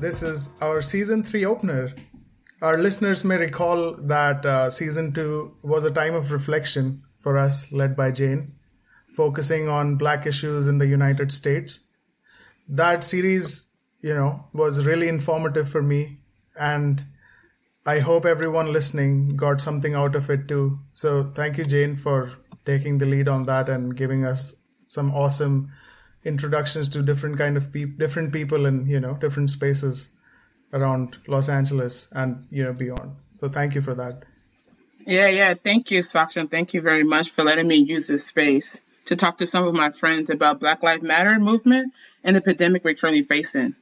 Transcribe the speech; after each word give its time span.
This 0.00 0.22
is 0.22 0.50
our 0.62 0.80
season 0.80 1.24
three 1.24 1.44
opener. 1.44 1.92
Our 2.62 2.78
listeners 2.78 3.24
may 3.24 3.36
recall 3.36 3.94
that 3.94 4.46
uh, 4.46 4.70
season 4.70 5.12
two 5.12 5.56
was 5.62 5.82
a 5.82 5.90
time 5.90 6.14
of 6.14 6.30
reflection 6.30 7.02
for 7.18 7.36
us, 7.36 7.72
led 7.72 7.96
by 7.96 8.12
Jane, 8.12 8.52
focusing 9.16 9.68
on 9.68 9.96
black 9.96 10.24
issues 10.24 10.68
in 10.68 10.78
the 10.78 10.86
United 10.86 11.32
States. 11.32 11.80
That 12.68 13.02
series, 13.02 13.70
you 14.00 14.14
know, 14.14 14.44
was 14.52 14.86
really 14.86 15.08
informative 15.08 15.68
for 15.68 15.82
me, 15.82 16.20
and 16.56 17.04
I 17.84 17.98
hope 17.98 18.24
everyone 18.24 18.72
listening 18.72 19.36
got 19.36 19.60
something 19.60 19.94
out 19.94 20.14
of 20.14 20.30
it 20.30 20.46
too. 20.46 20.78
So 20.92 21.32
thank 21.34 21.58
you, 21.58 21.64
Jane, 21.64 21.96
for 21.96 22.30
taking 22.64 22.98
the 22.98 23.06
lead 23.06 23.26
on 23.26 23.46
that 23.46 23.68
and 23.68 23.96
giving 23.96 24.24
us 24.24 24.54
some 24.86 25.12
awesome 25.12 25.72
introductions 26.24 26.88
to 26.88 27.02
different 27.02 27.38
kind 27.38 27.56
of 27.56 27.72
people, 27.72 27.94
different 27.98 28.32
people 28.32 28.66
in 28.66 28.86
you 28.86 29.00
know 29.00 29.14
different 29.14 29.50
spaces 29.50 30.08
around 30.72 31.18
Los 31.26 31.48
Angeles 31.48 32.08
and 32.12 32.46
you 32.50 32.64
know 32.64 32.72
beyond. 32.72 33.16
So 33.38 33.48
thank 33.48 33.74
you 33.74 33.80
for 33.80 33.94
that. 33.94 34.24
Yeah, 35.06 35.28
yeah. 35.28 35.54
Thank 35.54 35.90
you, 35.90 36.00
Sakshan. 36.00 36.50
Thank 36.50 36.74
you 36.74 36.82
very 36.82 37.04
much 37.04 37.30
for 37.30 37.42
letting 37.42 37.66
me 37.66 37.76
use 37.76 38.06
this 38.06 38.26
space 38.26 38.80
to 39.06 39.16
talk 39.16 39.38
to 39.38 39.46
some 39.46 39.66
of 39.66 39.74
my 39.74 39.90
friends 39.90 40.28
about 40.28 40.60
Black 40.60 40.82
Lives 40.82 41.02
Matter 41.02 41.38
movement 41.38 41.94
and 42.22 42.36
the 42.36 42.42
pandemic 42.42 42.84
we're 42.84 42.94
currently 42.94 43.22
facing. 43.22 43.74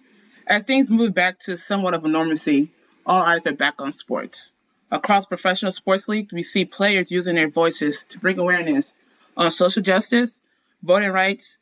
As 0.46 0.62
things 0.62 0.88
move 0.88 1.14
back 1.14 1.40
to 1.40 1.56
somewhat 1.56 1.94
of 1.94 2.04
a 2.04 2.08
normalcy, 2.08 2.70
all 3.04 3.22
eyes 3.22 3.44
are 3.46 3.52
back 3.52 3.80
on 3.80 3.90
sports. 3.90 4.52
Across 4.88 5.26
professional 5.26 5.72
sports 5.72 6.06
leagues, 6.06 6.32
we 6.32 6.44
see 6.44 6.64
players 6.64 7.10
using 7.10 7.34
their 7.34 7.50
voices 7.50 8.04
to 8.10 8.20
bring 8.20 8.38
awareness 8.38 8.92
on 9.36 9.50
social 9.50 9.82
justice, 9.82 10.40
voting 10.84 11.10
rights, 11.10 11.58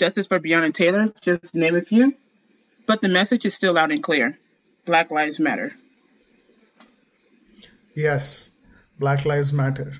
justice 0.00 0.26
for 0.26 0.40
Breonna 0.40 0.72
Taylor, 0.72 1.12
just 1.20 1.54
name 1.54 1.76
a 1.76 1.82
few. 1.82 2.14
But 2.86 3.00
the 3.02 3.08
message 3.08 3.44
is 3.46 3.54
still 3.54 3.74
loud 3.74 3.92
and 3.92 4.02
clear 4.02 4.38
Black 4.86 5.10
Lives 5.10 5.38
Matter. 5.38 5.72
Yes, 7.94 8.50
Black 8.98 9.24
Lives 9.24 9.52
Matter. 9.52 9.92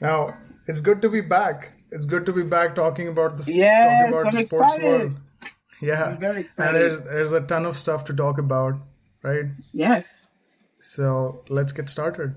Now, 0.00 0.36
it's 0.66 0.80
good 0.80 1.02
to 1.02 1.08
be 1.08 1.20
back. 1.20 1.72
It's 1.90 2.06
good 2.06 2.26
to 2.26 2.32
be 2.32 2.42
back 2.42 2.74
talking 2.74 3.08
about 3.08 3.36
the, 3.38 3.52
yes, 3.52 4.10
talking 4.10 4.20
about 4.20 4.32
the 4.32 4.46
sports 4.46 4.74
excited. 4.74 4.84
world. 5.00 5.16
Yeah, 5.80 6.04
I'm 6.04 6.18
very 6.18 6.40
excited. 6.40 6.68
and 6.74 6.76
there's 6.82 7.00
there's 7.02 7.32
a 7.32 7.40
ton 7.40 7.66
of 7.66 7.78
stuff 7.78 8.04
to 8.06 8.12
talk 8.14 8.38
about, 8.38 8.74
right? 9.22 9.46
Yes, 9.72 10.22
So 10.80 11.44
let's 11.48 11.72
get 11.72 11.88
started. 11.90 12.34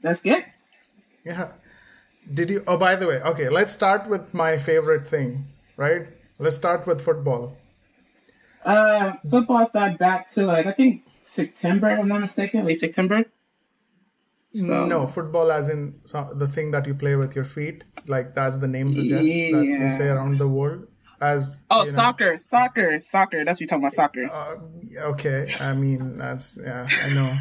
that's 0.00 0.20
good. 0.20 0.44
Yeah. 1.24 1.52
Did 2.32 2.50
you? 2.50 2.64
Oh, 2.66 2.76
by 2.76 2.96
the 2.96 3.06
way, 3.06 3.20
okay. 3.20 3.48
Let's 3.48 3.72
start 3.72 4.08
with 4.08 4.32
my 4.32 4.56
favorite 4.58 5.06
thing, 5.06 5.46
right? 5.78 6.08
Let's 6.38 6.56
start 6.56 6.86
with 6.86 7.00
football. 7.00 7.56
Uh, 8.64 9.12
football 9.30 9.64
thought 9.66 9.96
back 9.98 10.28
to 10.32 10.44
like 10.44 10.66
I 10.66 10.72
think 10.72 11.04
September, 11.24 11.88
if 11.90 12.00
I'm 12.00 12.08
not 12.08 12.20
mistaken, 12.20 12.66
late 12.66 12.78
September. 12.80 13.24
So- 14.52 14.86
No, 14.86 15.06
football 15.06 15.50
as 15.52 15.68
in 15.68 16.00
so- 16.04 16.32
the 16.34 16.48
thing 16.48 16.70
that 16.72 16.86
you 16.86 16.94
play 16.94 17.16
with 17.16 17.34
your 17.36 17.44
feet, 17.44 17.84
like 18.06 18.34
that's 18.34 18.58
the 18.58 18.68
name 18.68 18.92
suggests 18.92 19.24
that 19.52 19.78
we 19.82 19.88
say 19.88 20.08
around 20.08 20.38
the 20.38 20.48
world. 20.48 20.86
As 21.20 21.56
Oh, 21.70 21.80
you 21.80 21.86
know, 21.86 21.92
soccer, 21.92 22.38
soccer, 22.38 23.00
soccer. 23.00 23.44
That's 23.44 23.56
what 23.56 23.60
you're 23.62 23.68
talking 23.68 23.84
about, 23.84 23.94
soccer. 23.94 24.24
Uh, 24.30 24.56
okay, 25.12 25.50
I 25.60 25.74
mean 25.74 26.16
that's 26.16 26.56
yeah, 26.62 26.86
I 27.04 27.14
know. 27.14 27.32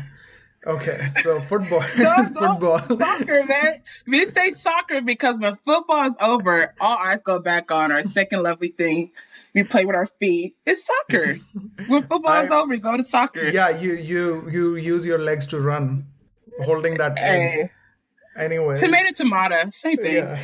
Okay, 0.68 1.12
so 1.24 1.40
football, 1.40 1.80
No, 1.98 2.16
football. 2.26 2.80
soccer, 2.80 3.44
man. 3.46 3.74
We 4.06 4.26
say 4.26 4.52
soccer 4.52 5.02
because 5.02 5.40
when 5.40 5.56
football 5.66 6.08
is 6.08 6.16
over, 6.20 6.74
all 6.82 6.98
eyes 6.98 7.22
go 7.24 7.40
back 7.40 7.72
on 7.72 7.92
our 7.94 8.04
second 8.04 8.44
lovely 8.44 8.70
thing. 8.70 9.12
We 9.54 9.64
play 9.64 9.86
with 9.86 9.96
our 9.96 10.06
feet. 10.06 10.56
It's 10.66 10.86
soccer. 10.86 11.36
when 11.88 12.06
football 12.08 12.44
is 12.44 12.52
over, 12.52 12.68
we 12.68 12.80
go 12.80 12.98
to 12.98 13.04
soccer. 13.04 13.48
yeah, 13.50 13.70
you 13.70 13.94
you 13.94 14.50
you 14.50 14.76
use 14.76 15.06
your 15.06 15.20
legs 15.20 15.48
to 15.48 15.60
run, 15.60 16.06
holding 16.64 16.96
that. 16.96 17.18
Hey, 17.18 17.72
Anyway, 18.36 18.78
tomato, 18.78 19.12
tomato, 19.16 19.70
same 19.72 19.98
thing. 19.98 20.16
yeah. 20.16 20.40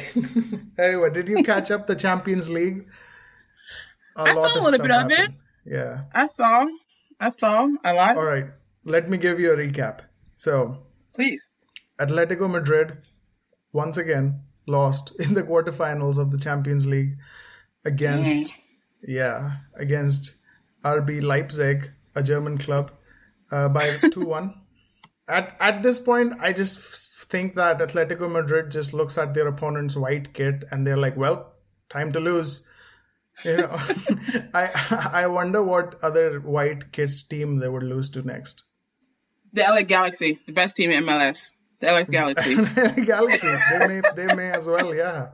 anyway, 0.79 1.11
did 1.13 1.28
you 1.28 1.44
catch 1.44 1.69
up 1.69 1.85
the 1.85 1.95
Champions 1.95 2.50
League? 2.50 2.88
A 4.16 4.22
I 4.22 4.34
saw 4.34 4.59
a 4.59 4.63
little 4.63 4.79
bit 4.79 4.91
of 4.91 5.11
it. 5.11 5.31
Yeah. 5.66 6.05
I 6.11 6.25
saw, 6.28 6.66
I 7.19 7.29
saw, 7.29 7.69
I 7.84 7.91
lied. 7.91 8.17
All 8.17 8.23
right. 8.25 8.45
Let 8.84 9.09
me 9.11 9.17
give 9.17 9.40
you 9.40 9.53
a 9.53 9.55
recap. 9.57 10.00
So, 10.35 10.85
Please. 11.13 11.51
Atletico 11.99 12.49
Madrid 12.49 12.97
once 13.71 13.97
again 13.97 14.41
lost 14.67 15.13
in 15.19 15.33
the 15.33 15.44
quarterfinals 15.44 16.17
of 16.17 16.31
the 16.31 16.38
Champions 16.38 16.85
League 16.85 17.17
against 17.85 18.55
yeah, 19.05 19.57
against 19.75 20.35
RB 20.83 21.22
Leipzig, 21.22 21.91
a 22.16 22.23
German 22.23 22.57
club, 22.57 22.91
uh, 23.51 23.69
by 23.69 23.88
2-1. 23.89 24.53
At 25.27 25.55
at 25.59 25.83
this 25.83 25.99
point, 25.99 26.35
I 26.41 26.51
just 26.51 26.79
think 27.29 27.55
that 27.55 27.79
Atletico 27.79 28.29
Madrid 28.29 28.72
just 28.72 28.93
looks 28.93 29.17
at 29.17 29.33
their 29.33 29.47
opponent's 29.47 29.95
white 29.95 30.33
kit 30.33 30.66
and 30.69 30.85
they're 30.85 30.97
like, 30.97 31.16
"Well, 31.16 31.53
time 31.88 32.11
to 32.11 32.19
lose." 32.19 32.67
You 33.45 33.57
know, 33.57 33.72
I 34.53 35.09
I 35.13 35.27
wonder 35.27 35.63
what 35.63 35.95
other 36.03 36.41
white 36.41 36.91
kids 36.91 37.23
team 37.23 37.59
they 37.59 37.69
would 37.69 37.83
lose 37.83 38.09
to 38.11 38.22
next. 38.22 38.63
The 39.53 39.62
LA 39.62 39.84
Galaxy, 39.84 40.40
the 40.46 40.52
best 40.52 40.75
team 40.75 40.90
in 40.91 41.03
MLS. 41.06 41.52
The 41.80 41.88
LA 41.88 42.03
Galaxy. 42.03 42.56
Galaxy. 43.06 43.47
They 43.47 43.88
may 43.88 44.02
they 44.16 44.36
may 44.36 44.50
as 44.52 44.68
well, 44.68 44.94
yeah. 44.96 45.30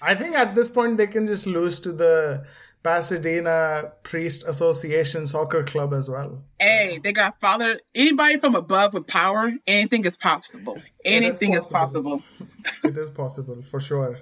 I 0.00 0.14
think 0.14 0.34
at 0.36 0.54
this 0.54 0.70
point 0.70 0.96
they 0.96 1.06
can 1.06 1.26
just 1.26 1.46
lose 1.46 1.80
to 1.80 1.92
the 1.92 2.44
Pasadena 2.82 3.92
Priest 4.02 4.46
Association 4.46 5.26
Soccer 5.26 5.64
Club 5.64 5.94
as 5.94 6.10
well. 6.10 6.44
hey, 6.60 7.00
they 7.02 7.12
got 7.12 7.40
father. 7.40 7.80
Anybody 7.94 8.38
from 8.38 8.54
above 8.54 8.92
with 8.92 9.06
power, 9.06 9.50
anything 9.66 10.04
is 10.04 10.16
possible. 10.18 10.76
Anything 11.04 11.54
is 11.54 11.66
possible. 11.66 12.20
possible. 12.20 12.84
It 12.84 12.96
is 12.98 13.10
possible 13.10 13.62
for 13.70 13.80
sure. 13.80 14.18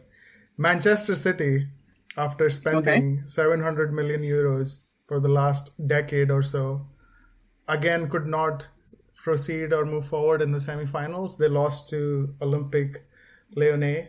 Manchester 0.56 1.16
City, 1.16 1.66
after 2.16 2.48
spending 2.50 3.22
700 3.26 3.92
million 3.92 4.22
euros 4.22 4.84
for 5.08 5.18
the 5.18 5.28
last 5.28 5.64
decade 5.88 6.30
or 6.30 6.42
so, 6.42 6.86
again 7.66 8.08
could 8.08 8.26
not 8.26 8.66
proceed 9.22 9.72
or 9.72 9.84
move 9.86 10.06
forward 10.06 10.42
in 10.42 10.50
the 10.50 10.58
semifinals. 10.58 11.36
They 11.36 11.48
lost 11.48 11.88
to 11.90 12.34
Olympique 12.40 12.98
Lyonnais. 13.54 14.08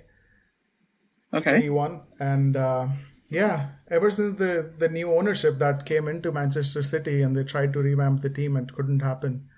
Okay. 1.33 1.61
he 1.61 1.69
won 1.69 2.01
and 2.19 2.55
uh, 2.55 2.87
yeah 3.29 3.69
ever 3.89 4.11
since 4.11 4.33
the 4.33 4.71
the 4.77 4.87
new 4.87 5.11
ownership 5.11 5.57
that 5.57 5.85
came 5.85 6.07
into 6.07 6.31
manchester 6.31 6.83
city 6.83 7.23
and 7.23 7.35
they 7.35 7.43
tried 7.43 7.73
to 7.73 7.79
revamp 7.79 8.21
the 8.21 8.29
team 8.29 8.55
and 8.55 8.71
couldn't 8.75 8.99
happen 8.99 9.49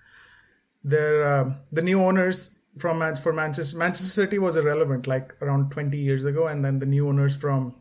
their 0.83 1.25
uh, 1.25 1.53
the 1.73 1.81
new 1.81 2.01
owners 2.01 2.51
from 2.77 3.15
for 3.17 3.33
manchester 3.33 3.77
manchester 3.77 4.21
city 4.21 4.39
was 4.39 4.55
irrelevant 4.55 5.05
like 5.05 5.35
around 5.41 5.69
20 5.71 5.97
years 5.97 6.23
ago 6.23 6.47
and 6.47 6.63
then 6.63 6.79
the 6.79 6.85
new 6.85 7.09
owners 7.09 7.35
from 7.35 7.75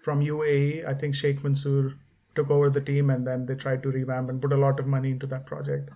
from 0.00 0.20
uae 0.20 0.86
i 0.86 0.94
think 0.94 1.16
sheikh 1.16 1.42
mansour 1.42 1.94
took 2.36 2.50
over 2.50 2.70
the 2.70 2.80
team 2.80 3.10
and 3.10 3.26
then 3.26 3.46
they 3.46 3.56
tried 3.56 3.82
to 3.82 3.90
revamp 3.90 4.30
and 4.30 4.40
put 4.40 4.52
a 4.52 4.56
lot 4.56 4.78
of 4.78 4.86
money 4.86 5.10
into 5.10 5.26
that 5.26 5.44
project 5.44 5.90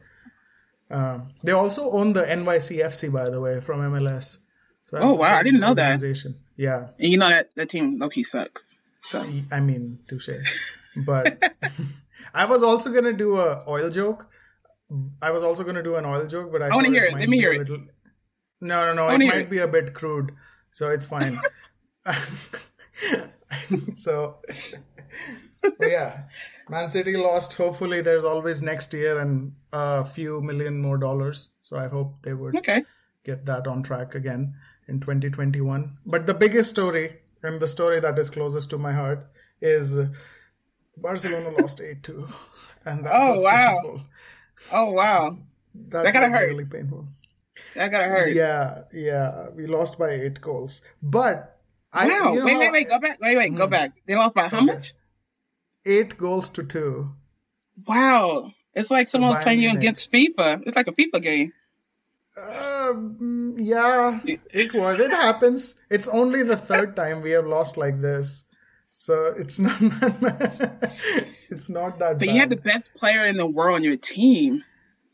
um, 0.91 1.29
they 1.43 1.53
also 1.53 1.91
own 1.91 2.13
the 2.13 2.23
nycfc 2.25 3.13
by 3.13 3.31
the 3.31 3.41
way 3.41 3.61
from 3.61 3.81
mls 3.81 4.39
so 4.85 4.99
Oh, 5.01 5.15
wow, 5.15 5.35
I 5.39 5.43
didn't 5.43 5.61
know 5.61 5.73
that. 5.75 6.01
yeah 6.57 6.89
And 6.99 7.11
you 7.13 7.17
know 7.19 7.29
that 7.31 7.51
that 7.57 7.71
team 7.71 7.99
Loki 7.99 8.23
sucks. 8.23 8.63
So 9.11 9.25
I 9.51 9.61
mean, 9.61 9.99
touche. 10.09 10.29
But 11.07 11.43
I 12.35 12.45
was 12.45 12.63
also 12.63 12.91
gonna 12.93 13.13
do 13.15 13.39
a 13.39 13.65
oil 13.67 13.89
joke. 13.91 14.29
I 15.23 15.31
was 15.31 15.43
also 15.43 15.65
gonna 15.65 15.83
do 15.83 15.95
an 15.97 16.05
oil 16.05 16.27
joke, 16.27 16.53
but 16.53 16.61
I, 16.63 16.69
I 16.69 16.75
wanna 16.75 16.91
hear 16.91 17.05
it. 17.05 17.15
Let 17.15 17.29
me 17.31 17.39
hear 17.39 17.53
it. 17.53 17.59
little- 17.61 17.87
No, 18.61 18.87
no, 18.87 18.93
no. 18.95 19.15
It 19.15 19.19
might 19.27 19.39
it. 19.49 19.51
be 19.51 19.59
a 19.61 19.67
bit 19.69 19.95
crude, 19.95 20.33
so 20.71 20.91
it's 20.91 21.07
fine. 21.07 21.41
so, 23.95 24.37
yeah, 25.81 26.25
Man 26.69 26.89
City 26.89 27.17
lost. 27.17 27.55
Hopefully, 27.55 28.01
there's 28.01 28.25
always 28.25 28.63
next 28.63 28.93
year 28.95 29.19
and 29.21 29.53
a 29.73 30.05
few 30.05 30.41
million 30.41 30.81
more 30.81 30.97
dollars. 30.99 31.51
So 31.61 31.77
I 31.77 31.89
hope 31.89 32.23
they 32.23 32.33
would 32.35 32.57
okay. 32.57 32.83
get 33.25 33.45
that 33.47 33.67
on 33.67 33.83
track 33.83 34.15
again 34.15 34.55
in 34.89 35.01
2021. 35.01 35.99
But 36.07 36.27
the 36.27 36.35
biggest 36.35 36.71
story, 36.71 37.17
and 37.43 37.61
the 37.61 37.67
story 37.67 38.01
that 38.01 38.19
is 38.19 38.31
closest 38.31 38.71
to 38.71 38.79
my 38.79 38.93
heart, 38.93 39.27
is 39.61 39.97
Barcelona 40.99 41.51
lost 41.61 41.81
8 41.83 42.03
2. 42.03 42.29
And 42.87 43.05
that 43.05 43.13
Oh, 43.15 43.33
was 43.33 43.43
wow. 43.45 43.81
painful. 43.83 44.01
Oh 44.73 44.91
wow, 44.93 45.39
That, 45.75 46.05
That 46.05 46.13
gotta 46.15 46.29
hurt. 46.29 46.49
really 46.49 46.65
painful. 46.65 47.07
that 47.75 47.89
gotta 47.91 48.05
hurt. 48.07 48.33
Yeah, 48.35 48.83
yeah. 48.93 49.49
We 49.55 49.67
lost 49.67 49.99
by 49.99 50.11
8 50.11 50.41
goals. 50.41 50.81
But 51.03 51.59
I. 51.93 52.09
Wow. 52.09 52.33
you 52.33 52.39
know 52.41 52.45
wait, 52.47 52.59
wait, 52.59 52.73
wait. 52.73 52.89
Go 52.89 52.99
back. 53.01 53.21
Wait, 53.21 53.37
wait. 53.37 53.55
Go 53.57 53.65
hmm. 53.67 53.71
back. 53.71 53.93
They 54.07 54.15
lost 54.15 54.35
by 54.35 54.49
how 54.49 54.59
Okay. 54.59 54.67
much? 54.67 54.95
8 55.87 56.17
goals 56.19 56.51
to 56.51 56.63
2. 56.63 57.11
Wow. 57.87 58.53
It's 58.75 58.91
like 58.91 59.09
someone's 59.11 59.43
playing 59.43 59.61
you 59.61 59.71
against 59.71 60.11
FIFA. 60.11 60.63
It's 60.67 60.77
like 60.77 60.89
a 60.89 60.93
FIFA 60.93 61.23
game. 61.23 61.53
Um, 62.37 63.55
yeah, 63.59 64.19
it 64.25 64.75
was. 64.75 64.99
It 64.99 65.11
happens. 65.13 65.77
It's 65.91 66.09
only 66.09 66.43
the 66.43 66.57
third 66.57 66.97
time 66.97 67.23
we 67.23 67.31
have 67.31 67.47
lost 67.47 67.77
like 67.77 68.01
this. 68.01 68.45
So 68.91 69.27
it's 69.39 69.59
not 69.61 69.77
it's 69.81 71.69
not 71.69 71.99
that. 72.01 72.11
Bad. 72.15 72.19
But 72.19 72.27
bad. 72.27 72.35
you 72.35 72.41
had 72.41 72.51
the 72.51 72.57
best 72.57 72.93
player 72.95 73.25
in 73.27 73.37
the 73.37 73.47
world 73.47 73.77
on 73.77 73.85
your 73.85 73.97
team. 73.97 74.65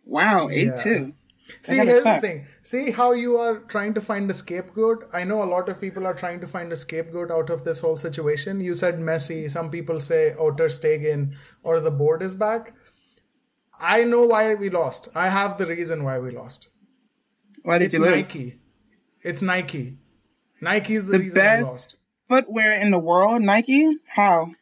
Wow, 0.05 0.49
eight 0.51 0.69
Yeah. 0.69 0.83
two. 0.83 1.15
See, 1.63 1.77
here's 1.77 2.05
the 2.05 2.21
thing. 2.21 2.47
See 2.63 2.91
how 2.91 3.13
you 3.13 3.37
are 3.37 3.59
trying 3.59 3.95
to 3.95 4.01
find 4.01 4.31
a 4.31 4.35
scapegoat. 4.35 5.09
I 5.13 5.25
know 5.25 5.43
a 5.43 5.51
lot 5.53 5.69
of 5.69 5.81
people 5.81 6.07
are 6.07 6.15
trying 6.15 6.41
to 6.41 6.47
find 6.47 6.73
a 6.73 6.77
scapegoat 6.77 7.31
out 7.31 7.51
of 7.51 7.65
this 7.65 7.81
whole 7.81 7.97
situation. 7.99 8.61
You 8.61 8.75
said 8.75 8.99
Messi. 8.99 9.51
Some 9.51 9.71
people 9.71 10.01
say 10.01 10.35
oh 10.39 10.51
Ter 10.53 10.69
Stegen 10.69 11.35
or 11.63 11.81
the 11.81 11.91
board 11.91 12.23
is 12.23 12.35
back. 12.35 12.75
I 13.81 14.05
know 14.05 14.25
why 14.25 14.55
we 14.55 14.71
lost. 14.71 15.09
I 15.15 15.29
have 15.29 15.57
the 15.59 15.67
reason 15.67 16.05
why 16.05 16.19
we 16.19 16.31
lost. 16.31 16.69
Why 17.63 17.79
did 17.79 17.87
It's 17.87 17.95
you 17.95 18.01
lose? 18.01 18.11
Nike. 18.13 18.61
It's 19.23 19.43
Nike. 19.43 19.99
Nike 20.61 20.95
is 20.95 21.07
the, 21.07 21.13
The 21.13 21.19
reason 21.19 21.39
best- 21.39 21.65
we 21.65 21.71
lost. 21.71 21.97
Footwear 22.29 22.73
in 22.75 22.91
the 22.91 22.99
world, 22.99 23.43
Nike. 23.43 23.99
How? 24.07 24.53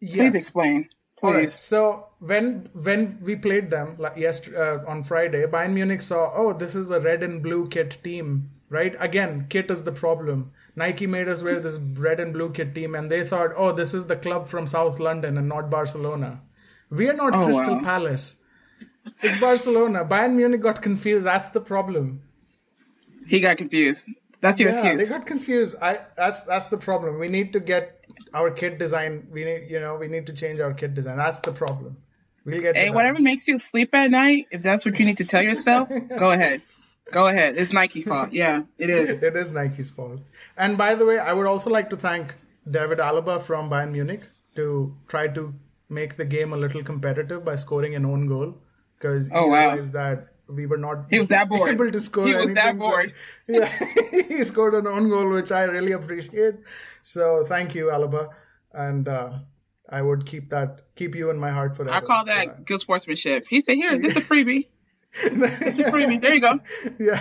Please 0.00 0.34
explain. 0.34 0.88
All 1.22 1.32
right. 1.32 1.50
So 1.50 2.08
when 2.18 2.68
when 2.74 3.18
we 3.22 3.36
played 3.36 3.70
them 3.70 3.96
like 3.98 4.16
yesterday 4.16 4.58
uh, 4.58 4.84
on 4.90 5.04
Friday, 5.04 5.46
Bayern 5.46 5.72
Munich 5.72 6.02
saw, 6.02 6.32
oh, 6.34 6.52
this 6.52 6.74
is 6.74 6.90
a 6.90 7.00
red 7.00 7.22
and 7.22 7.42
blue 7.42 7.68
kit 7.68 7.98
team, 8.04 8.50
right? 8.68 8.94
Again, 8.98 9.46
kit 9.48 9.70
is 9.70 9.84
the 9.84 9.92
problem. 9.92 10.52
Nike 10.76 11.06
made 11.06 11.28
us 11.28 11.42
wear 11.42 11.60
this 11.60 11.78
red 11.78 12.20
and 12.20 12.32
blue 12.32 12.50
kit 12.50 12.74
team, 12.74 12.94
and 12.94 13.10
they 13.10 13.24
thought, 13.24 13.52
oh, 13.56 13.72
this 13.72 13.94
is 13.94 14.06
the 14.06 14.16
club 14.16 14.48
from 14.48 14.66
South 14.66 14.98
London 15.00 15.38
and 15.38 15.48
not 15.48 15.70
Barcelona. 15.70 16.40
We 16.90 17.08
are 17.08 17.14
not 17.14 17.34
Oh, 17.34 17.44
Crystal 17.44 17.76
wow. 17.76 17.84
Palace. 17.84 18.38
It's 19.22 19.40
Barcelona. 19.40 20.04
Bayern 20.04 20.34
Munich 20.34 20.60
got 20.62 20.82
confused. 20.82 21.26
That's 21.26 21.48
the 21.50 21.60
problem. 21.60 22.22
He 23.26 23.40
got 23.40 23.56
confused. 23.56 24.04
That's 24.42 24.60
your 24.60 24.70
Yeah, 24.72 24.82
they 24.82 24.90
excuse. 24.92 25.08
got 25.08 25.24
confused. 25.26 25.76
I 25.80 26.00
that's 26.16 26.40
that's 26.42 26.66
the 26.66 26.78
problem. 26.78 27.18
We 27.18 27.28
need 27.28 27.52
to 27.54 27.60
get 27.60 28.04
our 28.34 28.50
kit 28.50 28.78
design. 28.78 29.28
We 29.36 29.44
need 29.44 29.70
you 29.70 29.80
know 29.80 29.96
we 29.96 30.08
need 30.08 30.26
to 30.26 30.34
change 30.34 30.60
our 30.60 30.74
kit 30.74 30.94
design. 30.94 31.16
That's 31.16 31.40
the 31.40 31.52
problem. 31.52 31.96
We'll 32.44 32.60
get 32.60 32.76
Hey, 32.76 32.86
that. 32.88 32.94
whatever 32.94 33.20
makes 33.20 33.46
you 33.46 33.58
sleep 33.60 33.94
at 33.94 34.10
night, 34.10 34.46
if 34.50 34.62
that's 34.62 34.84
what 34.84 34.98
you 34.98 35.06
need 35.06 35.18
to 35.18 35.24
tell 35.24 35.42
yourself, 35.50 35.88
go 36.24 36.32
ahead. 36.32 36.60
Go 37.12 37.28
ahead. 37.28 37.56
It's 37.56 37.72
Nike 37.72 38.02
fault. 38.02 38.32
Yeah, 38.32 38.62
it 38.78 38.90
is. 38.90 39.22
It 39.30 39.36
is 39.36 39.52
Nike's 39.52 39.90
fault. 39.90 40.20
And 40.56 40.76
by 40.76 40.94
the 40.96 41.06
way, 41.06 41.18
I 41.18 41.32
would 41.32 41.46
also 41.46 41.70
like 41.70 41.88
to 41.90 41.96
thank 41.96 42.34
David 42.68 42.98
Alaba 42.98 43.40
from 43.40 43.70
Bayern 43.70 43.92
Munich 43.92 44.22
to 44.56 44.66
try 45.08 45.28
to 45.28 45.54
make 45.88 46.16
the 46.16 46.24
game 46.24 46.52
a 46.52 46.56
little 46.56 46.82
competitive 46.82 47.44
by 47.44 47.54
scoring 47.56 47.94
an 47.94 48.04
own 48.06 48.26
goal 48.26 48.54
because 48.98 49.26
he 49.28 49.32
Oh, 49.34 49.46
wow. 49.46 49.68
realized 49.68 49.92
that 49.92 50.28
we 50.48 50.66
were 50.66 50.76
not 50.76 51.06
He 51.10 51.18
was 51.18 51.28
that 51.28 51.48
bored. 51.48 51.70
able 51.74 51.90
to 51.90 52.00
score 52.00 52.26
He 52.26 52.34
was 52.34 52.46
that 52.54 52.68
anything. 52.68 52.80
So- 52.80 52.88
bored. 52.88 53.14
yeah, 53.48 54.22
he 54.28 54.42
scored 54.44 54.74
an 54.74 54.86
own 54.86 55.08
goal, 55.08 55.28
which 55.30 55.52
I 55.52 55.64
really 55.64 55.92
appreciate. 55.92 56.56
So 57.02 57.44
thank 57.46 57.74
you, 57.74 57.86
Alaba, 57.86 58.30
and 58.72 59.08
uh, 59.08 59.32
I 59.88 60.02
would 60.02 60.26
keep 60.26 60.50
that 60.50 60.82
keep 60.94 61.14
you 61.14 61.30
in 61.30 61.38
my 61.38 61.50
heart 61.50 61.76
forever. 61.76 61.94
I 61.94 62.00
call 62.00 62.24
that 62.24 62.64
good 62.64 62.80
sportsmanship. 62.80 63.46
He 63.48 63.60
said, 63.60 63.74
"Here, 63.74 63.98
this 63.98 64.16
is 64.16 64.24
a 64.24 64.26
freebie. 64.26 64.68
It's 65.14 65.78
a 65.78 65.84
freebie. 65.84 66.20
There 66.22 66.32
you 66.32 66.40
go." 66.40 66.60
yeah, 66.98 67.20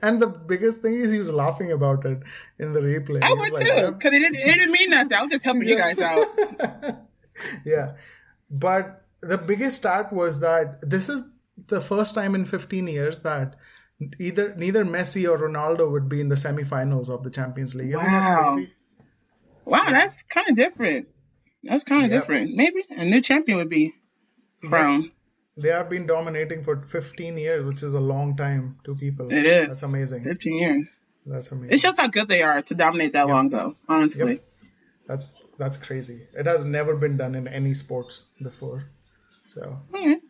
and 0.00 0.22
the 0.22 0.28
biggest 0.28 0.80
thing 0.80 0.94
is 0.94 1.12
he 1.12 1.18
was 1.18 1.30
laughing 1.30 1.70
about 1.70 2.06
it 2.06 2.22
in 2.58 2.72
the 2.72 2.80
replay. 2.80 3.22
I 3.22 3.34
would 3.34 3.52
like, 3.52 3.66
too, 3.66 3.90
because 3.92 4.12
it 4.12 4.20
didn't, 4.20 4.36
it 4.36 4.54
didn't 4.54 4.72
mean 4.72 4.88
nothing. 4.90 5.12
I 5.12 5.22
was 5.22 5.30
just 5.30 5.44
helping 5.44 5.68
you 5.68 5.76
guys 5.76 5.98
out. 5.98 6.26
yeah 7.64 7.96
but 8.50 9.04
the 9.22 9.38
biggest 9.38 9.76
start 9.76 10.12
was 10.12 10.40
that 10.40 10.78
this 10.88 11.08
is 11.08 11.22
the 11.68 11.80
first 11.80 12.14
time 12.14 12.34
in 12.34 12.44
15 12.44 12.86
years 12.86 13.20
that 13.20 13.56
either 14.18 14.54
neither 14.56 14.84
messi 14.84 15.28
or 15.30 15.36
ronaldo 15.38 15.90
would 15.90 16.08
be 16.08 16.20
in 16.20 16.28
the 16.28 16.34
semifinals 16.34 17.08
of 17.10 17.22
the 17.22 17.30
champions 17.30 17.74
league 17.74 17.94
isn't 17.94 18.10
that 18.12 18.36
Wow. 18.36 18.50
crazy 18.50 18.72
Wow, 19.66 19.84
that's 19.90 20.22
kind 20.24 20.48
of 20.48 20.56
different. 20.56 21.08
That's 21.62 21.84
kind 21.84 22.04
of 22.04 22.10
Yep. 22.10 22.20
different. 22.22 22.56
Maybe 22.56 22.82
a 22.90 23.04
new 23.04 23.20
champion 23.20 23.58
would 23.58 23.68
be 23.68 23.94
crowned. 24.64 25.10
they 25.56 25.68
have 25.68 25.88
been 25.90 26.06
dominating 26.06 26.64
for 26.64 26.80
15 26.80 27.36
years 27.36 27.64
which 27.66 27.82
is 27.82 27.92
a 27.94 28.00
long 28.00 28.36
time 28.36 28.78
to 28.84 28.94
people 28.96 29.30
It 29.30 29.44
is. 29.44 29.68
that's 29.68 29.82
amazing 29.82 30.24
15 30.24 30.54
years. 30.54 30.90
that's 31.26 31.52
amazing 31.52 31.72
It 31.74 31.80
shows 31.80 31.96
how 31.98 32.08
good 32.08 32.28
they 32.28 32.42
are 32.42 32.62
to 32.62 32.74
dominate 32.74 33.12
that 33.12 33.28
long, 33.28 33.50
though. 33.50 33.76
Honestly. 33.88 34.40
that's 35.06 35.38
that's 35.58 35.76
crazy 35.76 36.26
it 36.32 36.46
has 36.46 36.64
never 36.64 36.96
been 36.96 37.16
done 37.18 37.34
in 37.34 37.46
any 37.46 37.74
sports 37.74 38.24
before 38.42 38.84
so 39.54 39.78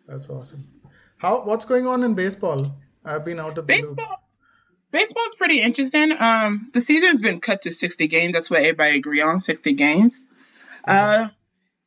that's 0.08 0.28
awesome 0.28 0.64
how 1.20 1.42
what's 1.44 1.64
going 1.64 1.86
on 1.86 2.02
in 2.02 2.14
baseball 2.14 2.64
i've 3.04 3.24
been 3.24 3.38
out 3.40 3.56
of 3.58 3.66
the 3.66 3.74
loop. 3.74 3.82
Baseball. 3.96 4.16
Baseball's 4.92 5.36
pretty 5.36 5.60
interesting. 5.62 6.10
Um, 6.18 6.70
the 6.74 6.80
season's 6.80 7.20
been 7.20 7.40
cut 7.40 7.62
to 7.62 7.72
60 7.72 8.08
games. 8.08 8.32
That's 8.34 8.50
what 8.50 8.58
everybody 8.62 8.96
agree 8.96 9.20
on, 9.20 9.38
60 9.38 9.74
games. 9.74 10.18
Uh, 10.84 11.28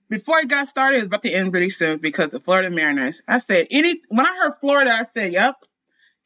before 0.07 0.39
it 0.39 0.47
got 0.47 0.69
started, 0.69 0.95
it 0.97 0.99
was 1.01 1.07
about 1.07 1.23
to 1.23 1.29
end 1.33 1.51
pretty 1.51 1.69
soon 1.69 1.97
because 1.97 2.29
the 2.29 2.39
Florida 2.39 2.69
Mariners. 2.69 3.21
I 3.27 3.39
said, 3.39 3.67
any 3.71 3.99
when 4.07 4.25
I 4.25 4.33
heard 4.41 4.53
Florida, 4.61 4.91
I 4.91 5.03
said, 5.03 5.33
yep, 5.33 5.55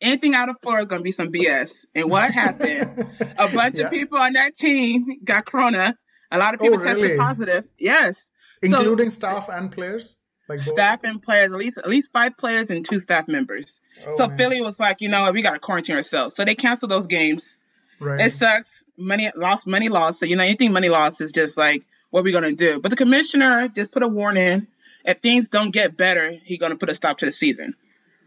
anything 0.02 0.36
out 0.36 0.50
of 0.50 0.58
Florida 0.62 0.84
is 0.86 0.88
going 0.90 1.00
to 1.00 1.04
be 1.04 1.12
some 1.12 1.32
BS. 1.32 1.74
And 1.96 2.12
what 2.12 2.32
happened? 2.32 3.08
A 3.40 3.48
bunch 3.54 3.80
Yeah. 3.80 3.86
of 3.86 3.92
people 3.92 4.20
on 4.20 4.34
that 4.34 4.56
team 4.56 5.22
got 5.24 5.48
corona. 5.48 5.98
A 6.30 6.38
lot 6.38 6.54
of 6.54 6.60
people 6.60 6.78
Oh, 6.78 6.84
tested 6.84 7.04
really? 7.04 7.18
positive. 7.18 7.64
Yes. 7.80 8.30
including 8.62 9.10
staff 9.10 9.50
and 9.50 9.72
players 9.72 10.20
like 10.50 10.60
staff 10.60 11.04
and 11.04 11.22
players, 11.22 11.52
at 11.52 11.58
least 11.58 11.78
at 11.78 11.88
least 11.90 12.12
five 12.12 12.38
players 12.38 12.70
and 12.70 12.86
two 12.86 13.00
staff 13.00 13.28
members. 13.28 13.80
Oh, 14.06 14.16
so 14.18 14.28
man. 14.28 14.38
Philly 14.38 14.62
was 14.62 14.80
like, 14.80 15.02
you 15.02 15.10
know 15.10 15.24
what, 15.24 15.34
we 15.34 15.42
got 15.42 15.54
to 15.54 15.60
quarantine 15.60 15.96
ourselves. 15.98 16.36
So 16.36 16.46
they 16.46 16.56
canceled 16.56 16.92
those 16.92 17.08
games. 17.08 17.58
right 18.00 18.22
It 18.22 18.32
sucks. 18.32 18.84
Money 18.98 19.32
lost, 19.36 19.68
money 19.68 19.90
lost. 19.90 20.20
So 20.20 20.26
you 20.26 20.36
know, 20.36 20.44
anything 20.44 20.72
money 20.74 20.90
lost 20.90 21.20
is 21.22 21.32
just 21.32 21.58
like, 21.58 21.84
what 22.10 22.24
we 22.24 22.32
gonna 22.32 22.54
do? 22.54 22.80
But 22.80 22.90
the 22.90 22.96
commissioner 22.96 23.68
just 23.68 23.92
put 23.92 24.04
a 24.04 24.08
warning. 24.08 24.68
If 25.04 25.20
things 25.20 25.50
don't 25.50 25.72
get 25.72 25.96
better, 25.98 26.32
he's 26.32 26.60
gonna 26.60 26.76
put 26.78 26.90
a 26.90 26.96
stop 26.96 27.18
to 27.20 27.26
the 27.26 27.32
season. 27.32 27.76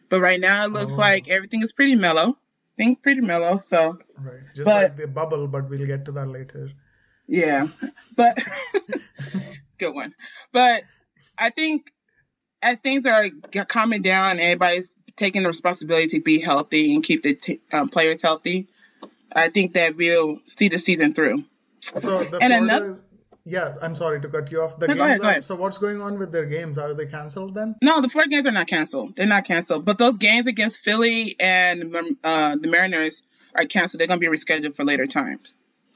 But 0.09 0.21
right 0.21 0.41
now, 0.41 0.65
it 0.65 0.73
looks 0.73 0.93
Oh. 0.95 0.97
like 0.97 1.29
everything 1.29 1.63
is 1.63 1.73
pretty 1.73 1.95
mellow. 1.97 2.37
Things 2.77 2.99
pretty 3.03 3.21
mellow. 3.21 3.57
So 3.57 3.99
Right. 4.19 4.41
Just 4.55 4.65
But- 4.67 4.83
like 4.83 4.97
the 4.97 5.07
bubble, 5.07 5.47
but 5.49 5.71
we'll 5.71 5.87
get 5.87 6.05
to 6.07 6.13
that 6.13 6.27
later. 6.27 6.71
yeah, 7.29 7.69
but 8.17 8.37
good 9.79 9.95
one. 9.95 10.15
But 10.53 10.83
I 11.39 11.51
think 11.51 11.91
as 12.63 12.79
things 12.81 13.07
are 13.07 13.29
calming 13.67 14.03
down, 14.03 14.33
and 14.33 14.41
everybody's 14.41 14.91
taking 15.17 15.43
the 15.43 15.49
responsibility 15.49 16.09
to 16.09 16.21
be 16.21 16.41
healthy 16.41 16.95
and 16.95 17.03
keep 17.03 17.23
the 17.23 17.35
t- 17.35 17.61
um, 17.73 17.89
players 17.89 18.23
healthy. 18.23 18.69
I 19.35 19.49
think 19.49 19.75
that 19.75 19.97
we'll 19.97 20.41
see 20.47 20.69
the 20.69 20.79
season 20.79 21.15
through. 21.15 21.45
So 21.99 22.25
the 22.25 22.39
And 22.39 22.53
Florida, 22.53 22.57
another- 22.57 22.99
yeah, 23.45 23.75
I'm 23.81 23.97
sorry 23.97 24.21
to 24.21 24.29
cut 24.29 24.51
you 24.53 24.63
off. 24.63 24.79
The 24.79 24.89
No, 24.89 24.95
games 24.95 25.21
ahead, 25.21 25.39
are- 25.39 25.43
So 25.43 25.55
what's 25.57 25.79
going 25.79 26.01
on 26.01 26.19
with 26.19 26.33
their 26.33 26.47
games? 26.47 26.79
Are 26.79 26.93
they 26.95 27.07
canceled 27.07 27.55
then? 27.55 27.77
No, 27.83 28.01
the 28.01 28.09
four 28.09 28.27
games 28.27 28.47
are 28.47 28.53
not 28.53 28.67
canceled. 28.67 29.17
They're 29.17 29.27
not 29.27 29.45
canceled. 29.45 29.85
But 29.85 29.99
those 29.99 30.19
games 30.19 30.47
against 30.47 30.83
Philly 30.83 31.37
and 31.41 31.95
uh, 32.25 32.57
the 32.57 32.69
Mariners 32.69 33.23
are 33.55 33.65
canceled. 33.65 34.01
They're 34.01 34.09
going 34.09 34.21
to 34.21 34.31
be 34.31 34.37
rescheduled 34.37 34.75
for 34.75 34.85
later 34.85 35.07
times. 35.07 35.53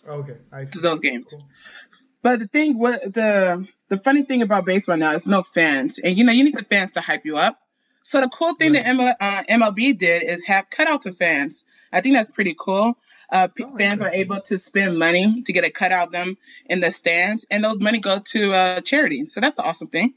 Okay, 0.09 0.37
I 0.53 0.65
see. 0.65 0.73
To 0.73 0.79
those 0.81 1.01
games. 1.01 1.27
Cool. 1.31 1.47
But 2.23 2.39
the 2.41 2.47
thing, 2.49 2.79
what 2.79 3.03
the 3.13 3.67
the 3.97 4.03
funny 4.03 4.23
thing 4.23 4.43
about 4.43 4.65
baseball 4.65 4.97
now 4.97 5.13
is 5.13 5.27
no 5.27 5.43
fans, 5.43 5.99
and 5.99 6.17
you 6.17 6.25
know 6.25 6.33
you 6.33 6.45
need 6.45 6.57
the 6.57 6.65
fans 6.65 6.93
to 6.93 7.01
hype 7.01 7.25
you 7.25 7.37
up. 7.37 7.59
So 8.03 8.21
the 8.21 8.29
cool 8.29 8.55
thing 8.55 8.73
that 8.73 8.85
ML, 8.85 9.15
uh, 9.19 9.43
MLB 9.49 9.97
did 9.99 10.23
is 10.25 10.45
have 10.47 10.69
cutouts 10.71 11.07
of 11.07 11.17
fans. 11.17 11.65
I 11.93 12.01
think 12.01 12.17
that's 12.17 12.31
pretty 12.31 12.55
cool. 12.59 12.99
Uh, 13.33 13.49
Oh, 13.61 13.77
fans 13.79 14.01
are 14.03 14.11
able 14.11 14.41
to 14.43 14.59
spend 14.59 14.99
money 14.99 15.43
to 15.43 15.53
get 15.53 15.65
a 15.65 15.71
cutout 15.71 16.09
of 16.09 16.13
them 16.13 16.37
in 16.67 16.81
the 16.81 16.93
stands, 16.93 17.47
and 17.51 17.65
those 17.65 17.79
money 17.79 17.99
go 18.01 18.19
to 18.19 18.53
uh, 18.53 18.81
charity. 18.83 19.27
So 19.27 19.41
that's 19.41 19.59
an 19.59 19.65
awesome 19.65 19.89
thing. 19.89 20.15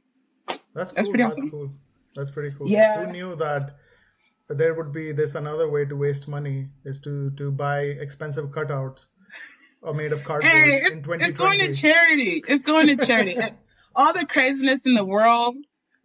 That's, 0.74 0.91
That's 0.91 1.07
cool. 1.07 1.10
pretty 1.12 1.24
That's 1.24 1.38
awesome. 1.38 1.51
cool. 1.51 1.72
That's 2.15 2.31
pretty 2.31 2.55
cool. 2.57 2.67
Yeah. 2.69 3.05
Who 3.05 3.12
knew 3.12 3.36
that 3.38 3.77
there 4.50 4.74
would 4.74 4.91
be 4.91 5.12
this 5.13 5.36
another 5.36 5.69
way 5.69 5.86
to 5.86 5.96
waste 5.96 6.27
money 6.27 6.67
is 6.86 7.00
to 7.01 7.31
to 7.31 7.51
buy 7.51 7.79
expensive 7.81 8.48
cutouts 8.48 9.05
or 9.81 9.93
made 9.93 10.12
of 10.13 10.24
cardboard 10.24 10.51
Hey, 10.51 10.63
in 10.63 10.69
it's, 10.75 10.86
it's 10.91 11.03
2020. 11.05 11.34
going 11.34 11.60
to 11.60 11.74
charity. 11.79 12.43
It's 12.48 12.63
going 12.63 12.88
to 12.98 13.05
charity. 13.05 13.38
All 13.98 14.13
the 14.13 14.25
craziness 14.25 14.86
in 14.86 14.94
the 14.94 15.04
world, 15.04 15.58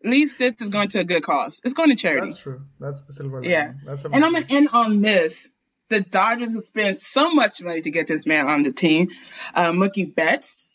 at 0.05 0.11
least 0.11 0.39
this 0.39 0.61
is 0.61 0.69
going 0.69 0.89
to 0.89 1.01
a 1.01 1.05
good 1.05 1.23
cause. 1.23 1.61
It's 1.65 1.75
going 1.75 1.91
to 1.91 1.95
charity. 1.95 2.27
That's 2.27 2.39
true. 2.39 2.63
That's 2.81 3.03
the 3.03 3.13
silver 3.13 3.37
lining. 3.37 3.51
Yeah. 3.51 3.73
That's 3.85 4.05
And 4.05 4.25
I'm 4.25 4.33
gonna 4.33 4.47
end 4.49 4.71
on 4.73 5.01
this. 5.01 5.49
The 5.91 6.01
Dodgers 6.01 6.53
have 6.53 6.65
spent 6.65 6.97
so 6.97 7.33
much 7.33 7.63
money 7.63 7.83
to 7.83 7.91
get 7.91 8.07
this 8.07 8.27
man 8.27 8.49
on 8.49 8.63
the 8.63 8.73
team. 8.73 9.11
Uh, 9.55 9.71
Mookie 9.71 10.13
Betts, 10.13 10.71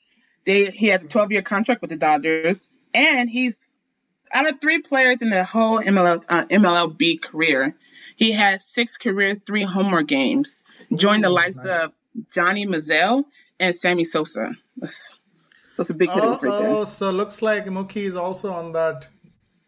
they 0.45 0.69
he 0.69 0.87
has 0.87 1.01
a 1.01 1.07
12 1.07 1.31
year 1.33 1.41
contract 1.41 1.81
with 1.81 1.89
the 1.89 1.97
Dodgers, 1.97 2.65
and 2.93 3.29
he's 3.29 3.57
out 4.31 4.49
of 4.49 4.59
three 4.61 4.81
players 4.81 5.21
in 5.21 5.29
the 5.29 5.43
whole 5.43 5.79
MLB, 5.79 6.23
uh, 6.29 6.45
MLB 6.45 7.21
career, 7.21 7.75
he 8.15 8.31
has 8.33 8.65
six 8.65 8.97
career 8.97 9.35
three 9.35 9.63
homer 9.63 10.03
games. 10.03 10.55
Joined 10.93 11.23
the 11.23 11.29
likes 11.29 11.55
nice. 11.55 11.85
of 11.85 11.93
Johnny 12.33 12.65
Mazzell 12.65 13.25
and 13.59 13.75
Sammy 13.75 14.05
Sosa. 14.05 14.55
That's, 14.77 15.17
that's 15.77 15.89
a 15.89 15.93
big 15.93 16.09
hitters 16.09 16.41
right 16.43 16.59
there. 16.61 16.69
Oh, 16.69 16.85
so 16.85 17.11
looks 17.11 17.41
like 17.41 17.65
Mookie 17.65 18.05
is 18.05 18.15
also 18.15 18.51
on 18.53 18.71
that 18.73 19.07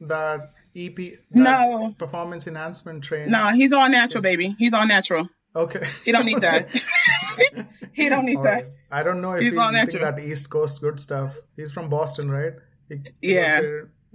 that 0.02 0.52
EP 0.76 0.96
that 0.96 1.16
No. 1.32 1.96
performance 1.98 2.48
enhancement 2.48 3.04
train. 3.04 3.30
No, 3.32 3.50
he's 3.50 3.74
all 3.74 3.90
natural, 3.90 4.22
baby. 4.24 4.56
He's 4.60 4.74
all 4.74 4.86
natural. 4.88 5.30
Okay. 5.56 5.86
He 6.06 6.12
don't 6.12 6.26
need 6.26 6.42
that. 6.42 6.70
he 7.94 8.08
don't 8.08 8.26
need 8.26 8.38
All 8.38 8.44
that. 8.44 8.54
right. 8.54 8.66
I 8.92 9.02
don't 9.04 9.20
know 9.22 9.32
if 9.32 9.42
He's 9.42 9.52
he's, 9.52 9.60
all 9.60 9.72
natural. 9.72 10.04
that 10.06 10.20
East 10.20 10.50
Coast 10.50 10.80
good 10.82 11.00
stuff. 11.00 11.36
He's 11.56 11.72
from 11.72 11.90
Boston, 11.90 12.30
right? 12.30 12.54
He- 12.88 13.02
Yeah. 13.22 13.62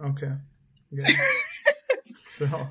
Okay. 0.02 0.32
Yeah. 0.92 1.08
so, 2.28 2.66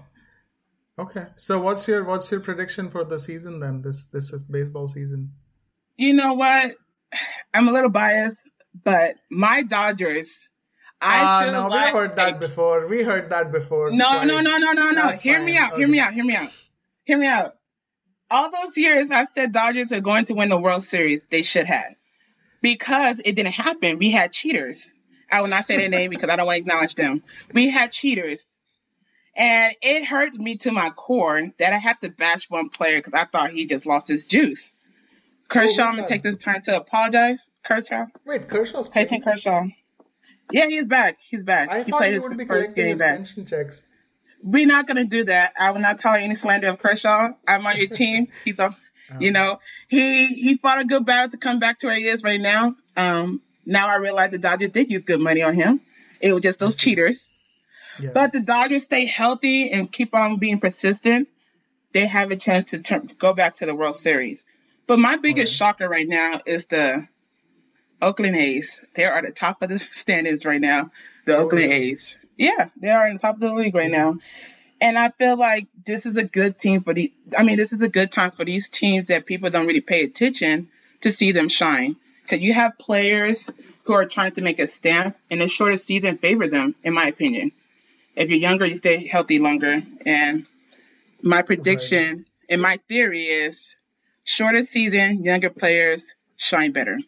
okay. 0.98 1.26
So, 1.36 1.60
what's 1.62 1.88
your 1.88 2.04
what's 2.06 2.32
your 2.32 2.40
prediction 2.40 2.90
for 2.90 3.04
the 3.04 3.20
season 3.20 3.60
then? 3.60 3.82
This 3.82 4.06
this 4.06 4.32
is 4.34 4.44
baseball 4.44 4.88
season. 4.88 5.32
You 5.98 6.14
know 6.14 6.34
what? 6.34 6.72
I'm 7.54 7.68
a 7.68 7.72
little 7.72 7.90
biased, 7.90 8.38
but 8.84 9.16
my 9.30 9.64
Dodgers. 9.64 10.50
I 11.02 11.20
ah, 11.22 11.42
feel 11.44 11.52
no, 11.52 11.68
like 11.68 11.94
we 11.94 12.00
heard 12.00 12.16
that 12.16 12.40
before. 12.40 12.88
We 12.88 13.04
heard 13.04 13.30
that 13.32 13.52
before. 13.52 13.92
No, 13.92 14.24
no, 14.24 14.40
no, 14.40 14.58
no, 14.58 14.72
no, 14.72 14.92
no. 14.92 15.10
Hear 15.10 15.42
me 15.44 15.58
fine. 15.58 15.64
out. 15.64 15.78
Hear 15.78 15.88
me 15.88 16.00
out. 16.00 16.14
Hear 16.14 16.24
me 16.24 16.36
out. 16.36 16.50
Hear 17.04 17.18
me 17.18 17.28
out. 17.28 17.56
All 18.32 18.50
those 18.50 18.78
years 18.78 19.12
I 19.12 19.26
said 19.26 19.52
Dodgers 19.52 19.92
are 19.92 20.00
going 20.00 20.26
to 20.26 20.34
win 20.34 20.50
the 20.50 20.58
World 20.58 20.82
Series, 20.82 21.26
they 21.26 21.44
should 21.44 21.68
have. 21.68 21.96
Because 22.62 23.20
it 23.20 23.36
didn't 23.36 23.54
happen. 23.54 24.00
We 24.00 24.12
had 24.12 24.32
cheaters. 24.32 24.90
I 25.30 25.42
will 25.42 25.50
not 25.50 25.66
say 25.66 25.78
their 25.78 25.90
name 25.90 26.10
because 26.10 26.30
I 26.30 26.36
don't 26.36 26.46
want 26.46 26.58
to 26.58 26.62
acknowledge 26.62 26.96
them. 26.96 27.24
We 27.54 27.70
had 27.70 27.92
cheaters. 27.92 28.46
And 29.36 29.76
it 29.82 30.06
hurt 30.06 30.34
me 30.34 30.58
to 30.58 30.72
my 30.72 30.92
core 30.92 31.44
that 31.60 31.74
I 31.74 31.78
had 31.78 32.00
to 32.02 32.10
bash 32.10 32.50
one 32.50 32.70
player 32.70 32.98
because 32.98 33.14
I 33.14 33.26
thought 33.26 33.52
he 33.52 33.66
just 33.66 33.86
lost 33.86 34.08
his 34.08 34.28
juice. 34.28 34.76
Kershaw, 35.54 35.84
I'm 35.84 35.96
gonna 35.96 36.08
take 36.08 36.24
this 36.24 36.38
time 36.38 36.62
to 36.64 36.78
apologize. 36.78 37.50
Kershaw. 37.64 38.06
Wait, 38.26 38.48
Kershaw's 38.50 38.88
Clayton 38.90 39.22
playing? 39.22 39.38
Kershaw. 39.38 39.64
Yeah, 40.52 40.68
he's 40.68 40.88
back. 40.88 41.20
He's 41.20 41.44
back. 41.44 41.70
I 41.70 41.84
he 41.84 41.92
thought 41.92 42.00
played 42.00 42.10
he 42.10 42.14
his 42.16 42.24
would 42.24 42.38
be 42.38 42.46
first 42.46 42.76
game 42.76 42.90
his 42.90 43.00
back. 43.00 43.26
checks. 43.48 43.86
We're 44.42 44.68
not 44.68 44.88
gonna 44.88 45.06
do 45.06 45.24
that. 45.26 45.54
I 45.58 45.72
will 45.72 45.80
not 45.80 46.00
tolerate 46.00 46.24
any 46.24 46.36
slander 46.36 46.68
of 46.68 46.80
Kershaw. 46.80 47.30
I'm 47.48 47.66
on 47.66 47.78
your 47.78 47.88
team. 48.02 48.28
He's 48.44 48.60
a, 48.60 48.76
you 49.20 49.32
know, 49.32 49.60
he 49.88 50.28
he 50.28 50.58
fought 50.58 50.82
a 50.82 50.86
good 50.86 51.06
battle 51.06 51.30
to 51.30 51.38
come 51.38 51.60
back 51.60 51.80
to 51.80 51.88
where 51.88 51.96
he 51.96 52.06
is 52.06 52.24
right 52.24 52.42
now. 52.42 52.76
Um, 52.98 53.42
now 53.66 53.88
I 53.88 53.96
realize 53.96 54.32
the 54.32 54.40
Dodgers 54.40 54.72
did 54.72 54.92
use 54.92 55.04
good 55.04 55.22
money 55.22 55.42
on 55.42 55.54
him. 55.54 55.82
It 56.20 56.34
was 56.34 56.42
just 56.42 56.60
those 56.60 56.76
cheaters. 56.76 57.32
Yeah. 58.00 58.10
But 58.14 58.32
the 58.32 58.42
Dodgers 58.42 58.84
stay 58.84 59.06
healthy 59.06 59.72
and 59.72 59.92
keep 59.92 60.14
on 60.14 60.38
being 60.38 60.60
persistent. 60.60 61.30
They 61.94 62.08
have 62.08 62.32
a 62.32 62.36
chance 62.36 62.72
to 62.72 62.80
turn, 62.82 63.08
go 63.20 63.34
back 63.34 63.56
to 63.56 63.66
the 63.68 63.76
World 63.76 63.96
Series. 63.96 64.44
But 64.88 65.00
my 65.00 65.18
biggest 65.18 65.56
shocker 65.56 65.88
right 65.88 66.08
now 66.08 66.42
is 66.46 66.66
the 66.66 67.08
Oakland 68.02 68.36
A's. 68.36 68.86
They 68.96 69.06
are 69.06 69.18
at 69.18 69.26
the 69.26 69.32
top 69.32 69.62
of 69.62 69.70
the 69.70 69.80
standings 69.92 70.46
right 70.46 70.62
now. 70.62 70.92
The 71.26 71.38
Oakland? 71.38 71.72
A's. 71.72 72.18
Yeah, 72.38 72.70
they 72.78 72.90
are 72.90 73.08
in 73.08 73.14
the 73.14 73.20
top 73.20 73.36
of 73.36 73.42
the 73.42 73.54
league 73.54 73.76
right 73.76 73.92
now. 73.92 74.18
And 74.82 74.98
I 74.98 75.10
feel 75.10 75.38
like 75.38 75.68
this 75.86 76.06
is 76.06 76.18
a 76.18 76.24
good 76.24 76.58
team 76.60 76.82
for 76.82 76.94
the. 76.94 77.14
I 77.38 77.44
mean, 77.44 77.58
this 77.58 77.72
is 77.72 77.82
a 77.82 77.88
good 77.88 78.12
time 78.12 78.32
for 78.32 78.44
these 78.44 78.70
teams 78.70 79.08
that 79.08 79.26
people 79.26 79.50
don't 79.50 79.68
really 79.68 79.82
pay 79.82 80.04
attention 80.04 80.68
to 81.02 81.12
see 81.12 81.32
them 81.32 81.48
shine. 81.48 81.96
Because 82.24 82.40
you 82.40 82.54
have 82.54 82.78
players 82.78 83.50
who 83.84 83.94
are 83.94 84.06
trying 84.06 84.32
to 84.34 84.42
make 84.42 84.60
a 84.60 84.68
stamp, 84.68 85.16
and 85.30 85.42
the 85.42 85.48
shorter 85.48 85.78
season 85.78 86.18
favor 86.18 86.48
them, 86.48 86.76
in 86.84 86.94
my 86.94 87.06
opinion. 87.06 87.52
If 88.16 88.30
you're 88.30 88.40
younger, 88.40 88.66
you 88.66 88.76
stay 88.76 89.08
healthy 89.08 89.40
longer. 89.40 89.82
And 90.06 90.46
my 91.22 91.42
prediction 91.42 92.26
and 92.50 92.62
my 92.62 92.78
theory 92.88 93.24
is 93.24 93.76
shorter 94.24 94.64
season, 94.64 95.24
younger 95.24 95.50
players 95.50 96.04
shine 96.38 96.72
better. 96.72 97.00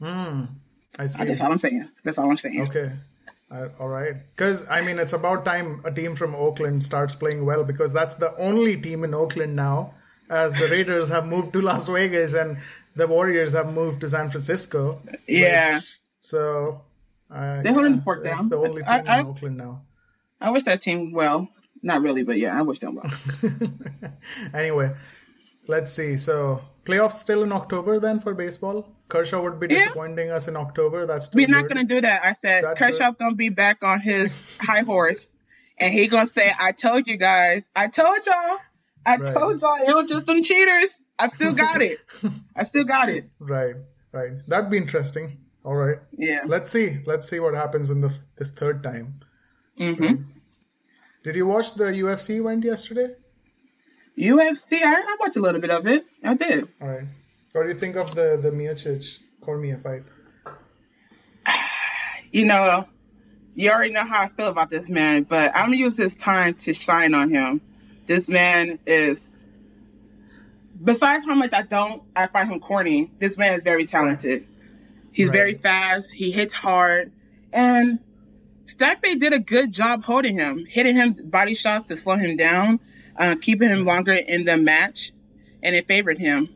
Hmm. 0.00 0.44
I 0.98 1.06
see. 1.06 1.24
That's 1.24 1.40
all 1.40 1.52
I'm 1.52 1.58
saying. 1.58 1.88
That's 2.04 2.18
all 2.18 2.28
I'm 2.30 2.36
saying. 2.36 2.62
Okay. 2.62 2.92
Uh, 3.50 3.68
all 3.78 3.88
right. 3.88 4.14
Because, 4.34 4.68
I 4.68 4.82
mean, 4.82 4.98
it's 4.98 5.12
about 5.12 5.44
time 5.44 5.80
a 5.84 5.90
team 5.90 6.16
from 6.16 6.34
Oakland 6.34 6.82
starts 6.84 7.14
playing 7.14 7.44
well 7.44 7.64
because 7.64 7.92
that's 7.92 8.14
the 8.14 8.34
only 8.38 8.76
team 8.80 9.04
in 9.04 9.14
Oakland 9.14 9.54
now, 9.56 9.94
as 10.30 10.52
the 10.54 10.68
Raiders 10.68 11.08
have 11.10 11.26
moved 11.26 11.52
to 11.54 11.60
Las 11.60 11.86
Vegas 11.88 12.34
and 12.34 12.58
the 12.96 13.06
Warriors 13.06 13.52
have 13.52 13.72
moved 13.72 14.00
to 14.02 14.08
San 14.08 14.30
Francisco. 14.30 15.00
Yeah. 15.28 15.76
which- 15.76 15.98
so. 16.18 16.82
Uh, 17.30 17.62
They're 17.62 17.72
holding 17.72 17.92
yeah, 17.92 17.96
the 17.98 18.02
fort 18.04 18.24
that's 18.24 18.36
down. 18.40 18.48
the 18.50 18.56
only 18.56 18.82
team 18.82 18.90
I- 18.90 19.02
I- 19.06 19.20
in 19.20 19.26
Oakland 19.26 19.56
now. 19.56 19.82
I 20.40 20.50
wish 20.50 20.64
that 20.64 20.80
team 20.82 21.12
well. 21.12 21.48
Not 21.82 22.02
really, 22.02 22.22
but 22.24 22.36
yeah, 22.38 22.58
I 22.58 22.62
wish 22.62 22.78
them 22.80 22.96
well. 22.96 23.10
anyway, 24.54 24.92
let's 25.68 25.92
see. 25.92 26.16
So, 26.16 26.60
playoffs 26.84 27.12
still 27.12 27.42
in 27.42 27.52
October 27.52 27.98
then 28.00 28.20
for 28.20 28.34
baseball? 28.34 28.88
Kershaw 29.08 29.42
would 29.42 29.60
be 29.60 29.66
Yeah. 29.68 29.78
disappointing 29.78 30.30
us 30.30 30.48
in 30.48 30.56
October. 30.56 31.04
That's 31.06 31.28
too 31.28 31.36
We're 31.36 31.48
not 31.48 31.68
gonna 31.68 31.84
do 31.84 32.00
that. 32.00 32.24
I 32.24 32.32
said 32.32 32.64
That 32.64 32.78
Kershaw's 32.78 33.16
gonna 33.18 33.34
be 33.34 33.50
back 33.50 33.82
on 33.82 34.00
his 34.00 34.32
high 34.60 34.80
horse, 34.80 35.32
and 35.78 35.92
he 35.92 36.06
gonna 36.08 36.26
say, 36.26 36.52
"I 36.58 36.72
told 36.72 37.06
you 37.06 37.16
guys. 37.18 37.68
I 37.76 37.88
told 37.88 38.24
y'all. 38.26 38.58
I 39.04 39.16
Right. 39.16 39.34
told 39.34 39.60
y'all. 39.60 39.76
It 39.86 39.94
was 39.94 40.08
just 40.08 40.26
some 40.26 40.42
cheaters. 40.42 41.02
I 41.18 41.26
still 41.26 41.52
got 41.52 41.82
it. 41.82 41.98
I 42.56 42.62
still 42.64 42.84
got 42.84 43.08
it. 43.08 43.28
Right, 43.38 43.74
right. 44.12 44.32
That'd 44.48 44.70
be 44.70 44.76
interesting. 44.78 45.38
All 45.64 45.74
right. 45.76 45.98
Yeah. 46.16 46.42
Let's 46.46 46.70
see. 46.70 47.00
Let's 47.06 47.28
see 47.28 47.38
what 47.38 47.54
happens 47.54 47.90
in 47.90 48.00
the 48.00 48.12
this 48.36 48.50
third 48.50 48.82
time. 48.82 49.20
Mm-hmm. 49.78 50.22
Did 51.24 51.36
you 51.36 51.46
watch 51.46 51.74
the 51.74 51.92
UFC 51.92 52.38
event 52.40 52.64
yesterday? 52.64 53.14
UFC. 54.18 54.82
I, 54.82 54.94
I 54.94 55.16
watched 55.20 55.36
a 55.36 55.40
little 55.40 55.60
bit 55.60 55.70
of 55.70 55.86
it. 55.86 56.04
I 56.22 56.34
did. 56.34 56.68
All 56.80 56.88
right. 56.88 57.04
What 57.52 57.62
do 57.64 57.68
you 57.68 57.74
think 57.74 57.96
of 57.96 58.14
the 58.14 58.38
the 58.40 58.50
Miocic 58.50 59.18
Cormier 59.40 59.78
fight? 59.78 60.02
You 62.34 62.46
know, 62.46 62.88
you 63.54 63.68
already 63.70 63.92
know 63.92 64.04
how 64.06 64.22
I 64.22 64.28
feel 64.30 64.48
about 64.48 64.70
this 64.70 64.88
man, 64.88 65.24
but 65.24 65.54
I'm 65.54 65.66
gonna 65.66 65.76
use 65.76 65.96
this 65.96 66.16
time 66.16 66.54
to 66.54 66.72
shine 66.72 67.12
on 67.12 67.28
him. 67.28 67.60
This 68.06 68.26
man 68.26 68.78
is. 68.86 69.28
Besides 70.82 71.26
how 71.26 71.34
much 71.34 71.52
I 71.52 71.60
don't, 71.60 72.02
I 72.16 72.28
find 72.28 72.50
him 72.50 72.58
corny. 72.58 73.10
This 73.18 73.36
man 73.36 73.52
is 73.54 73.62
very 73.62 73.84
talented. 73.84 74.46
He's 75.12 75.28
Right. 75.28 75.36
very 75.36 75.54
fast. 75.56 76.10
He 76.10 76.30
hits 76.30 76.54
hard, 76.54 77.12
and 77.52 77.98
Stipe 78.64 79.20
did 79.20 79.34
a 79.34 79.38
good 79.38 79.70
job 79.70 80.02
holding 80.02 80.38
him, 80.38 80.64
hitting 80.64 80.96
him 80.96 81.12
body 81.24 81.54
shots 81.54 81.88
to 81.88 81.98
slow 81.98 82.16
him 82.16 82.38
down, 82.38 82.80
uh, 83.16 83.36
keeping 83.40 83.68
him 83.68 83.84
longer 83.84 84.12
in 84.12 84.44
the 84.44 84.56
match, 84.56 85.12
and 85.62 85.74
it 85.76 85.86
favored 85.86 86.18
him. 86.18 86.48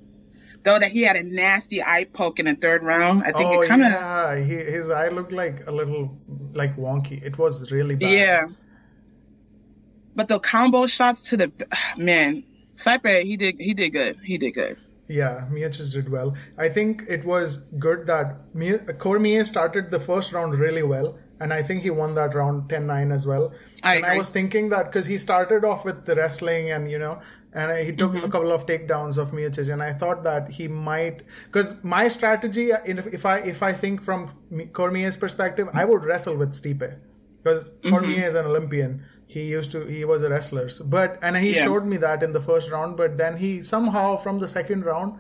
Though 0.63 0.79
that 0.79 0.91
he 0.91 1.03
had 1.03 1.15
a 1.17 1.23
nasty 1.23 1.83
eye 1.83 2.07
poke 2.13 2.41
in 2.41 2.47
the 2.47 2.55
third 2.55 2.83
round, 2.83 3.23
I 3.23 3.31
think 3.31 3.51
oh 3.51 3.61
it 3.61 3.69
kind 3.69 3.83
of 3.83 3.93
yeah, 3.93 4.37
he, 4.37 4.55
his 4.55 4.91
eye 4.91 5.09
looked 5.09 5.31
like 5.31 5.67
a 5.69 5.71
little 5.71 6.19
like 6.55 6.77
wonky. 6.77 7.23
It 7.23 7.39
was 7.39 7.71
really 7.71 7.95
bad. 7.95 8.11
Yeah. 8.11 8.47
But 10.17 10.29
the 10.29 10.41
combo 10.41 10.87
shots 10.87 11.31
to 11.31 11.37
the 11.37 11.53
man, 11.97 12.43
Stipe, 12.77 13.23
he 13.23 13.37
did 13.37 13.61
he 13.61 13.75
did 13.75 13.91
good. 13.91 14.17
He 14.25 14.39
did 14.39 14.53
good. 14.53 14.77
Yeah, 15.09 15.47
Miocic 15.53 15.93
did 15.93 16.09
well. 16.09 16.35
I 16.59 16.69
think 16.69 17.05
it 17.09 17.25
was 17.25 17.59
good 17.79 18.07
that 18.07 18.39
Mi- 18.55 18.79
Cormier 18.99 19.45
started 19.45 19.93
the 19.93 20.01
first 20.01 20.33
round 20.33 20.59
really 20.59 20.83
well, 20.83 21.17
and 21.41 21.53
I 21.53 21.63
think 21.63 21.83
he 21.83 21.91
won 21.91 22.15
that 22.15 22.35
round 22.35 22.69
10-9 22.71 23.13
as 23.13 23.27
well. 23.27 23.53
I 23.83 23.97
and 23.97 24.07
I 24.07 24.17
was 24.19 24.29
thinking 24.31 24.69
that 24.71 24.85
because 24.87 25.07
he 25.07 25.19
started 25.19 25.65
off 25.65 25.85
with 25.85 26.05
the 26.07 26.15
wrestling 26.15 26.71
and 26.71 26.91
you 26.91 26.99
know, 26.99 27.21
and 27.53 27.77
he 27.87 27.93
took 27.93 28.13
Mm-hmm. 28.13 28.25
a 28.25 28.29
couple 28.31 28.53
of 28.53 28.67
takedowns 28.67 29.19
of 29.19 29.33
Miocic, 29.33 29.73
and 29.73 29.83
I 29.83 29.93
thought 29.93 30.23
that 30.25 30.49
he 30.51 30.69
might 30.69 31.23
because 31.47 31.83
my 31.85 32.09
strategy, 32.09 32.71
in- 32.85 32.99
if 33.13 33.27
I 33.27 33.39
if 33.39 33.63
I 33.63 33.73
think 33.73 34.03
from 34.03 34.31
Mi- 34.51 34.67
Cormier's 34.67 35.17
perspective, 35.17 35.69
I 35.75 35.85
would 35.85 36.05
wrestle 36.05 36.37
with 36.37 36.53
Stipe 36.53 36.97
because 37.43 37.71
Mm-hmm. 37.71 37.91
Cormier 37.91 38.29
is 38.29 38.35
an 38.35 38.47
Olympian. 38.47 39.03
He 39.29 39.43
used 39.43 39.73
to 39.73 39.85
he 39.87 40.05
was 40.05 40.23
a 40.23 40.31
wrestler, 40.31 40.69
but 40.85 41.19
and 41.23 41.37
he 41.37 41.55
Yeah. 41.55 41.65
showed 41.65 41.85
me 41.85 41.97
that 41.99 42.23
in 42.23 42.33
the 42.33 42.41
first 42.41 42.71
round. 42.71 42.97
But 42.97 43.17
then 43.17 43.37
he 43.37 43.63
somehow 43.63 44.17
from 44.17 44.39
the 44.39 44.49
second 44.49 44.85
round, 44.85 45.19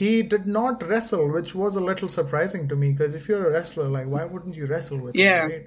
he 0.00 0.22
did 0.22 0.44
not 0.44 0.82
wrestle, 0.88 1.28
which 1.30 1.54
was 1.54 1.76
a 1.76 1.80
little 1.80 2.08
surprising 2.08 2.66
to 2.68 2.74
me 2.74 2.90
because 2.92 3.14
if 3.14 3.28
you're 3.28 3.46
a 3.46 3.50
wrestler, 3.52 3.88
like 3.88 4.06
why 4.06 4.24
wouldn't 4.24 4.56
you 4.56 4.66
wrestle 4.66 4.98
with? 4.98 5.14
him, 5.14 5.20
Yeah. 5.20 5.42
right? 5.44 5.66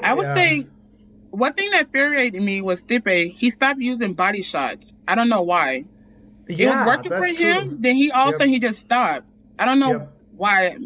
I 0.00 0.14
would 0.14 0.26
say 0.26 0.66
one 1.30 1.52
thing 1.54 1.70
that 1.70 1.86
infuriated 1.86 2.40
me 2.42 2.62
was 2.62 2.82
Stipe. 2.84 3.32
He 3.32 3.50
stopped 3.50 3.80
using 3.80 4.14
body 4.14 4.42
shots. 4.42 4.92
I 5.08 5.14
don't 5.16 5.28
know 5.28 5.42
why. 5.42 5.84
Yeah, 6.48 6.66
It 6.66 6.70
was 6.78 6.86
working 6.86 7.12
for 7.12 7.24
him. 7.24 7.34
true. 7.36 7.76
Then 7.80 7.96
he 7.96 8.10
all 8.12 8.28
of 8.28 8.36
a 8.36 8.38
Yep. 8.44 8.48
he 8.48 8.58
just 8.60 8.80
stopped. 8.80 9.26
I 9.58 9.64
don't 9.64 9.80
know 9.80 9.92
Yep. 9.92 10.12
why. 10.36 10.76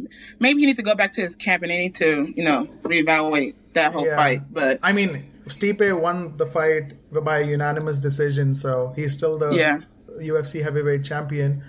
Maybe 0.40 0.60
he 0.60 0.66
needs 0.66 0.78
to 0.78 0.82
go 0.82 0.94
back 0.94 1.12
to 1.12 1.20
his 1.20 1.36
camp 1.36 1.62
and 1.64 1.70
they 1.70 1.78
need 1.78 1.94
to, 1.96 2.32
you 2.34 2.44
know, 2.44 2.66
reevaluate 2.84 3.54
that 3.74 3.92
whole 3.92 4.06
Yeah. 4.06 4.16
fight. 4.16 4.42
But 4.50 4.78
I 4.82 4.92
mean, 4.92 5.24
Stipe 5.48 6.00
won 6.00 6.36
the 6.38 6.46
fight 6.46 6.94
by 7.12 7.40
unanimous 7.40 7.98
decision, 7.98 8.54
so 8.54 8.92
he's 8.96 9.12
still 9.12 9.38
the 9.38 9.50
Yeah. 9.50 9.80
UFC 10.18 10.62
heavyweight 10.62 11.04
champion. 11.04 11.62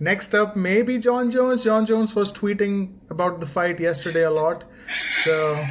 Next 0.00 0.34
up, 0.34 0.56
maybe 0.56 0.98
Jon 0.98 1.30
Jones. 1.30 1.64
Jon 1.64 1.86
Jones 1.86 2.14
was 2.14 2.32
tweeting 2.32 2.94
about 3.10 3.40
the 3.40 3.46
fight 3.46 3.78
yesterday 3.80 4.24
a 4.24 4.30
lot, 4.30 4.64
so 5.24 5.64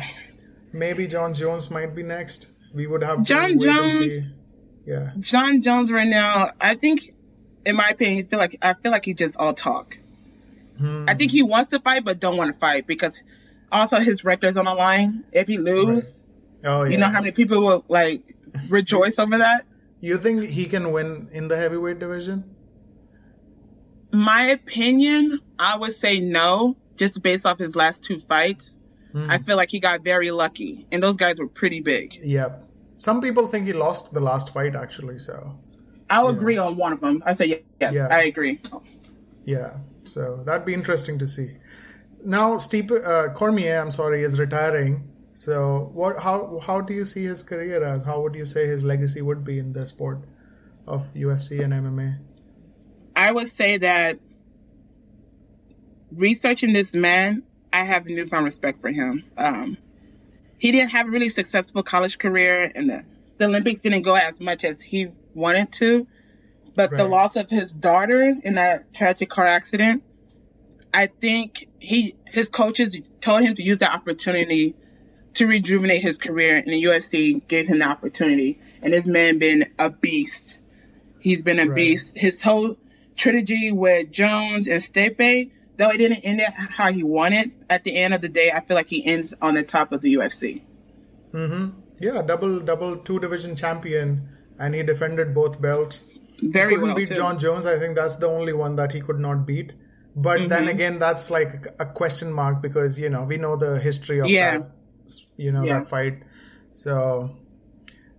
maybe 0.72 1.07
Jon 1.07 1.33
Jones 1.33 1.69
might 1.69 1.93
be 1.93 2.03
next. 2.03 2.48
We 2.74 2.88
would 2.88 3.03
have 3.03 3.24
Jon 3.24 3.60
Jones-. 3.60 4.24
Yeah, 4.86 5.12
Jon 5.19 5.62
Jones 5.62 5.91
right 5.91 6.07
now, 6.07 6.51
I 6.60 6.75
think, 6.75 7.13
in 7.65 7.75
my 7.75 7.89
opinion, 7.89 8.25
I 8.25 8.29
feel 8.29 8.39
like 8.39 8.57
I 8.62 8.74
feel 8.74 8.91
like 8.91 9.05
he's 9.05 9.15
just 9.15 9.38
all 9.38 9.53
talk. 9.53 9.98
Hmm. 10.77 11.05
I 11.07 11.13
think 11.13 11.31
he 11.31 11.43
wants 11.43 11.69
to 11.69 11.79
fight 11.79 12.03
but 12.03 12.19
don't 12.19 12.38
want 12.38 12.51
to 12.51 12.60
fight 12.60 12.88
because 12.88 13.13
also 13.72 14.00
his 14.00 14.24
record's 14.24 14.57
on 14.57 14.65
the 14.65 14.74
line. 14.74 15.24
If 15.31 15.48
he 15.48 15.57
lose, 15.57 16.17
Oh 16.63 16.83
yeah. 16.83 16.91
you 16.91 16.98
know 16.98 17.07
how 17.07 17.19
many 17.19 17.31
people 17.31 17.62
will 17.62 17.86
like 17.88 18.36
rejoice 18.69 19.19
over 19.19 19.38
that. 19.39 19.65
You 20.03 20.17
think 20.17 20.43
he 20.50 20.65
can 20.65 20.91
win 20.91 21.29
in 21.31 21.48
the 21.48 21.55
heavyweight 21.55 21.98
division? 22.00 22.43
my 24.12 24.41
opinion, 24.43 25.39
I 25.57 25.77
would 25.77 25.93
say 25.93 26.19
no, 26.19 26.75
just 26.98 27.24
based 27.24 27.45
off 27.45 27.57
his 27.57 27.74
last 27.75 28.03
two 28.03 28.19
fights. 28.19 28.77
Hmm. 29.13 29.27
I 29.29 29.38
feel 29.38 29.55
like 29.55 29.72
he 29.72 29.79
got 29.79 30.03
very 30.03 30.29
lucky, 30.29 30.86
and 30.91 31.01
those 31.01 31.15
guys 31.15 31.39
were 31.39 31.48
pretty 31.48 31.79
big. 31.79 32.19
Yep. 32.22 32.65
Some 32.98 33.22
people 33.22 33.48
think 33.48 33.65
he 33.65 33.72
lost 33.72 34.13
the 34.13 34.19
last 34.19 34.53
fight 34.53 34.75
actually. 34.75 35.19
So 35.19 35.57
I'll 36.10 36.27
agree 36.27 36.57
on 36.57 36.75
one 36.75 36.91
of 36.91 37.00
them. 37.00 37.24
I 37.25 37.31
say 37.31 37.45
ye- 37.45 37.63
yes, 37.79 37.93
Yeah. 37.93 38.07
I 38.12 38.24
agree. 38.24 38.60
yeah. 39.45 39.77
So 40.03 40.43
that'd 40.45 40.65
be 40.65 40.74
interesting 40.74 41.17
to 41.19 41.25
see. 41.25 41.51
Now, 42.25 42.57
Steve 42.57 42.91
uh, 42.91 43.29
Cormier, 43.33 43.77
I'm 43.79 43.91
sorry, 43.91 44.24
is 44.24 44.38
retiring. 44.38 45.12
So 45.34 45.90
what? 45.94 46.20
How 46.20 46.60
how 46.60 46.82
do 46.82 46.94
you 46.94 47.06
see 47.06 47.24
his 47.24 47.42
career 47.42 47.84
as? 47.84 48.04
How 48.04 48.22
would 48.22 48.36
you 48.36 48.46
say 48.46 48.68
his 48.68 48.84
legacy 48.84 49.22
would 49.22 49.44
be 49.44 49.60
in 49.60 49.74
the 49.74 49.86
sport 49.86 50.20
of 50.88 51.12
UFC 51.13 51.63
and 51.63 51.74
MMA? 51.74 52.20
I 53.16 53.32
would 53.32 53.50
say 53.50 53.78
that 53.78 54.20
researching 56.12 56.74
this 56.74 56.94
man, 56.94 57.44
I 57.72 57.84
have 57.84 58.06
newfound 58.06 58.46
respect 58.46 58.82
for 58.82 58.90
him. 58.90 59.24
Um, 59.36 59.78
he 60.60 60.72
didn't 60.72 60.92
have 60.92 61.08
a 61.08 61.10
really 61.10 61.30
successful 61.30 61.82
college 61.82 62.20
career, 62.20 62.72
and 62.74 62.90
the, 62.90 63.06
the 63.38 63.46
Olympics 63.46 63.82
didn't 63.82 64.04
go 64.04 64.16
as 64.16 64.40
much 64.40 64.63
as 64.63 64.82
he 64.82 65.08
wanted 65.34 65.72
to. 65.74 66.08
But 66.75 66.96
the 66.96 67.06
loss 67.06 67.36
of 67.36 67.50
his 67.50 67.72
daughter 67.72 68.36
in 68.44 68.56
that 68.56 68.94
tragic 68.94 69.30
car 69.30 69.46
accident, 69.46 70.04
I 70.92 71.08
think 71.08 71.68
he 71.80 72.16
his 72.28 72.50
coaches 72.50 73.00
told 73.20 73.42
him 73.42 73.56
to 73.56 73.63
use 73.63 73.80
that 73.80 73.94
opportunity 73.94 74.75
to 75.36 75.48
rejuvenate 75.48 76.02
his 76.02 76.18
career, 76.18 76.56
and 76.58 76.68
the 76.68 76.84
UFC 76.84 77.42
gave 77.48 77.68
him 77.68 77.80
the 77.80 77.86
opportunity. 77.88 78.60
And 78.82 78.94
this 78.94 79.06
man 79.06 79.40
been 79.40 79.66
a 79.80 79.90
beast. 79.90 80.60
He's 81.20 81.42
been 81.42 81.60
a 81.60 81.66
Right. 81.66 81.75
beast. 81.75 82.18
His 82.18 82.42
whole 82.42 82.78
trilogy 83.16 83.72
with 83.72 84.12
Jones 84.12 84.68
and 84.68 84.82
Stipe, 84.82 85.52
though 85.78 85.90
it 85.90 85.98
didn't 85.98 86.20
end 86.25 86.42
it 86.42 86.50
how 86.54 86.92
he 86.92 87.04
wanted, 87.04 87.52
at 87.70 87.84
the 87.84 87.96
end 87.96 88.13
of 88.13 88.22
the 88.22 88.30
day, 88.30 88.52
I 88.54 88.60
feel 88.62 88.75
like 88.75 88.90
he 88.90 89.06
ends 89.06 89.34
on 89.42 89.54
the 89.56 89.63
top 89.63 89.92
of 89.92 90.02
the 90.02 90.13
UFC. 90.16 90.62
Mm-hmm. 91.34 91.80
Yeah, 92.00 92.22
double 92.22 92.60
double 92.60 92.98
two 92.98 93.20
division 93.20 93.56
champion, 93.56 94.28
and 94.60 94.75
he 94.75 94.84
defended 94.84 95.34
both 95.34 95.62
belts. 95.62 96.06
Very 96.42 96.74
couldn't 96.74 96.88
well 96.90 96.96
beat 96.96 97.08
too. 97.08 97.16
Jon 97.16 97.40
Jones. 97.40 97.66
I 97.66 97.80
think 97.80 97.96
that's 97.96 98.18
the 98.18 98.28
only 98.28 98.54
one 98.54 98.75
that 98.75 98.92
he 98.92 99.00
could 99.02 99.20
not 99.20 99.46
beat. 99.48 99.74
But 100.16 100.38
then 100.50 100.50
Mm-hmm. 100.63 100.68
again, 100.68 101.00
that's 101.00 101.32
like 101.32 101.68
a 101.80 101.86
question 101.86 102.32
mark 102.32 102.62
because 102.62 103.00
you 103.00 103.10
know 103.10 103.24
we 103.24 103.38
know 103.38 103.56
the 103.56 103.80
history 103.80 104.20
of 104.20 104.28
Yeah. 104.28 104.58
that, 104.60 104.72
you 105.38 105.51
know 105.51 105.63
Yeah. 105.63 105.79
that 105.79 105.88
fight. 105.88 106.24
So 106.72 107.38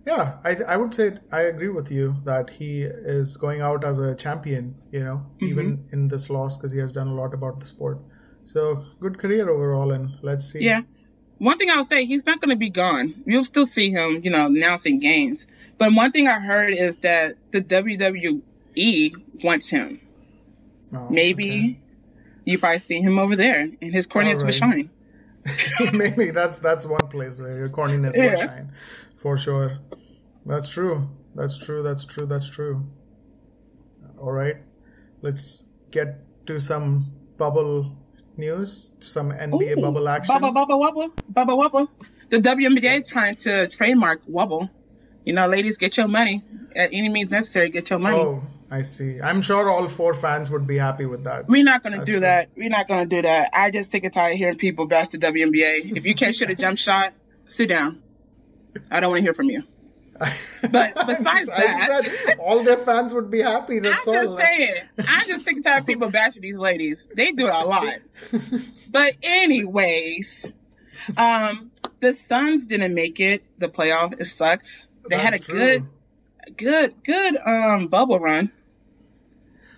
yeah, 0.05 0.37
I 0.43 0.55
I 0.73 0.77
would 0.77 0.93
say 0.93 1.17
I 1.31 1.41
agree 1.41 1.69
with 1.69 1.91
you 1.91 2.15
that 2.25 2.49
he 2.49 2.81
is 2.83 3.37
going 3.37 3.61
out 3.61 3.83
as 3.83 3.99
a 3.99 4.15
champion. 4.15 4.75
You 4.91 5.03
know, 5.03 5.15
Mm-hmm. 5.35 5.45
even 5.45 5.79
in 5.91 6.07
this 6.07 6.29
loss 6.29 6.57
because 6.57 6.71
he 6.71 6.79
has 6.79 6.91
done 6.91 7.07
a 7.07 7.13
lot 7.15 7.33
about 7.33 7.59
the 7.59 7.65
sport. 7.65 7.99
So 8.43 8.83
good 8.99 9.17
career 9.17 9.49
overall, 9.49 9.91
and 9.91 10.11
let's 10.21 10.51
see. 10.51 10.63
Yeah. 10.63 10.81
One 11.37 11.57
thing 11.57 11.69
I'll 11.69 11.83
say, 11.83 12.05
he's 12.05 12.25
not 12.25 12.39
going 12.39 12.51
to 12.51 12.55
be 12.55 12.69
gone. 12.69 13.13
You'll 13.25 13.43
still 13.43 13.65
see 13.65 13.89
him, 13.91 14.21
you 14.23 14.29
know, 14.31 14.45
announcing 14.45 14.99
games. 14.99 15.45
But 15.77 15.93
one 15.93 16.11
thing 16.13 16.27
I 16.29 16.39
heard 16.39 16.71
is 16.71 16.95
that 16.97 17.35
the 17.51 17.61
WWE 17.61 19.43
wants 19.43 19.67
him. 19.67 19.99
Oh, 20.93 21.07
Maybe 21.09 21.79
you 22.45 22.57
probably 22.59 22.79
see 22.79 23.01
him 23.01 23.19
over 23.19 23.35
there, 23.35 23.59
and 23.81 23.93
his 23.93 24.07
cornets 24.07 24.43
will 24.45 24.51
shine. 24.51 24.89
maybe 25.93 26.31
that's 26.31 26.57
that's 26.57 26.85
one 26.85 27.07
place 27.09 27.39
where 27.39 27.57
your 27.57 27.69
corniness 27.69 28.17
will 28.17 28.37
shine, 28.37 28.71
for 29.15 29.37
sure. 29.37 29.77
That's 30.45 30.69
true. 30.69 31.09
That's 31.35 31.57
true. 31.57 31.83
That's 31.83 32.05
true. 32.05 32.25
That's 32.25 32.49
true. 32.49 32.85
All 34.17 34.31
right, 34.31 34.57
let's 35.21 35.63
get 35.91 36.23
to 36.47 36.59
some 36.59 37.11
bubble 37.37 37.95
news, 38.37 38.93
some 38.99 39.31
NBA 39.31 39.77
Ooh, 39.77 39.81
bubble 39.81 40.09
action. 40.09 40.33
Bubble, 40.33 40.51
bubble, 40.51 40.79
wubble, 40.79 41.11
bubble, 41.29 41.57
wobble. 41.57 41.89
The 42.29 42.37
WNBA 42.37 43.03
is 43.03 43.07
trying 43.07 43.35
to 43.37 43.67
trademark 43.67 44.21
wobble. 44.27 44.69
You 45.25 45.33
know, 45.33 45.47
ladies, 45.47 45.77
get 45.77 45.97
your 45.97 46.07
money 46.07 46.43
at 46.75 46.89
any 46.93 47.09
means 47.09 47.31
necessary. 47.31 47.69
Get 47.69 47.89
your 47.89 47.99
money. 47.99 48.17
Oh, 48.17 48.43
I 48.71 48.81
see. 48.81 49.21
I'm 49.21 49.41
sure 49.41 49.69
all 49.69 49.87
four 49.87 50.13
fans 50.13 50.49
would 50.49 50.65
be 50.65 50.77
happy 50.77 51.05
with 51.05 51.23
that. 51.25 51.47
We're 51.47 51.63
not 51.63 51.83
gonna 51.83 52.03
do 52.03 52.13
true. 52.13 52.19
that. 52.21 52.49
We're 52.57 52.69
not 52.69 52.87
gonna 52.87 53.05
do 53.05 53.21
that. 53.21 53.51
I 53.53 53.69
just 53.71 53.91
sick 53.91 54.03
and 54.03 54.13
tired 54.13 54.31
of 54.33 54.37
hearing 54.37 54.57
people 54.57 54.87
bash 54.87 55.09
the 55.09 55.17
WNBA. 55.19 55.95
If 55.95 56.05
you 56.05 56.15
can't 56.15 56.35
shoot 56.35 56.49
a 56.49 56.55
jump 56.55 56.79
shot, 56.79 57.13
sit 57.45 57.69
down. 57.69 58.01
I 58.89 58.99
don't 58.99 59.11
want 59.11 59.19
to 59.19 59.23
hear 59.23 59.33
from 59.33 59.49
you. 59.49 59.63
But 60.61 60.95
besides 60.95 61.49
I 61.49 61.67
just 61.67 61.87
that- 61.87 62.21
said 62.25 62.37
all 62.39 62.63
their 62.63 62.77
fans 62.77 63.13
would 63.13 63.29
be 63.29 63.41
happy. 63.41 63.79
That's 63.79 64.07
I'm 64.07 64.15
all. 64.15 64.23
just 64.23 64.37
That's- 64.37 64.57
saying. 64.57 64.75
I'm 65.07 65.27
just 65.27 65.45
sick 65.45 65.55
and 65.57 65.63
tired 65.63 65.81
of 65.81 65.87
people 65.87 66.09
bashing 66.09 66.41
these 66.41 66.57
ladies. 66.57 67.07
They 67.15 67.31
do 67.33 67.47
it 67.47 67.53
a 67.53 67.65
lot. 67.65 67.93
But 68.89 69.13
anyways, 69.23 70.45
um, 71.17 71.71
the 71.99 72.13
Suns 72.13 72.65
didn't 72.65 72.93
make 72.95 73.19
it 73.19 73.43
the 73.59 73.67
playoff. 73.67 74.19
It 74.21 74.25
sucks. 74.25 74.87
They 75.09 75.17
had 75.17 75.33
a 75.33 75.39
true. 75.39 75.55
good, 75.59 75.87
good, 76.57 76.93
good 77.03 77.37
um 77.45 77.87
bubble 77.87 78.19
run. 78.19 78.51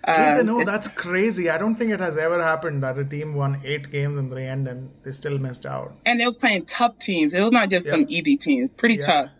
Good 0.06 0.14
Uh, 0.14 0.34
to 0.38 0.44
know. 0.44 0.64
That's 0.64 0.88
crazy. 0.88 1.50
I 1.50 1.58
don't 1.58 1.74
think 1.74 1.90
it 1.90 2.00
has 2.00 2.16
ever 2.16 2.42
happened 2.42 2.82
that 2.82 2.98
a 2.98 3.04
team 3.04 3.34
won 3.34 3.60
eight 3.64 3.90
games 3.90 4.16
in 4.16 4.30
the 4.30 4.40
end 4.40 4.66
and 4.66 4.90
they 5.02 5.12
still 5.12 5.38
missed 5.38 5.66
out. 5.66 5.92
and 6.06 6.18
they 6.20 6.24
were 6.26 6.32
playing 6.32 6.64
tough 6.64 6.98
teams. 6.98 7.34
It 7.34 7.42
was 7.42 7.52
not 7.52 7.68
just 7.68 7.88
some 7.88 8.06
easy 8.08 8.36
teams. 8.36 8.70
Pretty 8.76 8.94
Yeah. 8.94 9.06
tough. 9.06 9.30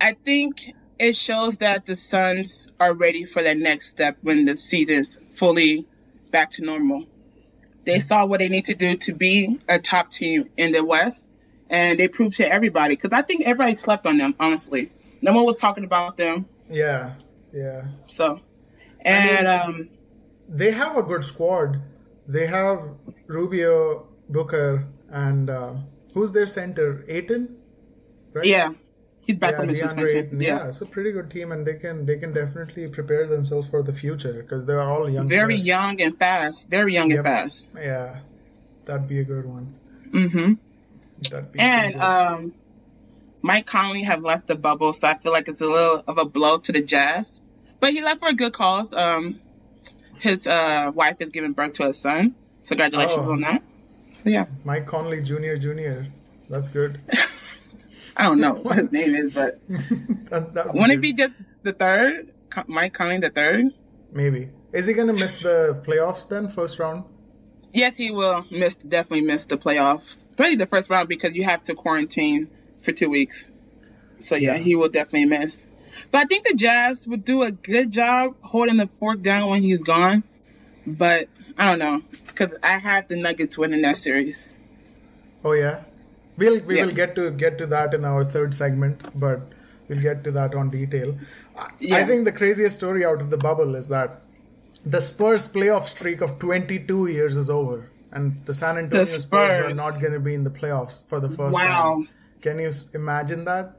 I 0.00 0.14
think 0.24 0.72
it 0.98 1.14
shows 1.14 1.58
that 1.58 1.86
the 1.86 1.94
Suns 1.94 2.68
are 2.80 2.92
ready 2.92 3.24
for 3.24 3.42
that 3.42 3.56
next 3.58 3.88
step 3.90 4.16
when 4.22 4.46
the 4.46 4.56
season's 4.56 5.16
fully 5.36 5.86
back 6.32 6.50
to 6.52 6.62
normal. 6.64 7.04
They 7.84 8.00
saw 8.00 8.26
what 8.26 8.40
they 8.40 8.48
need 8.48 8.66
to 8.66 8.74
do 8.74 8.96
to 8.96 9.12
be 9.12 9.58
a 9.68 9.78
top 9.78 10.10
team 10.10 10.48
in 10.56 10.72
the 10.72 10.84
West, 10.84 11.24
and 11.70 11.98
they 12.00 12.08
proved 12.08 12.36
to 12.38 12.50
everybody. 12.50 12.96
Because 12.96 13.12
I 13.12 13.22
think 13.22 13.42
everybody 13.42 13.76
slept 13.76 14.06
on 14.06 14.18
them, 14.18 14.34
honestly. 14.40 14.90
No 15.22 15.32
one 15.32 15.44
was 15.44 15.56
talking 15.56 15.84
about 15.84 16.16
them. 16.16 16.46
Yeah, 16.70 17.14
yeah. 17.52 17.84
So, 18.06 18.40
and 19.00 19.46
mean- 19.46 19.46
um, 19.46 19.88
They 20.48 20.70
have 20.72 20.96
a 20.96 21.02
good 21.02 21.24
squad. 21.24 21.80
They 22.26 22.46
have 22.46 22.80
Rubio, 23.26 24.06
Booker, 24.28 24.86
and 25.10 25.48
uh, 25.50 25.72
who's 26.14 26.30
their 26.32 26.46
center? 26.46 27.04
Ayton, 27.08 27.56
right? 28.34 28.44
yeah, 28.44 28.72
he's 29.22 29.36
back 29.38 29.52
Yeah, 29.52 29.56
from 29.60 29.68
his 29.70 29.78
suspension. 29.80 30.16
Ayton. 30.16 30.40
Yeah. 30.40 30.68
it's 30.68 30.80
a 30.82 30.86
pretty 30.86 31.12
good 31.12 31.30
team, 31.30 31.52
and 31.52 31.66
they 31.66 31.74
can 31.74 32.04
they 32.06 32.18
can 32.18 32.32
definitely 32.32 32.88
prepare 32.88 33.26
themselves 33.26 33.68
for 33.68 33.82
the 33.82 33.92
future 33.94 34.34
because 34.42 34.66
they 34.66 34.74
are 34.74 34.90
all 34.92 35.08
young. 35.08 35.26
very 35.28 35.54
players. 35.56 35.66
young 35.66 36.00
and 36.02 36.18
fast. 36.18 36.68
Very 36.68 36.92
young 36.94 37.10
Yep. 37.10 37.18
and 37.18 37.26
fast. 37.26 37.68
Yeah, 37.74 38.20
that'd 38.84 39.08
be 39.08 39.20
a 39.20 39.24
good 39.24 39.46
one. 39.46 39.74
Mm-hmm. 40.12 40.52
That'd 41.30 41.52
be 41.52 41.58
And 41.58 41.92
good. 41.94 42.02
um, 42.02 42.54
Mike 43.42 43.66
Conley 43.66 44.02
have 44.02 44.22
left 44.22 44.46
the 44.48 44.56
bubble, 44.56 44.92
so 44.92 45.08
I 45.08 45.16
feel 45.16 45.32
like 45.32 45.48
it's 45.48 45.60
a 45.60 45.66
little 45.66 46.02
of 46.06 46.18
a 46.18 46.24
blow 46.24 46.58
to 46.58 46.72
the 46.72 46.82
Jazz. 46.82 47.40
But 47.80 47.92
he 47.92 48.02
left 48.02 48.20
for 48.20 48.28
a 48.28 48.34
good 48.34 48.52
cause. 48.52 48.92
Um, 48.92 49.40
his 50.18 50.46
uh, 50.46 50.90
wife 50.94 51.16
is 51.20 51.30
giving 51.30 51.52
birth 51.52 51.74
to 51.74 51.88
a 51.88 51.92
son. 51.92 52.34
So 52.64 52.70
congratulations 52.74 53.26
Oh. 53.26 53.32
on 53.32 53.40
that. 53.42 53.62
So 54.22 54.30
yeah, 54.30 54.46
Mike 54.64 54.86
Conley 54.86 55.22
Jr. 55.22 55.54
Jr. 55.54 56.06
That's 56.50 56.68
good. 56.68 57.00
I 58.16 58.24
don't 58.24 58.40
know 58.40 58.54
what 58.54 58.78
his 58.78 58.92
name 58.92 59.14
is, 59.14 59.32
but 59.34 59.60
that, 59.68 60.54
that 60.54 60.66
would 60.66 60.74
wouldn't 60.74 60.92
it 60.98 61.00
be 61.00 61.12
just 61.12 61.34
the 61.62 61.72
third? 61.72 62.32
Mike 62.66 62.92
Conley 62.94 63.18
the 63.18 63.30
third? 63.30 63.66
Maybe. 64.10 64.50
Is 64.72 64.86
he 64.86 64.92
gonna 64.94 65.12
miss 65.12 65.38
the 65.38 65.80
playoffs 65.86 66.28
then, 66.28 66.48
first 66.48 66.78
round? 66.80 67.04
Yes, 67.72 67.96
he 67.96 68.10
will 68.10 68.44
miss 68.50 68.74
definitely 68.74 69.20
miss 69.20 69.44
the 69.46 69.56
playoffs. 69.56 70.24
Probably 70.36 70.56
the 70.56 70.66
first 70.66 70.90
round 70.90 71.08
because 71.08 71.34
you 71.34 71.44
have 71.44 71.62
to 71.64 71.74
quarantine 71.74 72.48
for 72.82 72.92
two 72.92 73.08
weeks. 73.10 73.50
So 74.20 74.34
yeah, 74.36 74.54
Yeah. 74.54 74.58
he 74.58 74.74
will 74.76 74.88
definitely 74.88 75.26
miss. 75.26 75.64
But 76.10 76.18
I 76.18 76.24
think 76.24 76.46
the 76.46 76.54
Jazz 76.54 77.06
would 77.06 77.24
do 77.24 77.42
a 77.42 77.50
good 77.50 77.90
job 77.90 78.36
holding 78.40 78.76
the 78.76 78.88
fork 78.98 79.20
down 79.22 79.48
when 79.48 79.62
he's 79.62 79.78
gone. 79.80 80.22
But 80.86 81.28
I 81.56 81.68
don't 81.68 81.78
know 81.78 82.02
because 82.26 82.56
I 82.62 82.78
have 82.78 83.08
the 83.08 83.16
Nuggets 83.16 83.58
winning 83.58 83.82
that 83.82 83.96
series. 83.96 84.52
Oh 85.44 85.52
yeah. 85.52 85.82
We'll 86.36 86.60
we 86.60 86.76
Yeah. 86.76 86.84
will 86.86 86.92
get 86.92 87.14
to 87.16 87.30
get 87.30 87.58
to 87.58 87.66
that 87.66 87.94
in 87.94 88.04
our 88.04 88.24
third 88.24 88.54
segment, 88.54 89.02
but 89.18 89.40
we'll 89.88 90.00
get 90.00 90.22
to 90.24 90.30
that 90.32 90.54
on 90.54 90.70
detail. 90.70 91.16
I, 91.56 92.00
I 92.00 92.04
think 92.04 92.24
the 92.24 92.32
craziest 92.32 92.76
story 92.78 93.04
out 93.04 93.20
of 93.20 93.30
the 93.30 93.36
bubble 93.36 93.74
is 93.74 93.88
that 93.88 94.22
the 94.86 95.00
Spurs 95.00 95.48
playoff 95.48 95.86
streak 95.88 96.20
of 96.20 96.38
22 96.38 97.08
years 97.08 97.36
is 97.36 97.50
over, 97.50 97.90
and 98.12 98.40
the 98.46 98.54
San 98.54 98.78
Antonio 98.78 99.04
Spurs. 99.04 99.72
are 99.72 99.74
not 99.74 100.00
going 100.00 100.12
to 100.12 100.20
be 100.20 100.34
in 100.34 100.44
the 100.44 100.50
playoffs 100.50 101.04
for 101.08 101.18
the 101.18 101.28
first 101.28 101.54
Wow. 101.54 102.04
time. 102.04 102.08
Can 102.40 102.58
you 102.58 102.70
imagine 102.94 103.44
that? 103.44 103.76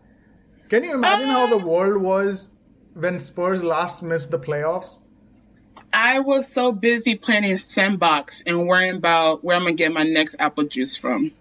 Can 0.70 0.84
you 0.84 0.94
imagine 0.94 1.30
how 1.30 1.48
the 1.48 1.56
um, 1.56 1.66
world 1.66 2.02
was 2.02 2.50
when 2.94 3.20
Spurs 3.20 3.64
last 3.64 4.04
missed 4.04 4.32
the 4.32 4.40
playoffs? 4.40 5.00
I 5.92 6.20
was 6.20 6.52
so 6.52 6.72
busy 6.72 7.16
planning 7.16 7.54
a 7.54 7.60
sandbox 7.60 8.44
and 8.46 8.68
worrying 8.68 8.98
about 8.98 9.44
where 9.44 9.56
I'm 9.56 9.64
gonna 9.64 9.74
get 9.74 9.92
my 9.92 10.04
next 10.04 10.36
apple 10.38 10.66
juice 10.66 10.96
from. 10.96 11.32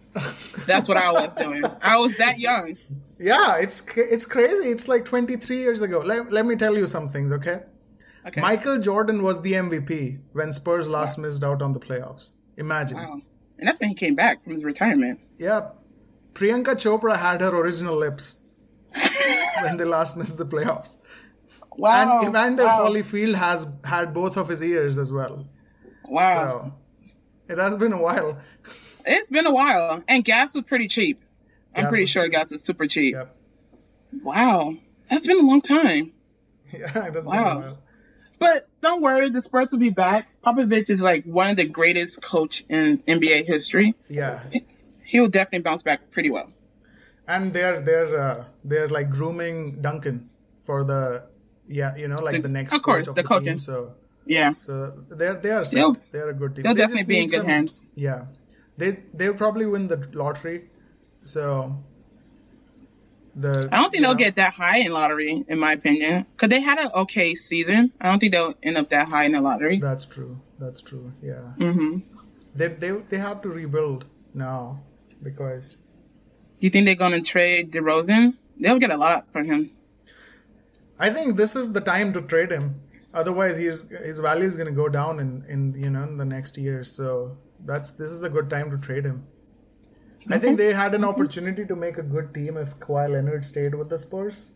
That's 0.67 0.89
what 0.89 0.97
I 0.97 1.13
was 1.13 1.35
doing. 1.35 1.65
I 1.83 1.99
was 1.99 2.17
that 2.17 2.39
young. 2.39 2.77
Yeah, 3.19 3.57
it's 3.57 3.85
it's 3.97 4.25
crazy. 4.25 4.69
It's 4.69 4.89
like 4.89 5.05
23 5.05 5.59
years 5.59 5.83
ago. 5.83 6.01
Let, 6.01 6.33
let 6.33 6.47
me 6.47 6.57
tell 6.57 6.77
you 6.77 6.87
some 6.87 7.09
things, 7.09 7.33
okay? 7.33 7.63
Okay. 8.27 8.41
Michael 8.41 8.79
Jordan 8.79 9.23
was 9.23 9.43
the 9.43 9.53
MVP 9.53 10.21
when 10.33 10.53
Spurs 10.53 10.89
last 10.89 11.19
missed 11.19 11.43
out 11.43 11.63
on 11.63 11.73
the 11.73 11.81
playoffs. 11.81 12.33
Imagine. 12.57 12.99
Wow. 12.99 13.21
And 13.59 13.67
that's 13.67 13.81
when 13.81 13.89
he 13.89 13.95
came 13.95 14.15
back 14.15 14.45
from 14.45 14.53
his 14.53 14.65
retirement. 14.65 15.21
Yeah. 15.39 15.71
Priyanka 16.39 16.77
Chopra 16.77 17.19
had 17.19 17.41
her 17.41 17.49
original 17.49 17.97
lips 17.97 18.39
when 19.61 19.77
they 19.77 19.85
last 19.85 20.17
missed 20.17 20.39
the 20.39 20.47
playoffs. 20.47 20.97
Wow. 21.77 22.21
and 22.21 22.29
Evander 22.29 22.65
wow. 22.65 22.89
Holyfield 22.89 23.35
has 23.35 23.67
had 23.83 24.15
both 24.15 24.37
of 24.37 24.49
his 24.49 24.63
ears 24.63 24.99
as 24.99 25.13
well. 25.13 25.49
Wow. 26.05 26.73
So 27.49 27.53
it 27.53 27.59
has 27.59 27.77
been 27.77 27.93
a 27.93 28.01
while. 28.01 28.39
It's 29.05 29.31
been 29.31 29.47
a 29.47 29.51
while. 29.51 30.03
And 30.07 30.25
gas 30.25 30.55
was 30.55 30.65
pretty 30.65 30.87
cheap. 30.87 31.25
I'm 31.75 31.85
Gas 31.85 31.91
pretty 31.91 32.07
sure 32.07 32.25
cheap. 32.25 32.33
gas 32.33 32.53
was 32.53 32.63
super 32.63 32.87
cheap. 32.87 33.15
Yep. 33.15 33.37
Wow. 34.23 34.77
That's 35.11 35.27
been 35.27 35.41
a 35.41 35.47
long 35.47 35.61
time. 35.61 36.13
Yeah, 36.71 36.81
it 36.81 36.89
has 36.91 37.13
been 37.15 37.25
a 37.25 37.27
while. 37.27 37.79
But 38.39 38.69
don't 38.83 39.01
worry, 39.01 39.31
the 39.31 39.41
Spurs 39.41 39.73
will 39.73 39.79
be 39.79 39.89
back. 39.89 40.29
Popovich 40.45 40.91
is 40.91 41.01
like 41.01 41.25
one 41.25 41.51
of 41.51 41.57
the 41.57 41.65
greatest 41.65 42.21
coach 42.21 42.63
in 42.69 42.99
NBA 42.99 43.47
history. 43.47 43.95
Yeah. 44.11 44.43
He 45.13 45.17
will 45.21 45.33
definitely 45.39 45.65
bounce 45.69 45.83
back 45.83 46.11
pretty 46.15 46.31
well. 46.37 46.49
And 47.35 47.53
they're 47.55 47.81
they're 47.89 48.13
uh, 48.27 48.45
they're 48.71 48.89
like 48.99 49.09
grooming 49.19 49.81
Duncan 49.87 50.17
for 50.67 50.79
the 50.91 51.01
yeah, 51.81 51.97
you 51.97 52.09
know, 52.09 52.21
like 52.27 52.35
The- 52.37 52.43
the, 52.49 52.55
next 52.61 52.75
of 52.75 52.83
course, 52.83 53.01
coach 53.03 53.09
of 53.09 53.15
the 53.17 53.23
the, 53.23 53.29
coaching. 53.29 53.57
team. 53.57 53.59
So 53.69 53.77
Yeah. 54.37 54.51
so 54.61 54.75
they're 55.21 55.39
they 55.45 55.51
are 55.59 55.65
set. 55.65 55.97
They're 56.13 56.31
a 56.31 56.35
good 56.43 56.53
team. 56.55 56.63
They'll 56.65 56.75
They 56.75 56.83
definitely 56.85 57.09
be 57.15 57.21
in 57.25 57.29
good 57.29 57.39
some- 57.45 57.47
hands. 57.55 57.73
Yeah. 57.95 58.21
They 58.81 58.91
they'll 59.19 59.39
probably 59.45 59.67
win 59.75 59.89
the 59.89 59.99
lottery. 60.23 60.59
So 61.23 61.43
the 63.35 63.69
I 63.73 63.77
don't 63.81 63.91
think 63.91 64.03
they'll 64.03 64.13
know, 64.13 64.25
get 64.27 64.37
that 64.37 64.53
high 64.55 64.79
in 64.79 64.93
lottery, 64.93 65.45
in 65.49 65.59
my 65.59 65.73
opinion, 65.73 66.27
because 66.33 66.49
they 66.49 66.61
had 66.61 66.79
an 66.79 66.91
okay 67.03 67.35
season. 67.35 67.93
I 68.01 68.09
don't 68.11 68.19
think 68.19 68.33
they'll 68.33 68.55
end 68.63 68.77
up 68.79 68.89
that 68.91 69.09
high 69.09 69.25
in 69.25 69.33
the 69.33 69.41
lottery. 69.41 69.79
That's 69.79 70.07
true. 70.07 70.41
That's 70.59 70.81
true. 70.83 71.13
Yeah. 71.23 71.43
hmm 71.59 71.99
They 72.55 72.69
they 72.69 72.91
they 73.11 73.19
have 73.19 73.43
to 73.43 73.49
rebuild 73.49 74.05
now 74.35 74.81
because 75.23 75.77
You 76.59 76.71
think 76.71 76.87
they're 76.87 76.95
gonna 76.97 77.21
trade 77.23 77.73
DeRozan? 77.73 78.35
They'll 78.61 78.79
get 78.79 78.91
a 78.91 78.97
lot 78.97 79.27
from 79.33 79.47
him. 79.47 79.71
I 80.99 81.11
think 81.11 81.37
this 81.37 81.55
is 81.57 81.73
the 81.73 81.81
time 81.81 82.13
to 82.15 82.21
trade 82.23 82.51
him. 82.51 82.81
Otherwise, 83.15 83.57
his 83.57 83.85
his 84.05 84.19
value 84.19 84.45
is 84.45 84.57
going 84.57 84.67
to 84.67 84.73
go 84.73 84.89
down 84.89 85.21
in 85.21 85.45
in 85.49 85.75
you 85.83 85.91
know 85.91 86.03
in 86.03 86.17
the 86.17 86.25
next 86.25 86.59
year. 86.59 86.85
So 86.85 87.37
that's 87.65 87.91
this 87.91 88.11
is 88.11 88.21
the 88.21 88.29
good 88.29 88.51
time 88.51 88.71
to 88.71 88.79
trade 88.79 89.05
him. 89.05 89.27
I 90.31 90.39
think 90.39 90.59
they 90.59 90.73
had 90.75 90.95
an 90.95 91.01
mm-hmm. 91.01 91.11
opportunity 91.11 91.65
to 91.65 91.75
make 91.77 91.97
a 91.99 92.03
good 92.03 92.35
team 92.35 92.57
if 92.59 92.79
Kawhi 92.79 93.11
Leonard 93.11 93.47
stayed 93.47 93.75
with 93.75 93.89
the 93.89 93.99
Spurs, 93.99 94.51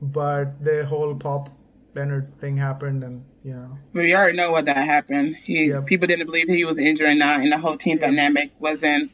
but 0.00 0.64
the 0.64 0.86
whole 0.86 1.14
Pop 1.14 1.50
Leonard 1.94 2.34
thing 2.38 2.56
happened, 2.56 3.04
and 3.04 3.24
you 3.44 3.54
know 3.54 3.78
We 3.92 4.14
already 4.14 4.36
know 4.36 4.50
what 4.52 4.64
that 4.66 4.76
happened. 4.76 5.36
He 5.42 5.66
Yep. 5.66 5.86
people 5.86 6.06
didn't 6.06 6.26
believe 6.26 6.48
he 6.48 6.64
was 6.64 6.78
injured 6.78 7.08
or 7.10 7.14
not, 7.14 7.40
and 7.40 7.52
the 7.52 7.58
whole 7.58 7.76
team 7.76 7.98
Yeah. 8.00 8.06
dynamic 8.08 8.52
wasn't 8.58 9.10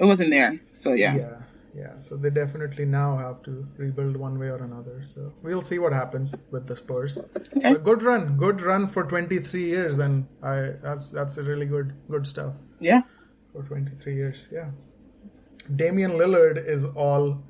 it 0.00 0.04
wasn't 0.04 0.30
there. 0.30 0.58
So 0.72 0.94
yeah. 0.94 1.14
yeah 1.14 1.36
yeah. 1.74 1.98
So 1.98 2.16
they 2.16 2.30
definitely 2.30 2.84
now 2.84 3.16
have 3.16 3.42
to 3.42 3.66
rebuild 3.76 4.16
one 4.16 4.38
way 4.38 4.48
or 4.48 4.56
another. 4.56 5.02
So 5.04 5.32
we'll 5.42 5.62
see 5.62 5.78
what 5.78 5.92
happens 5.92 6.34
with 6.50 6.66
the 6.66 6.76
Spurs. 6.76 7.18
Okay. 7.56 7.74
Good 7.74 8.02
run, 8.02 8.36
good 8.36 8.60
run 8.60 8.88
for 8.88 9.04
23 9.04 9.64
years. 9.64 9.96
Then 9.96 10.28
I 10.42 10.72
that's 10.82 11.10
that's 11.10 11.38
a 11.38 11.42
really 11.42 11.66
good 11.66 11.92
good 12.10 12.26
stuff. 12.26 12.56
Yeah. 12.78 13.02
for 13.52 13.62
23 13.62 14.14
years. 14.14 14.48
Yeah. 14.50 14.70
Damian 15.76 16.12
Lillard 16.12 16.56
is 16.66 16.84
all 16.84 17.42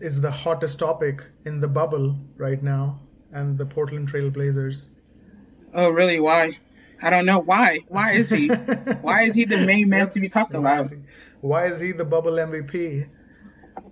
is 0.00 0.20
the 0.20 0.30
hottest 0.30 0.78
topic 0.78 1.30
in 1.44 1.60
the 1.60 1.68
bubble 1.68 2.16
right 2.36 2.62
now, 2.62 3.00
and 3.32 3.56
the 3.56 3.66
Portland 3.66 4.08
Trail 4.08 4.30
Blazers. 4.30 4.90
Oh 5.74 5.88
really? 5.90 6.20
Why? 6.20 6.58
I 7.02 7.08
don't 7.08 7.24
know 7.24 7.38
why. 7.38 7.78
Why 7.88 8.12
is 8.12 8.28
he? 8.28 8.48
why 9.00 9.22
is 9.22 9.34
he 9.34 9.44
the 9.46 9.64
main 9.64 9.88
man 9.88 10.10
to 10.10 10.20
be 10.20 10.28
talked 10.28 10.54
about? 10.54 10.92
Why 11.40 11.66
is 11.66 11.80
he 11.80 11.92
the 11.92 12.04
bubble 12.04 12.32
MVP? 12.32 13.08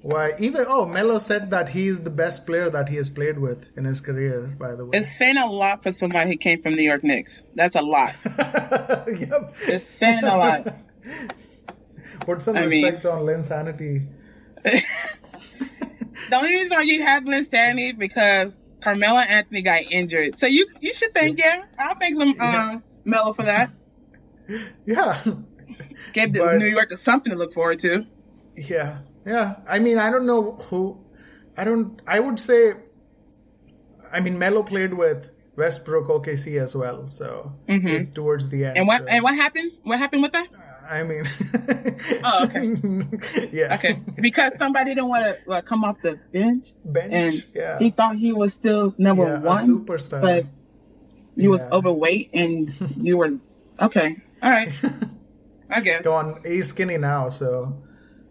Why 0.03 0.33
even 0.39 0.67
oh 0.69 0.87
Melo 0.87 1.19
said 1.19 1.51
that 1.51 1.71
he 1.71 1.89
is 1.89 2.01
the 2.01 2.11
best 2.11 2.47
player 2.47 2.69
that 2.71 2.89
he 2.89 2.97
has 2.97 3.11
played 3.11 3.39
with 3.39 3.67
in 3.77 3.85
his 3.85 4.01
career. 4.01 4.55
By 4.59 4.75
the 4.75 4.85
way, 4.85 4.99
It's 4.99 5.11
saying 5.11 5.39
a 5.39 5.47
lot 5.47 5.83
for 5.83 5.93
somebody 5.93 6.31
who 6.31 6.37
came 6.37 6.63
from 6.63 6.75
New 6.75 6.83
York 6.83 7.03
Knicks. 7.03 7.43
That's 7.55 7.75
a 7.75 7.83
lot. 7.83 8.15
yep. 8.25 9.55
It's 9.63 9.85
saying 9.85 10.25
a 10.25 10.37
lot. 10.37 10.77
Put 12.21 12.43
some 12.43 12.57
I 12.57 12.67
mean- 12.67 12.85
respect 12.85 13.07
on 13.07 13.23
Linsanity. 13.23 14.07
The 16.31 16.37
only 16.37 16.51
reason 16.51 16.77
why 16.77 16.83
you 16.83 17.03
have 17.03 17.25
Linsanity 17.25 17.97
because 17.97 18.55
Carmelo 18.81 19.19
Anthony 19.19 19.63
got 19.63 19.83
injured. 19.83 20.37
So 20.37 20.47
you 20.47 20.67
you 20.81 20.93
should 20.93 21.15
think, 21.15 21.39
yeah, 21.39 21.65
I'll 21.79 21.95
thank 21.95 22.17
um, 22.41 22.83
Melo 23.05 23.33
for 23.33 23.45
that. 23.45 23.71
Yeah. 24.85 25.21
Gave 26.13 26.33
the 26.33 26.41
But- 26.41 26.59
New 26.59 26.67
York 26.69 26.97
something 26.99 27.31
to 27.33 27.39
look 27.39 27.53
forward 27.55 27.81
to. 27.81 28.05
Yeah, 28.57 28.99
yeah. 29.27 29.57
I 29.69 29.79
mean, 29.79 29.99
I 29.99 30.11
don't 30.11 30.27
know 30.27 30.53
who. 30.69 30.99
I 31.57 31.65
don't. 31.65 32.01
I 32.07 32.21
would 32.21 32.41
say. 32.41 32.75
I 34.13 34.21
mean, 34.21 34.39
Melo 34.39 34.63
played 34.63 34.95
with 34.95 35.31
Westbrook 35.57 36.09
OKC 36.09 36.59
as 36.61 36.75
well, 36.75 37.09
so 37.09 37.53
it- 37.67 38.15
towards 38.15 38.49
the 38.49 38.65
end. 38.65 38.77
Mm-hmm. 38.77 38.79
And 38.79 38.87
what 38.89 39.01
so- 39.03 39.07
and 39.09 39.23
what 39.25 39.35
happened? 39.35 39.73
What 39.83 39.99
happened 39.99 40.23
with 40.23 40.33
that? 40.33 40.49
I 40.91 41.03
mean. 41.03 41.25
Oh, 42.25 42.45
okay. 42.45 42.75
yeah. 43.53 43.75
Okay, 43.75 44.01
because 44.17 44.57
somebody 44.57 44.95
didn't 44.95 45.09
want 45.09 45.25
to 45.25 45.37
like, 45.51 45.65
come 45.67 45.83
off 45.85 46.01
the 46.03 46.19
bench, 46.33 46.69
Bench. 46.85 47.13
and 47.13 47.47
yeah. 47.55 47.79
he 47.79 47.91
thought 47.91 48.17
he 48.17 48.33
was 48.33 48.55
still 48.55 48.95
number 48.99 49.25
yeah, 49.25 49.41
one, 49.41 49.85
superstar. 49.85 50.21
but 50.21 50.47
you 51.37 51.51
was 51.51 51.61
overweight 51.73 52.31
and 52.33 52.73
you 52.97 53.17
were 53.19 53.33
okay. 53.81 54.17
All 54.43 54.51
right, 54.51 54.71
I 55.71 55.81
guess 55.81 56.03
Go 56.03 56.15
on. 56.15 56.41
He's 56.45 56.69
skinny 56.69 56.97
now, 56.99 57.29
so. 57.29 57.83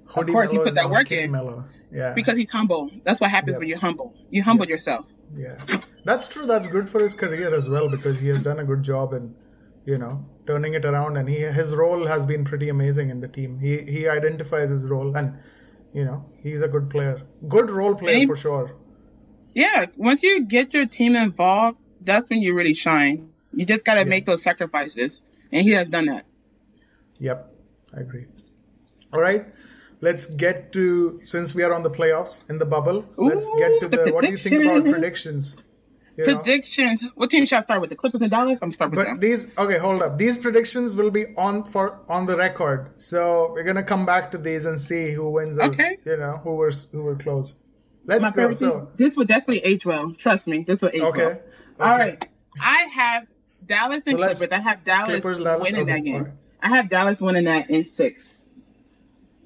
Hoodie 0.06 0.32
course, 0.32 0.52
he 0.52 0.58
put 0.58 0.76
that 0.76 0.90
work 0.90 1.12
in. 1.12 1.32
Melo. 1.32 1.66
Yeah. 1.92 2.14
because 2.14 2.36
he's 2.38 2.50
humble. 2.52 2.92
That's 3.06 3.22
what 3.22 3.30
happens 3.30 3.54
Yeah. 3.54 3.60
when 3.60 3.68
you're 3.70 3.80
humble. 3.80 4.14
You 4.30 4.44
humble 4.44 4.66
yourself. 4.66 5.06
Yeah, 5.38 5.56
that's 6.04 6.28
true. 6.28 6.46
That's 6.46 6.68
good 6.68 6.90
for 6.90 7.02
his 7.02 7.14
career 7.14 7.54
as 7.54 7.68
well 7.70 7.90
because 7.90 8.20
he 8.20 8.28
has 8.30 8.44
done 8.44 8.60
a 8.60 8.64
good 8.66 8.84
job 8.84 9.14
in, 9.14 9.34
you 9.86 9.98
know, 9.98 10.26
turning 10.46 10.74
it 10.74 10.84
around. 10.86 11.16
And 11.18 11.28
he 11.30 11.38
his 11.40 11.74
role 11.74 12.06
has 12.08 12.26
been 12.26 12.44
pretty 12.46 12.68
amazing 12.70 13.10
in 13.10 13.20
the 13.22 13.28
team. 13.30 13.60
He 13.60 13.82
he 13.84 14.08
identifies 14.08 14.70
his 14.70 14.84
role, 14.84 15.16
and 15.18 15.38
you 15.94 16.04
know, 16.06 16.26
he's 16.44 16.62
a 16.62 16.68
good 16.68 16.90
player, 16.90 17.22
good 17.48 17.70
role 17.72 17.96
player 17.96 18.20
he- 18.20 18.26
for 18.28 18.36
sure. 18.36 18.76
Yeah, 19.56 19.86
once 19.96 20.22
you 20.24 20.44
get 20.46 20.74
your 20.74 20.86
team 20.86 21.16
involved, 21.16 21.78
that's 22.02 22.30
when 22.30 22.42
you 22.42 22.54
really 22.54 22.76
shine. 22.76 23.30
You 23.54 23.66
just 23.66 23.84
got 23.84 23.96
to 23.96 24.02
Yeah. 24.02 24.06
make 24.16 24.26
those 24.26 24.44
sacrifices, 24.44 25.24
and 25.52 25.64
he 25.66 25.72
has 25.72 25.88
done 25.90 26.06
that. 26.08 26.26
Yep, 27.20 27.54
I 27.96 28.00
agree. 28.02 28.26
All 29.14 29.22
right. 29.22 29.46
Let's 30.00 30.28
get 30.28 30.72
to 30.74 31.22
since 31.26 31.56
we 31.56 31.64
are 31.64 31.74
on 31.74 31.82
the 31.84 31.90
playoffs 31.90 32.48
in 32.50 32.60
the 32.60 32.66
bubble. 32.66 33.06
let's 33.18 33.50
get 33.58 33.80
to 33.80 33.88
the, 33.88 34.04
the 34.06 34.14
what 34.14 34.24
do 34.24 34.30
you 34.30 34.38
think 34.38 34.64
about 34.64 34.84
predictions. 34.86 35.58
predictions? 36.16 37.02
Know? 37.02 37.10
What 37.16 37.32
team 37.32 37.48
should 37.48 37.58
I 37.58 37.62
start 37.62 37.82
with? 37.82 37.90
The 37.90 37.96
Clippers 37.96 38.22
and 38.22 38.30
Dallas. 38.30 38.60
I'm 38.62 38.72
start 38.74 38.92
with 38.92 39.00
But 39.00 39.06
them. 39.06 39.20
these 39.20 39.52
okay, 39.58 39.80
hold 39.80 40.04
up. 40.04 40.20
These 40.20 40.38
predictions 40.38 40.96
will 40.96 41.10
be 41.10 41.26
on 41.36 41.64
for 41.64 42.00
on 42.08 42.28
the 42.28 42.38
record. 42.38 42.92
So 42.98 43.52
we're 43.54 43.64
gonna 43.64 43.82
come 43.84 44.06
back 44.06 44.30
to 44.32 44.38
these 44.38 44.66
and 44.66 44.80
see 44.80 45.14
who 45.14 45.32
wins. 45.32 45.58
or, 45.58 45.64
Okay. 45.64 45.98
You 46.06 46.18
know 46.18 46.38
who 46.44 46.56
were 46.56 46.72
who 46.92 47.02
were 47.02 47.16
close. 47.16 47.56
Let's 48.06 48.22
My 48.22 48.32
go. 48.32 48.52
So. 48.52 48.90
This 48.98 49.18
would 49.18 49.28
definitely 49.28 49.60
age 49.66 49.86
well. 49.86 50.12
Trust 50.14 50.48
me, 50.48 50.64
this 50.64 50.82
will 50.82 50.92
age 50.94 51.02
okay. 51.02 51.26
well. 51.26 51.32
okay. 51.32 51.42
All 51.80 51.98
right, 51.98 52.28
I 52.62 52.82
have 52.94 53.28
Dallas 53.66 54.06
and 54.08 54.18
So 54.18 54.18
Clippers. 54.18 54.52
I 54.52 54.60
have 54.60 54.84
Dallas, 54.84 55.22
Clippers, 55.22 55.40
Dallas, 55.40 55.64
winning 55.64 55.84
okay, 55.84 55.94
that 55.94 56.04
game. 56.04 56.32
Alright. 56.68 56.74
I 56.74 56.78
have 56.82 56.90
Dallas 56.90 57.22
winning 57.22 57.46
that 57.46 57.70
in 57.70 57.86
six. 57.86 58.34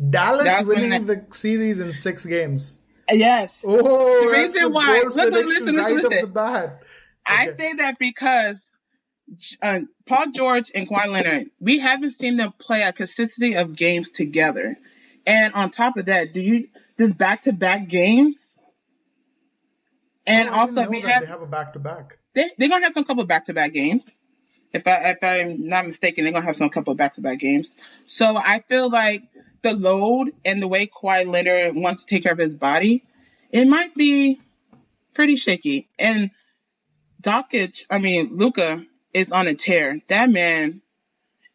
Dallas, 0.09 0.45
Dallas 0.45 0.67
winning 0.67 0.89
winning 0.89 1.05
the 1.05 1.25
series 1.31 1.79
in 1.79 1.93
six 1.93 2.25
games. 2.25 2.79
Yes. 3.11 3.63
Oh, 3.67 4.25
The 4.25 4.31
reason 4.31 4.63
a 4.63 4.69
why- 4.69 5.01
bold 5.03 5.15
listen, 5.15 5.45
listen, 5.47 5.75
right 5.75 5.93
listen, 5.93 6.05
off 6.05 6.11
listen. 6.13 6.33
the. 6.33 6.79
I 7.25 7.51
say 7.51 7.73
that 7.73 7.99
because 7.99 8.75
uh, 9.61 9.81
Paul 10.07 10.31
George 10.33 10.71
and 10.73 10.87
Kawhi 10.89 11.07
Leonard, 11.07 11.47
we 11.59 11.79
haven't 11.79 12.11
seen 12.11 12.37
them 12.37 12.51
play 12.57 12.81
a 12.83 12.91
consistency 12.93 13.55
of 13.55 13.75
games 13.75 14.09
together. 14.11 14.75
And 15.27 15.53
on 15.53 15.69
top 15.69 15.97
of 15.97 16.05
that, 16.05 16.33
do 16.33 16.41
you 16.41 16.69
this 16.97 17.13
back 17.13 17.43
to 17.43 17.53
back 17.53 17.87
games? 17.87 18.37
And 20.25 20.49
Oh, 20.49 20.53
also 20.53 20.87
we 20.89 21.01
have 21.01 21.21
they 21.21 21.27
have 21.27 21.41
a 21.41 21.47
back 21.47 21.73
to 21.73 21.79
back. 21.79 22.17
they're 22.33 22.69
gonna 22.69 22.83
have 22.83 22.93
some 22.93 23.03
couple 23.03 23.23
back 23.25 23.45
to 23.45 23.53
back 23.53 23.73
games. 23.73 24.09
If 24.73 24.87
I 24.87 25.11
if 25.11 25.23
I'm 25.23 25.67
not 25.67 25.85
mistaken, 25.85 26.23
they're 26.23 26.33
gonna 26.33 26.45
have 26.45 26.55
some 26.55 26.69
couple 26.69 26.93
back 26.95 27.15
to 27.15 27.21
back 27.21 27.39
games. 27.39 27.71
So 28.05 28.37
I 28.37 28.59
feel 28.67 28.89
like 28.89 29.23
the 29.61 29.73
load 29.73 30.31
and 30.45 30.61
the 30.61 30.67
way 30.67 30.87
Kawhi 30.87 31.27
Leonard 31.27 31.75
wants 31.75 32.05
to 32.05 32.15
take 32.15 32.23
care 32.23 32.33
of 32.33 32.39
his 32.39 32.55
body, 32.55 33.03
it 33.51 33.67
might 33.67 33.93
be 33.95 34.39
pretty 35.13 35.35
shaky. 35.35 35.87
And 35.99 36.31
Doncic, 37.21 37.85
I 37.89 37.99
mean 37.99 38.37
Luka, 38.37 38.85
is 39.13 39.31
on 39.31 39.47
a 39.47 39.53
tear. 39.53 40.01
That 40.07 40.29
man 40.29 40.81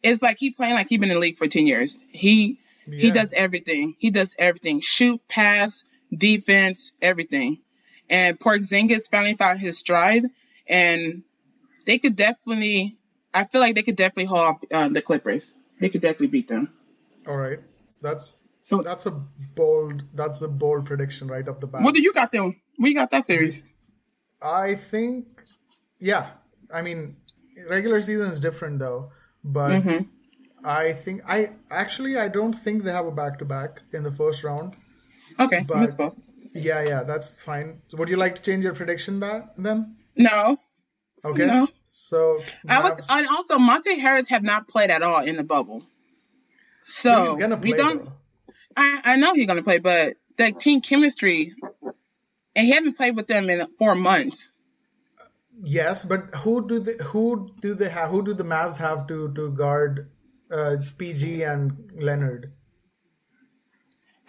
is 0.03 0.23
like 0.23 0.39
he 0.39 0.51
playing 0.51 0.75
like 0.75 0.89
he 0.89 0.99
been 0.99 1.11
in 1.11 1.17
the 1.17 1.21
league 1.21 1.39
for 1.39 1.47
ten 1.47 1.67
years. 1.67 1.99
He 2.11 2.59
he 2.85 3.11
does 3.11 3.33
everything. 3.33 3.97
He 3.99 4.11
does 4.11 4.37
everything. 4.39 4.81
Shoot, 4.81 5.27
pass, 5.27 5.85
defense, 6.17 6.93
everything. 7.03 7.59
And 8.09 8.39
Porzingis 8.39 9.11
finally 9.11 9.35
found 9.35 9.59
his 9.59 9.79
stride, 9.79 10.27
and 10.69 11.23
they 11.87 11.99
could 11.99 12.15
definitely. 12.15 12.97
I 13.41 13.45
feel 13.45 13.61
like 13.61 13.75
they 13.75 13.83
could 13.83 13.97
definitely 13.97 14.25
hold 14.25 14.41
off 14.49 14.59
um, 14.73 14.93
the 14.95 15.03
Clippers. 15.03 15.59
They 15.81 15.89
could 15.91 16.01
definitely 16.01 16.29
beat 16.29 16.49
them. 16.49 16.73
All 17.29 17.37
right, 17.37 17.61
that's 18.01 18.39
So 18.63 18.83
that's 18.83 19.05
a 19.07 19.11
bold 19.11 20.03
that's 20.15 20.41
a 20.43 20.49
bold 20.49 20.87
prediction 20.87 21.29
right 21.29 21.47
off 21.49 21.61
the 21.61 21.67
bat. 21.67 21.83
what 21.83 21.95
do 21.95 22.01
you 22.03 22.13
got 22.13 22.33
them? 22.33 22.57
We 22.79 22.95
got 22.95 23.11
that 23.11 23.25
series? 23.27 23.65
I 24.43 24.75
think, 24.75 25.27
yeah. 25.99 26.31
I 26.73 26.83
mean, 26.83 27.17
regular 27.69 28.01
season 28.01 28.29
is 28.31 28.41
different 28.41 28.79
though, 28.79 29.11
but 29.45 29.71
Mm-hmm. 29.71 30.01
I 30.65 30.93
think 30.93 31.23
I 31.29 31.51
actually 31.71 32.17
I 32.17 32.29
don't 32.29 32.55
think 32.65 32.85
they 32.85 32.93
have 32.93 33.07
a 33.07 33.13
back 33.13 33.39
to 33.41 33.45
back 33.45 33.83
in 33.93 34.03
the 34.03 34.13
first 34.13 34.43
round. 34.45 34.75
Okay, 35.39 35.65
But-. 35.67 36.15
Yeah, 36.55 36.83
yeah, 36.83 37.03
that's 37.03 37.37
fine. 37.37 37.83
So 37.89 37.99
would 37.99 38.09
you 38.09 38.17
like 38.17 38.35
to 38.37 38.43
change 38.43 38.65
your 38.65 38.75
prediction 38.75 39.21
that 39.21 39.53
then? 39.59 39.97
No, 40.17 40.57
Okay. 41.25 41.47
No. 41.47 41.69
So 41.99 42.43
I 42.69 42.81
was, 42.81 43.01
and 43.09 43.27
also 43.27 43.59
Monte 43.59 43.99
Harris 43.99 44.29
have 44.29 44.43
not 44.43 44.69
played 44.69 44.91
at 44.91 45.03
all 45.03 45.25
in 45.25 45.37
the 45.37 45.43
bubble. 45.43 45.83
So 46.85 47.25
he's 47.25 47.35
gonna 47.35 47.57
we 47.57 47.73
play 47.73 47.79
don't. 47.79 48.05
though. 48.05 48.13
I, 48.77 49.01
I 49.03 49.17
know 49.17 49.33
he's 49.33 49.47
gonna 49.47 49.63
play, 49.63 49.79
but 49.79 50.17
the 50.37 50.53
team 50.53 50.83
chemistry, 50.83 51.55
and 52.55 52.67
he 52.67 52.73
hasn't 52.73 52.99
played 52.99 53.17
with 53.17 53.27
them 53.27 53.49
in 53.49 53.67
four 53.79 53.95
months. 53.95 54.53
Yes, 55.63 56.05
but 56.05 56.35
who 56.35 56.69
do 56.69 56.81
they 56.81 57.03
who 57.03 57.51
do 57.63 57.75
they 57.75 57.89
have 57.89 58.11
who 58.11 58.23
do 58.23 58.35
the 58.35 58.45
Mavs 58.45 58.77
have 58.77 59.07
to 59.09 59.33
to 59.33 59.51
guard 59.51 60.11
uh, 60.51 60.77
PG 60.99 61.43
and 61.45 61.93
Leonard? 61.99 62.53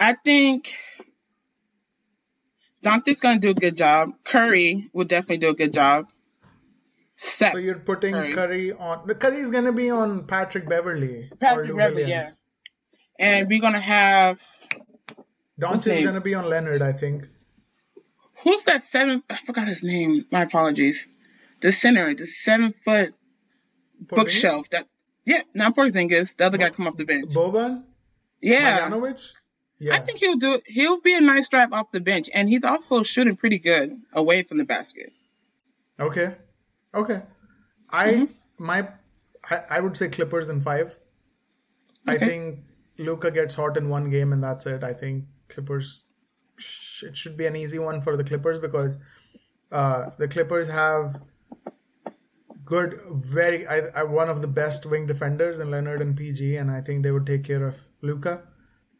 I 0.00 0.14
think 0.14 0.72
Doncic's 2.82 3.20
gonna 3.20 3.38
do 3.38 3.50
a 3.50 3.54
good 3.54 3.76
job. 3.76 4.14
Curry 4.24 4.88
will 4.94 5.04
definitely 5.04 5.36
do 5.36 5.50
a 5.50 5.54
good 5.54 5.74
job. 5.74 6.08
Seth, 7.20 7.52
So 7.52 7.58
you're 7.58 7.80
putting 7.80 8.12
Curry. 8.14 8.32
Curry, 8.32 8.72
on. 8.72 9.06
Curry's 9.14 9.50
gonna 9.50 9.72
be 9.72 9.90
on 9.90 10.26
Patrick 10.28 10.68
Beverley 10.68 11.28
Patrick 11.40 11.76
Beverley, 11.76 12.04
Williams. 12.04 12.36
and 13.18 13.48
we're 13.48 13.60
gonna 13.60 13.80
have 13.80 14.40
Doncic's 15.60 15.86
name? 15.88 16.04
gonna 16.06 16.20
be 16.20 16.34
on 16.34 16.48
Leonard, 16.48 16.80
I 16.80 16.92
think. 16.92 17.26
who's 18.44 18.62
that 18.64 18.84
seven? 18.84 19.22
I 19.28 19.36
forgot 19.38 19.66
his 19.66 19.82
name. 19.82 20.26
My 20.30 20.42
apologies. 20.44 21.06
The 21.60 21.72
center, 21.72 22.14
the 22.14 22.26
seven 22.26 22.72
foot 22.84 23.14
bookshelf. 24.00 24.70
That 24.70 24.86
yeah, 25.24 25.42
not 25.54 25.74
Porzingis. 25.74 26.36
The 26.36 26.46
other 26.46 26.56
guy 26.58 26.70
come 26.70 26.86
off 26.86 26.96
the 26.96 27.04
bench. 27.04 27.30
Boban, 27.34 27.82
Yeah, 28.40 28.88
Marjanovic. 28.88 29.32
Yeah, 29.80 29.96
I 29.96 29.98
think 30.00 30.20
he'll 30.20 30.36
do. 30.36 30.60
He'll 30.66 31.00
be 31.00 31.14
a 31.14 31.20
nice 31.20 31.48
drive 31.48 31.72
off 31.72 31.90
the 31.90 32.00
bench, 32.00 32.30
and 32.32 32.48
he's 32.48 32.62
also 32.64 33.02
shooting 33.02 33.34
pretty 33.36 33.58
good 33.58 34.00
away 34.12 34.44
from 34.44 34.58
the 34.58 34.64
basket. 34.64 35.12
Okay, 35.98 36.36
okay. 36.94 37.22
I 37.90 38.06
Mm-hmm. 38.06 38.24
my 38.58 38.88
I, 39.50 39.60
I 39.70 39.80
would 39.80 39.96
say 39.96 40.08
Clippers 40.08 40.48
in 40.48 40.60
five. 40.60 40.98
I 42.06 42.16
think 42.18 42.60
Luka 42.98 43.30
gets 43.30 43.54
hot 43.54 43.76
in 43.76 43.88
one 43.88 44.10
game 44.10 44.32
and 44.32 44.42
that's 44.42 44.66
it. 44.66 44.82
I 44.82 44.94
think 44.94 45.24
Clippers. 45.48 46.04
sh- 46.58 47.04
It 47.04 47.16
should 47.16 47.36
be 47.36 47.46
an 47.46 47.56
easy 47.56 47.78
one 47.78 48.00
for 48.00 48.16
the 48.16 48.24
Clippers 48.24 48.58
because 48.58 48.98
uh, 49.72 50.10
the 50.18 50.28
Clippers 50.28 50.68
have 50.68 51.20
good, 52.64 53.00
very 53.10 53.66
I, 53.66 53.78
I, 53.94 54.02
one 54.04 54.28
of 54.28 54.40
the 54.42 54.48
best 54.48 54.86
wing 54.86 55.06
defenders 55.06 55.58
in 55.58 55.70
Leonard 55.70 56.00
and 56.02 56.16
PG, 56.16 56.56
and 56.56 56.70
I 56.70 56.80
think 56.80 57.02
they 57.02 57.10
would 57.10 57.26
take 57.26 57.44
care 57.44 57.66
of 57.66 57.76
Luka. 58.02 58.42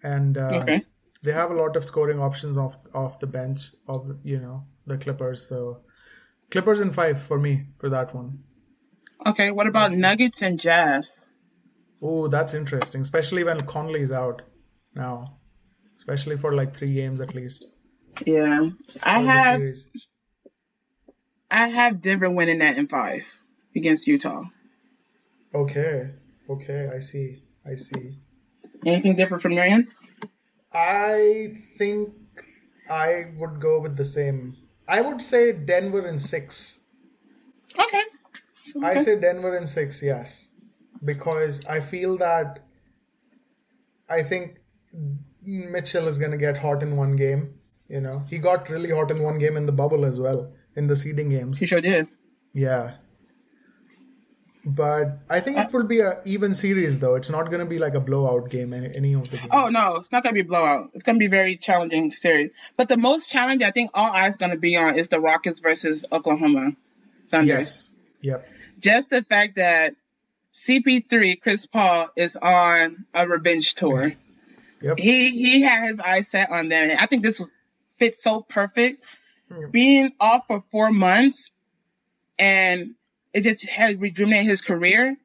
And 0.03 0.39
uh, 0.39 0.69
Okay. 0.69 0.85
they 1.23 1.33
have 1.33 1.51
a 1.51 1.55
lot 1.55 1.77
of 1.77 1.85
scoring 1.85 2.21
options 2.21 2.57
off 2.57 2.77
off 2.95 3.19
the 3.21 3.27
bench 3.27 3.73
of 3.87 4.17
you 4.25 4.39
know 4.41 4.65
the 4.87 4.99
Clippers. 4.99 5.47
So 5.49 5.81
Clippers 6.51 6.81
in 6.81 6.93
five 6.93 7.21
for 7.21 7.39
me 7.39 7.67
for 7.77 7.89
that 7.91 8.15
one. 8.15 8.43
Okay. 9.27 9.51
What 9.51 9.67
about 9.67 9.93
Nuggets 9.93 10.43
and 10.43 10.59
Jazz? 10.59 11.29
Oh, 12.01 12.29
that's 12.29 12.55
interesting, 12.55 13.01
especially 13.01 13.43
when 13.43 13.61
Conley 13.63 14.01
is 14.01 14.13
out 14.13 14.43
now, 14.95 15.39
especially 15.97 16.37
for 16.37 16.55
like 16.55 16.75
three 16.75 16.95
games 16.95 17.21
at 17.21 17.35
least. 17.35 17.67
Yeah, 18.25 18.71
I 19.03 19.21
have. 19.21 19.63
I 21.51 21.69
have 21.69 22.01
Denver 22.01 22.31
winning 22.31 22.59
that 22.59 22.77
in 22.77 22.87
five 22.89 23.43
against 23.75 24.07
Utah. 24.07 24.45
Okay, 25.55 26.11
okay, 26.49 26.91
I 26.95 26.99
see, 26.99 27.43
I 27.67 27.75
see. 27.75 28.19
Anything 28.85 29.17
different 29.17 29.43
from 29.43 29.53
your 29.53 29.65
end? 29.65 29.89
I 30.73 31.55
think 31.79 32.13
I 32.89 33.33
would 33.37 33.61
go 33.61 33.81
with 33.81 33.97
the 33.97 34.05
same. 34.05 34.57
I 34.89 35.01
would 35.03 35.21
say 35.21 35.53
Denver 35.53 36.07
in 36.09 36.19
six. 36.19 36.81
Okay. 37.79 38.03
I 38.83 39.01
say 39.03 39.19
Denver 39.21 39.55
in 39.57 39.67
six, 39.67 40.03
yes, 40.03 40.49
because 41.05 41.65
I 41.67 41.81
feel 41.81 42.17
that 42.19 42.61
I 44.09 44.23
think 44.23 44.59
Mitchell 45.43 46.09
is 46.09 46.19
gonna 46.19 46.37
get 46.37 46.57
hot 46.57 46.83
in 46.83 46.97
one 46.97 47.17
game. 47.17 47.55
You 47.89 48.01
know, 48.01 48.25
he 48.29 48.39
got 48.39 48.69
really 48.69 48.91
hot 48.91 49.11
in 49.11 49.23
one 49.23 49.39
game 49.39 49.57
in 49.57 49.67
the 49.67 49.73
bubble 49.73 50.05
as 50.05 50.19
well 50.21 50.53
in 50.77 50.87
the 50.87 50.97
seeding 50.97 51.31
games. 51.31 51.59
He 51.59 51.67
sure 51.67 51.81
did. 51.81 52.09
Yeah. 52.53 52.95
But 54.69 55.21
I 55.31 55.41
think 55.41 55.57
it 55.57 55.73
will 55.73 55.85
be 55.85 56.01
a 56.01 56.21
even 56.27 56.53
series 56.53 56.99
though. 56.99 57.15
It's 57.15 57.31
not 57.31 57.47
going 57.47 57.61
to 57.61 57.65
be 57.65 57.79
like 57.79 57.95
a 57.95 58.01
blowout 58.01 58.51
game 58.51 58.75
any, 58.75 58.95
any 58.95 59.15
of 59.15 59.31
the 59.31 59.39
games. 59.39 59.49
Oh 59.51 59.71
no, 59.71 59.97
it's 59.97 60.13
not 60.13 60.23
gonna 60.23 60.35
be 60.35 60.41
a 60.41 60.45
blowout. 60.45 60.91
It's 60.93 61.03
gonna 61.03 61.19
be 61.19 61.25
a 61.25 61.31
very 61.31 61.57
challenging 61.57 62.11
series. 62.11 62.51
But 62.77 62.89
the 62.89 62.99
most 62.99 63.31
challenging, 63.31 63.67
I 63.67 63.71
think, 63.71 63.93
all 63.95 64.13
eyes 64.13 64.37
gonna 64.37 64.59
be 64.59 64.77
on 64.77 64.97
is 64.97 65.09
the 65.09 65.21
Rockets 65.21 65.61
versus 65.61 66.05
Oklahoma 66.13 66.73
Thunder. 67.31 67.55
yes. 67.55 67.89
Yep. 68.21 68.47
Just 68.79 69.09
the 69.09 69.23
fact 69.23 69.57
that 69.57 69.95
CP3 70.53 71.41
Chris 71.41 71.65
Paul 71.65 72.11
is 72.15 72.37
on 72.37 73.07
a 73.15 73.27
revenge 73.27 73.75
tour. 73.75 74.13
Yep. 74.83 74.99
He 74.99 75.31
he 75.31 75.63
had 75.63 75.89
his 75.89 76.01
eyes 76.01 76.29
set 76.29 76.51
on 76.51 76.69
them. 76.69 76.95
I 77.01 77.07
think 77.07 77.23
this 77.23 77.43
fits 77.97 78.23
so 78.23 78.43
perfect. 78.43 79.03
Mm. 79.51 79.73
Being 79.73 80.13
off 80.21 80.43
for 80.47 80.63
four 80.71 80.91
months 80.91 81.51
and 82.39 82.95
it 83.39 83.45
just 83.45 83.69
had 83.69 84.01
rejuvenated 84.01 84.47
his 84.47 84.63
career. 84.63 85.17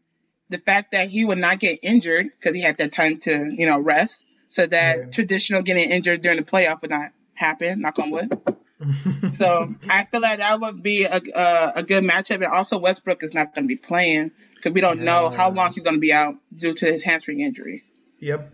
The 0.50 0.58
fact 0.60 0.92
that 0.92 1.10
he 1.10 1.26
would 1.26 1.40
not 1.40 1.60
get 1.60 1.80
injured 1.82 2.28
because 2.40 2.56
he 2.56 2.62
had 2.62 2.78
that 2.78 2.92
time 2.92 3.18
to, 3.22 3.54
you 3.58 3.66
know, 3.66 3.80
rest. 3.80 4.26
So 4.50 4.66
that 4.68 5.00
Right. 5.00 5.12
traditional 5.12 5.64
getting 5.64 5.90
injured 5.90 6.22
during 6.22 6.38
the 6.38 6.44
playoff 6.44 6.82
would 6.82 6.92
not 6.92 7.12
happen, 7.34 7.82
knock 7.82 7.98
on 8.00 8.12
wood. 8.12 8.32
So 9.32 9.74
I 9.90 10.04
feel 10.04 10.20
like 10.20 10.40
that 10.40 10.60
would 10.60 10.84
be 10.84 11.06
a, 11.06 11.16
a, 11.34 11.72
a 11.78 11.84
good 11.84 12.04
matchup. 12.04 12.36
And 12.36 12.46
also 12.46 12.78
Westbrook 12.78 13.24
is 13.24 13.34
not 13.34 13.56
going 13.56 13.64
to 13.64 13.68
be 13.68 13.78
playing 13.78 14.32
because 14.56 14.74
we 14.74 14.82
don't 14.82 15.02
know 15.02 15.30
how 15.30 15.50
long 15.52 15.72
he's 15.72 15.84
going 15.84 15.96
to 15.96 16.02
be 16.02 16.12
out 16.12 16.36
due 16.54 16.74
to 16.74 16.86
his 16.86 17.02
hamstring 17.04 17.40
injury. 17.40 17.84
Yep. 18.20 18.54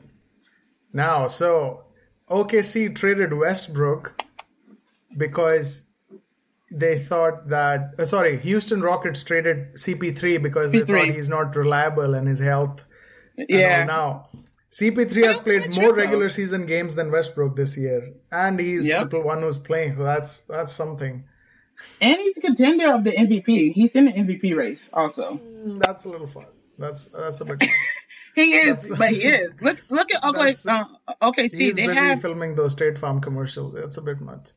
Now, 0.94 1.28
so 1.28 1.84
OKC 2.30 2.94
traded 2.96 3.34
Westbrook 3.34 4.22
because 5.18 5.84
they 6.72 6.98
thought 7.00 7.50
that 7.50 7.96
uh, 8.00 8.06
sorry, 8.06 8.38
Houston 8.40 8.82
Rockets 8.82 9.24
traded 9.24 9.74
CP3 9.76 10.42
because 10.42 10.72
they 10.72 10.80
CP3. 10.82 10.88
thought 10.88 11.16
he's 11.16 11.30
not 11.30 11.56
reliable 11.56 12.14
and 12.16 12.28
his 12.28 12.40
health 12.40 12.86
Yeah. 13.36 13.84
now. 13.86 14.30
CP3 14.72 15.26
has 15.26 15.40
played 15.40 15.76
more 15.76 15.94
regular 15.94 16.26
though. 16.26 16.28
season 16.28 16.66
games 16.68 16.94
than 16.96 17.12
Westbrook 17.12 17.56
this 17.56 17.76
year, 17.76 18.14
and 18.32 18.60
he's 18.60 18.86
Yep. 18.86 19.10
the 19.10 19.20
one 19.20 19.42
who's 19.42 19.58
playing. 19.58 19.96
So 19.96 20.04
that's 20.04 20.42
that's 20.42 20.74
something. 20.74 21.24
And 22.02 22.18
he's 22.18 22.38
a 22.38 22.42
contender 22.42 22.94
of 22.94 23.04
the 23.04 23.12
MVP. 23.12 23.74
He's 23.74 23.94
in 23.94 24.06
the 24.06 24.12
MVP 24.12 24.54
race 24.56 24.90
also. 24.94 25.40
Mm, 25.66 25.82
That's 25.84 26.06
a 26.06 26.10
little 26.10 26.28
fun. 26.28 26.46
That's 26.78 27.06
that's 27.06 27.42
a 27.42 27.46
bit. 27.46 27.64
He 28.36 28.54
is, 28.56 28.78
That's- 28.88 28.98
but 29.00 29.10
he 29.10 29.22
is. 29.24 29.52
Look, 29.60 29.84
look 29.90 30.14
at 30.14 30.24
okay, 30.30 30.56
uh, 30.68 30.86
okay. 31.24 31.48
See, 31.48 31.66
He's 31.66 31.76
they 31.76 31.88
busy 31.88 31.96
have 32.00 32.22
filming 32.22 32.56
those 32.56 32.74
State 32.74 32.98
Farm 32.98 33.20
commercials. 33.20 33.74
That's 33.74 33.98
a 33.98 34.02
bit 34.02 34.22
much. 34.22 34.52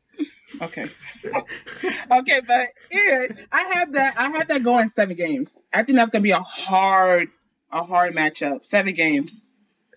Okay, 0.61 0.85
okay, 2.11 2.41
but 2.47 2.67
yeah, 2.91 3.27
I 3.51 3.61
had 3.73 3.93
that. 3.93 4.15
I 4.17 4.29
had 4.29 4.47
that 4.49 4.63
going 4.63 4.89
seven 4.89 5.15
games. 5.15 5.55
I 5.73 5.83
think 5.83 5.97
that's 5.97 6.11
gonna 6.11 6.21
be 6.23 6.31
a 6.31 6.39
hard, 6.39 7.29
a 7.71 7.83
hard 7.83 8.13
matchup. 8.15 8.63
Seven 8.63 8.93
games. 8.93 9.45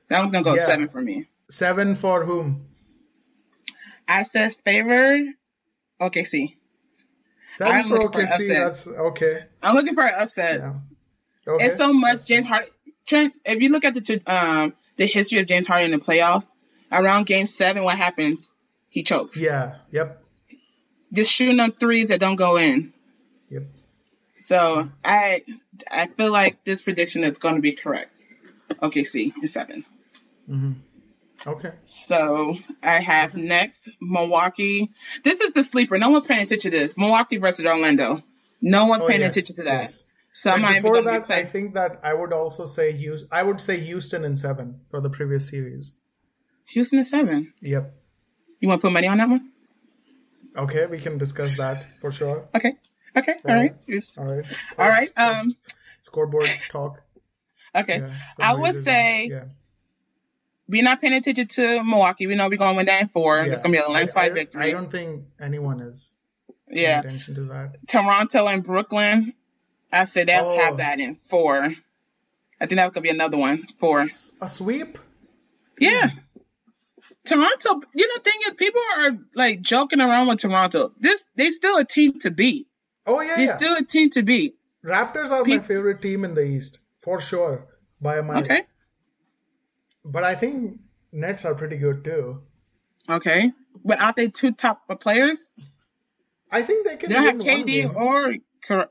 That 0.08 0.20
one's 0.20 0.32
gonna 0.32 0.44
go 0.44 0.54
Yeah. 0.54 0.66
seven 0.66 0.88
for 0.88 1.00
me. 1.00 1.26
Seven 1.50 1.94
for 1.96 2.24
whom? 2.24 2.66
Access 4.08 4.54
favor. 4.56 5.20
Okay, 6.00 6.24
see, 6.24 6.56
7 7.54 7.72
I'm 7.74 7.88
for 7.88 7.94
looking 7.94 8.10
for 8.12 8.20
an 8.20 8.26
OKC. 8.26 8.32
upset. 8.34 8.48
That's 8.64 8.86
okay. 8.88 9.44
I'm 9.62 9.74
looking 9.74 9.94
for 9.94 10.04
an 10.06 10.14
upset. 10.16 10.60
Yeah. 10.60 10.72
Okay. 11.48 11.64
It's 11.64 11.76
so 11.76 11.92
much 11.92 12.26
James 12.26 12.46
Harden. 12.46 12.68
Trent, 13.06 13.34
if 13.44 13.62
you 13.62 13.70
look 13.70 13.84
at 13.84 13.94
the 13.94 14.00
two- 14.00 14.20
um 14.26 14.74
the 14.96 15.06
history 15.06 15.38
of 15.38 15.46
James 15.46 15.66
Harden 15.66 15.92
in 15.92 15.98
the 15.98 16.04
playoffs, 16.04 16.46
around 16.92 17.26
Game 17.26 17.46
Seven, 17.46 17.82
what 17.84 17.96
happens? 17.96 18.52
He 18.88 19.02
chokes. 19.02 19.40
Yeah. 19.42 19.76
Yep. 19.90 20.22
Just 21.12 21.32
shooting 21.32 21.60
up 21.60 21.78
threes 21.78 22.08
that 22.08 22.20
don't 22.20 22.36
go 22.36 22.56
in. 22.58 22.92
Yep. 23.50 23.62
So 24.40 24.90
I 25.04 25.42
I 25.90 26.06
feel 26.06 26.32
like 26.32 26.64
this 26.64 26.82
prediction 26.82 27.24
is 27.24 27.38
going 27.38 27.56
to 27.56 27.60
be 27.60 27.72
correct. 27.72 28.12
Okay, 28.82 29.04
see, 29.04 29.32
it's 29.42 29.52
seven. 29.52 29.84
Mhm. 30.50 30.76
Okay. 31.46 31.72
So 31.84 32.56
I 32.82 32.98
have 33.00 33.36
next 33.36 33.88
Milwaukee. 34.00 34.90
This 35.22 35.40
is 35.40 35.52
the 35.52 35.62
sleeper. 35.62 35.98
No 35.98 36.10
one's 36.10 36.26
paying 36.26 36.42
attention 36.42 36.70
to 36.72 36.76
this. 36.76 36.96
Milwaukee 36.96 37.36
versus 37.36 37.64
Orlando. 37.66 38.22
No 38.60 38.86
one's 38.86 39.04
Oh, 39.04 39.08
paying 39.08 39.20
yes, 39.20 39.30
attention 39.30 39.56
to 39.56 39.62
that. 39.64 39.82
yes. 39.82 40.06
So 40.32 40.50
I'm 40.50 40.64
And 40.64 40.74
before 40.82 41.02
that, 41.02 41.30
I 41.30 41.44
think 41.44 41.74
that 41.74 42.00
I 42.02 42.12
would 42.14 42.32
also 42.32 42.64
say 42.64 42.92
Houston. 42.92 43.28
I 43.30 43.42
would 43.42 43.60
say 43.60 43.78
Houston 43.80 44.24
in 44.24 44.36
seven 44.36 44.80
for 44.90 45.00
the 45.00 45.08
previous 45.10 45.48
series. 45.48 45.92
Houston 46.66 46.98
is 46.98 47.10
seven. 47.10 47.52
Yep. 47.60 47.94
You 48.60 48.68
want 48.68 48.80
to 48.80 48.86
put 48.86 48.92
money 48.92 49.06
on 49.06 49.18
that 49.18 49.28
one? 49.28 49.50
Okay, 50.56 50.86
we 50.86 50.98
can 50.98 51.18
discuss 51.18 51.56
that 51.58 51.76
for 52.00 52.10
sure. 52.10 52.48
Okay. 52.54 52.76
Okay. 53.16 53.34
All 53.48 53.54
right. 53.54 53.74
All 54.18 54.24
right. 54.26 54.46
All 54.78 54.88
right. 54.88 55.10
Um. 55.18 55.54
Scoreboard 56.02 56.48
talk. 56.70 57.02
Okay. 57.74 57.98
Yeah, 57.98 58.12
I 58.38 58.54
would 58.54 58.74
say 58.74 59.26
yeah. 59.30 59.44
we're 60.68 60.82
not 60.84 61.00
paying 61.00 61.14
attention 61.14 61.46
to 61.48 61.82
Milwaukee. 61.82 62.26
We 62.26 62.34
know 62.36 62.48
we're 62.48 62.56
going 62.56 62.74
to 62.74 62.76
win 62.76 62.86
that 62.86 63.02
in 63.02 63.08
four. 63.08 63.38
yeah. 63.38 63.52
It's 63.54 63.62
going 63.62 63.74
to 63.74 63.80
be 63.80 63.84
a 63.84 63.88
landslide 63.90 64.32
I, 64.32 64.34
victory. 64.34 64.68
I 64.68 64.70
don't 64.72 64.90
think 64.90 65.24
anyone 65.40 65.80
is 65.80 66.14
paying 66.70 66.84
yeah. 66.84 67.00
attention 67.00 67.34
to 67.34 67.44
that. 67.46 67.76
Toronto 67.86 68.46
and 68.46 68.62
Brooklyn. 68.62 69.34
I 69.92 70.04
say 70.04 70.24
they'll 70.24 70.46
Oh. 70.46 70.58
have 70.58 70.76
that 70.78 71.00
in 71.00 71.16
four. 71.16 71.64
I 72.60 72.66
think 72.66 72.76
that's 72.78 72.94
going 72.94 72.94
to 72.94 73.00
be 73.02 73.10
another 73.10 73.36
one. 73.36 73.66
Four. 73.78 74.06
A 74.40 74.48
sweep? 74.48 74.98
Yeah. 75.78 76.10
Toronto, 77.26 77.80
you 77.94 78.08
know, 78.08 78.22
thing 78.22 78.40
is, 78.46 78.54
people 78.54 78.80
are 78.98 79.18
like 79.34 79.60
joking 79.60 80.00
around 80.00 80.28
with 80.28 80.40
Toronto. 80.40 80.92
This, 80.98 81.26
they 81.36 81.50
still 81.50 81.78
a 81.78 81.84
team 81.84 82.18
to 82.20 82.30
beat. 82.30 82.66
Oh 83.06 83.20
yeah, 83.20 83.36
They're 83.36 83.44
yeah. 83.46 83.56
still 83.56 83.76
a 83.76 83.82
team 83.82 84.10
to 84.10 84.22
beat. 84.22 84.56
Raptors 84.84 85.30
are 85.30 85.44
my 85.44 85.58
favorite 85.58 86.00
team 86.00 86.24
in 86.24 86.34
the 86.34 86.44
East 86.44 86.78
for 87.00 87.20
sure 87.20 87.66
by 88.00 88.18
a 88.18 88.22
mile. 88.22 88.38
Okay. 88.38 88.64
But 90.04 90.24
I 90.24 90.34
think 90.34 90.78
Nets 91.12 91.44
are 91.44 91.54
pretty 91.54 91.76
good 91.76 92.04
too. 92.04 92.42
Okay. 93.08 93.52
But 93.84 94.00
aren't 94.00 94.16
they 94.16 94.28
two 94.28 94.52
top 94.52 94.82
players? 95.00 95.52
I 96.50 96.62
think 96.62 96.86
they 96.86 96.96
can 96.96 97.10
They 97.10 97.16
have 97.16 97.36
KD 97.36 97.94
or 97.94 98.34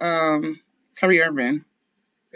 um, 0.02 0.60
Kyrie 0.96 1.22
Irving. 1.22 1.64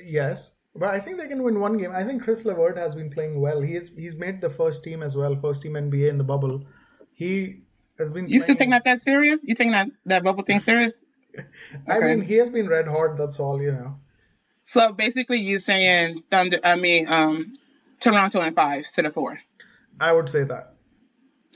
Yes, 0.02 0.56
but 0.80 0.89
I 0.89 1.00
think 1.00 1.18
they 1.18 1.28
can 1.28 1.44
win 1.44 1.60
one 1.60 1.78
game. 1.78 1.92
I 1.94 2.04
think 2.04 2.24
Caris 2.24 2.46
LeVert 2.46 2.78
has 2.78 2.96
been 2.96 3.10
playing 3.10 3.39
well. 3.42 3.62
He's 3.62 3.89
he's 3.89 4.15
made 4.15 4.42
the 4.42 4.50
first 4.50 4.84
team 4.84 5.04
as 5.04 5.15
well, 5.15 5.36
first 5.36 5.62
team 5.63 5.74
NBA 5.74 6.10
in 6.10 6.18
the 6.18 6.24
bubble. 6.24 6.63
He 7.13 7.62
has 8.00 8.12
been. 8.12 8.28
You 8.28 8.39
still 8.39 8.56
taking 8.56 8.72
playing- 8.72 8.84
that 8.84 8.84
that 8.86 9.02
serious? 9.02 9.42
You 9.44 9.56
taking 9.56 9.74
that 9.74 9.89
that 10.06 10.24
bubble 10.24 10.44
thing 10.44 10.60
serious? 10.60 11.02
I 11.88 11.98
okay. 11.98 12.06
mean, 12.15 12.22
he 12.22 12.36
has 12.36 12.50
been 12.50 12.68
red 12.68 12.88
hot. 12.88 13.18
That's 13.18 13.39
all 13.39 13.62
you 13.62 13.72
know. 13.72 14.00
So 14.63 14.94
basically, 14.94 15.39
you 15.39 15.60
saying 15.60 16.24
Thunder? 16.32 16.60
I 16.63 16.76
mean, 16.76 17.08
um, 17.08 17.54
Toronto 18.00 18.39
and 18.42 18.56
fives 18.56 18.92
to 18.94 19.02
the 19.02 19.12
four. 19.12 19.39
I 20.00 20.12
would 20.13 20.30
say 20.30 20.44
that. 20.44 20.74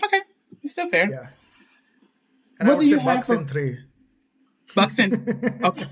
Okay, 0.03 0.21
it's 0.61 0.73
still 0.73 0.89
fair. 0.89 1.09
Yeah. 1.09 1.27
And 2.59 2.67
What 2.67 2.73
I 2.73 2.77
would 2.77 2.79
do 2.79 2.85
you 2.87 2.97
say 2.97 3.03
have 3.03 3.15
Bucks 3.17 3.27
for- 3.27 3.35
in 3.35 3.47
three. 3.47 3.79
Bucks 4.75 4.99
and 4.99 5.59
okay. 5.63 5.87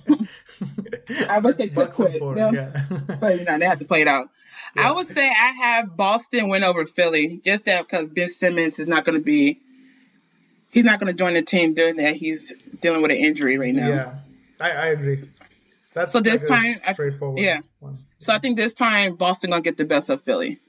I 1.29 1.39
wish 1.39 1.55
they 1.55 1.67
could 1.67 1.75
Bucks 1.75 1.97
quit. 1.97 2.17
four. 2.19 2.35
They'll- 2.35 2.53
Yeah. 2.53 2.85
but 3.19 3.39
you 3.39 3.45
know 3.45 3.57
they 3.59 3.65
have 3.65 3.79
to 3.79 3.85
play 3.85 4.01
it 4.01 4.07
out. 4.07 4.29
I 4.75 4.91
would 4.91 5.07
say 5.07 5.25
I 5.27 5.51
have 5.63 5.97
Boston 5.97 6.47
win 6.47 6.63
over 6.63 6.85
Philly, 6.85 7.41
just 7.43 7.65
that 7.65 7.87
because 7.87 8.07
Ben 8.09 8.29
Simmons 8.29 8.79
is 8.79 8.87
not 8.87 9.03
going 9.05 9.17
to 9.17 9.23
be. 9.23 9.59
He's 10.69 10.85
not 10.85 10.99
going 10.99 11.07
to 11.11 11.17
join 11.17 11.33
the 11.33 11.41
team 11.41 11.73
doing 11.73 11.97
that. 11.97 12.15
He's 12.15 12.53
dealing 12.79 13.01
with 13.01 13.11
an 13.11 13.17
injury 13.17 13.57
right 13.57 13.73
now. 13.75 13.89
yeah, 13.89 14.13
I, 14.59 14.71
I 14.71 14.85
agree. 14.87 15.29
That's 15.93 16.13
So 16.13 16.21
this 16.21 16.41
like 16.43 16.49
a 16.49 16.53
time, 16.53 16.75
I- 16.87 16.93
straightforward. 16.93 17.39
yeah. 17.39 17.59
One. 17.79 17.97
So 18.19 18.31
I 18.33 18.39
think 18.39 18.55
this 18.55 18.73
time 18.73 19.15
Boston 19.15 19.49
gonna 19.49 19.61
get 19.61 19.75
the 19.77 19.83
best 19.85 20.09
of 20.09 20.21
Philly. 20.23 20.59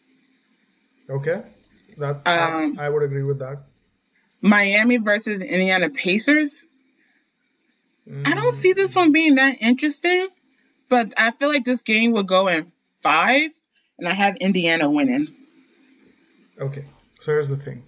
Okay. 1.08 1.42
That 1.98 2.26
Um, 2.26 2.78
I, 2.78 2.86
I 2.86 2.88
would 2.88 3.02
agree 3.02 3.22
with 3.22 3.38
that. 3.40 3.58
Miami 4.40 4.96
versus 4.96 5.40
Indiana 5.40 5.90
Pacers. 5.90 6.50
I 8.26 8.34
don't 8.34 8.54
see 8.56 8.72
this 8.74 8.94
one 8.94 9.12
being 9.12 9.36
that 9.36 9.56
interesting, 9.60 10.28
but 10.88 11.14
I 11.16 11.30
feel 11.30 11.48
like 11.48 11.64
this 11.64 11.82
game 11.82 12.12
will 12.12 12.24
go 12.24 12.48
in 12.48 12.70
five, 13.02 13.50
and 13.98 14.06
I 14.08 14.12
have 14.12 14.36
Indiana 14.36 14.90
winning. 14.90 15.28
Okay, 16.60 16.84
so 17.20 17.32
here's 17.32 17.48
the 17.48 17.56
thing. 17.56 17.82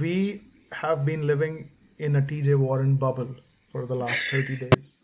We 0.00 0.42
have 0.72 1.04
been 1.04 1.26
living 1.26 1.70
in 1.98 2.16
a 2.16 2.22
TJ 2.22 2.58
Warren 2.58 2.96
bubble 2.96 3.36
for 3.70 3.86
the 3.86 3.94
last 3.94 4.18
30 4.30 4.56
days. 4.56 4.98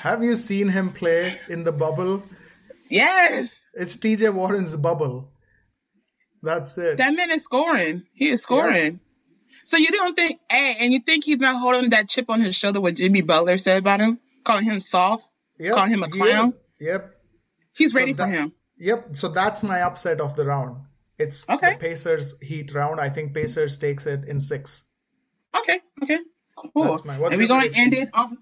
have 0.00 0.22
you 0.22 0.36
seen 0.36 0.68
him 0.68 0.92
play 0.92 1.38
in 1.48 1.64
the 1.64 1.72
bubble? 1.72 2.22
Yes, 2.90 3.58
It's 3.72 3.96
TJ 3.96 4.32
Warren's 4.34 4.76
bubble. 4.76 5.28
That's 6.42 6.76
it. 6.76 6.98
that 6.98 7.14
man 7.14 7.30
is 7.30 7.42
scoring. 7.44 8.02
He 8.12 8.28
is 8.30 8.42
scoring. 8.42 9.00
So 9.66 9.76
you 9.76 9.90
don't 9.90 10.14
think, 10.14 10.40
hey, 10.50 10.76
and 10.80 10.92
you 10.92 11.00
think 11.00 11.24
he's 11.24 11.38
not 11.38 11.58
holding 11.60 11.90
that 11.90 12.08
chip 12.08 12.26
on 12.28 12.40
his 12.40 12.54
shoulder? 12.54 12.80
What 12.80 12.96
Jimmy 12.96 13.22
Butler 13.22 13.56
said 13.56 13.78
about 13.78 14.00
him, 14.00 14.18
calling 14.44 14.64
him 14.64 14.80
soft, 14.80 15.26
Yep, 15.58 15.74
calling 15.74 15.90
him 15.90 16.02
a 16.02 16.08
clown. 16.08 16.52
Yep. 16.80 17.14
He's 17.72 17.92
So 17.92 17.98
ready 18.00 18.12
for 18.12 18.26
him. 18.26 18.52
Yep. 18.78 19.16
So 19.16 19.28
that's 19.28 19.62
my 19.62 19.80
upset 19.82 20.20
of 20.20 20.36
the 20.36 20.44
round. 20.44 20.82
It's 21.18 21.48
Okay. 21.48 21.74
the 21.74 21.78
Pacers 21.78 22.38
Heat 22.40 22.74
round. 22.74 23.00
I 23.00 23.08
think 23.08 23.32
Pacers 23.34 23.78
takes 23.78 24.06
it 24.06 24.24
in 24.24 24.40
six. 24.40 24.84
Okay, 25.56 25.80
okay, 26.02 26.18
cool. 26.56 26.84
That's 26.88 27.04
my- 27.04 27.18
what's 27.18 27.32
and 27.34 27.40
we're 27.40 27.46
going 27.48 27.70
to 27.72 27.78
end 27.78 27.94
it 27.94 28.10
off. 28.12 28.32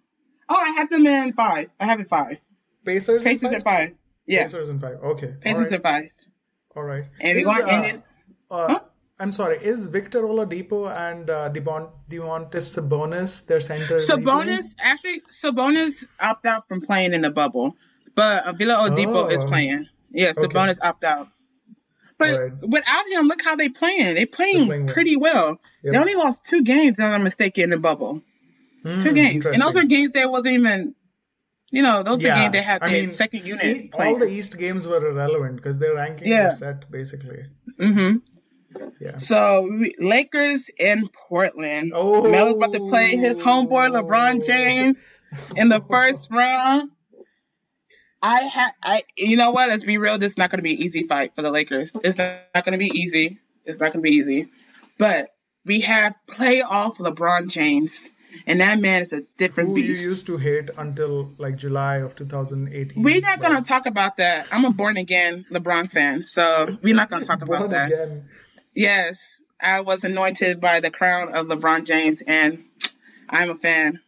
Oh, 0.48 0.54
I 0.56 0.70
have 0.70 0.88
them 0.90 1.06
in 1.06 1.34
five. 1.34 1.68
I 1.78 1.84
have 1.84 2.00
it 2.00 2.08
five. 2.08 2.38
Pacers. 2.84 3.22
in 3.24 3.30
Pacers 3.30 3.42
five? 3.50 3.54
at 3.58 3.64
five. 3.64 3.96
Yeah, 4.26 4.44
Pacers 4.44 4.68
in 4.70 4.80
five. 4.80 4.96
Okay. 5.04 5.34
Pacers 5.40 5.64
right. 5.64 5.72
at 5.74 5.82
five. 5.82 6.04
All 6.74 6.82
right. 6.82 7.04
And 7.20 7.36
we're 7.38 7.44
going 7.44 7.66
to 7.66 7.72
end 7.72 7.84
uh, 7.84 7.88
it. 7.88 8.02
Uh, 8.50 8.68
Huh? 8.68 8.80
I'm 9.22 9.32
sorry. 9.32 9.56
Is 9.72 9.86
Victor 9.86 10.22
Oladipo 10.22 10.78
and 11.08 11.30
uh, 11.30 11.48
Devon 11.48 11.84
Devontis 12.10 12.66
Sabonis 12.74 13.46
their 13.46 13.60
center? 13.60 13.96
Sabonis 13.96 14.66
actually 14.80 15.20
Sabonis 15.42 15.94
opt 16.20 16.44
out 16.46 16.66
from 16.68 16.80
playing 16.88 17.12
in 17.14 17.20
the 17.26 17.30
bubble, 17.30 17.76
but 18.14 18.44
uh, 18.46 18.52
Villa 18.52 18.74
Oladipo 18.82 19.30
is 19.30 19.42
Oh. 19.44 19.48
playing. 19.52 19.86
Yeah, 20.10 20.30
Okay. 20.36 20.42
Sabonis 20.42 20.78
opt 20.82 21.04
out. 21.04 21.28
But 22.18 22.30
Alright. 22.34 22.52
without 22.76 23.06
him, 23.08 23.26
look 23.28 23.42
how 23.42 23.54
they're 23.56 23.70
playing. 23.82 24.14
They 24.14 24.26
playing, 24.26 24.66
playing 24.66 24.86
pretty 24.88 25.16
well. 25.16 25.58
Yep. 25.82 25.92
They 25.92 25.98
only 25.98 26.14
lost 26.14 26.44
two 26.44 26.62
games, 26.62 26.94
if 26.98 27.04
I'm 27.04 27.10
not 27.12 27.22
mistaken, 27.22 27.64
in 27.64 27.70
the 27.70 27.78
bubble. 27.78 28.22
Hmm, 28.84 29.02
Two 29.02 29.12
games, 29.12 29.46
and 29.46 29.60
those 29.62 29.76
are 29.76 29.84
games 29.84 30.12
that 30.12 30.30
wasn't 30.30 30.54
even. 30.56 30.94
You 31.70 31.82
know, 31.82 32.02
those 32.02 32.22
are 32.24 32.34
games 32.34 32.52
that 32.52 32.64
had 32.64 32.82
their 32.82 33.08
second 33.08 33.44
unit. 33.46 33.64
E- 33.76 33.90
all 33.94 34.18
the 34.18 34.26
East 34.38 34.58
games 34.58 34.86
were 34.86 35.02
irrelevant 35.12 35.56
because 35.56 35.78
their 35.78 35.94
rankings 35.94 36.26
Yeah. 36.26 36.46
were 36.46 36.52
set 36.52 36.90
basically. 36.90 37.44
hmm 37.78 38.16
Yeah. 39.00 39.18
So 39.18 39.68
we, 39.70 39.94
Lakers 39.98 40.68
in 40.78 41.08
Portland. 41.08 41.92
Oh. 41.94 42.28
Melo's 42.30 42.56
about 42.56 42.72
to 42.72 42.88
play 42.88 43.16
his 43.16 43.40
homeboy 43.40 43.90
LeBron 43.90 44.46
James 44.46 44.98
in 45.56 45.68
the 45.68 45.80
first 45.80 46.28
round. 46.30 46.90
I 48.22 48.42
had 48.42 48.70
I 48.82 49.02
you 49.16 49.36
know 49.36 49.50
what? 49.50 49.68
Let's 49.68 49.84
be 49.84 49.98
real. 49.98 50.16
This 50.18 50.32
is 50.32 50.38
not 50.38 50.50
going 50.50 50.58
to 50.58 50.62
be 50.62 50.74
an 50.74 50.82
easy 50.82 51.04
fight 51.08 51.34
for 51.34 51.42
the 51.42 51.50
Lakers. 51.50 51.92
It's 52.04 52.16
not 52.16 52.64
going 52.64 52.72
to 52.72 52.78
be 52.78 52.86
easy. 52.96 53.38
It's 53.64 53.80
not 53.80 53.92
going 53.92 54.04
to 54.04 54.10
be 54.10 54.16
easy. 54.16 54.48
But 54.98 55.30
we 55.64 55.80
have 55.80 56.14
playoff 56.28 56.96
LeBron 56.96 57.48
James, 57.48 58.08
and 58.46 58.60
that 58.60 58.80
man 58.80 59.02
is 59.02 59.12
a 59.12 59.22
different 59.38 59.70
Who 59.70 59.78
you 59.78 59.94
used 59.94 60.26
to 60.26 60.36
hate 60.36 60.70
until 60.78 61.32
like 61.38 61.56
July 61.56 61.96
of 61.96 62.14
2018. 62.14 63.02
We're 63.02 63.20
not 63.20 63.40
going 63.40 63.56
to 63.56 63.62
talk 63.62 63.86
about 63.86 64.18
that. 64.18 64.46
I'm 64.52 64.64
a 64.64 64.70
born 64.70 64.96
again 64.96 65.44
LeBron 65.50 65.90
fan, 65.90 66.22
so 66.22 66.78
we're 66.82 66.94
not 66.94 67.10
going 67.10 67.22
to 67.22 67.26
talk 67.28 67.42
about 67.48 67.70
that. 67.70 67.92
again. 67.92 68.28
Yes, 68.74 69.40
I 69.60 69.82
was 69.82 70.04
anointed 70.04 70.60
by 70.60 70.80
the 70.80 70.90
crown 70.90 71.34
of 71.34 71.46
LeBron 71.46 71.84
James, 71.84 72.22
and 72.26 72.64
I'm 73.28 73.50
a 73.50 73.54
fan. 73.54 74.00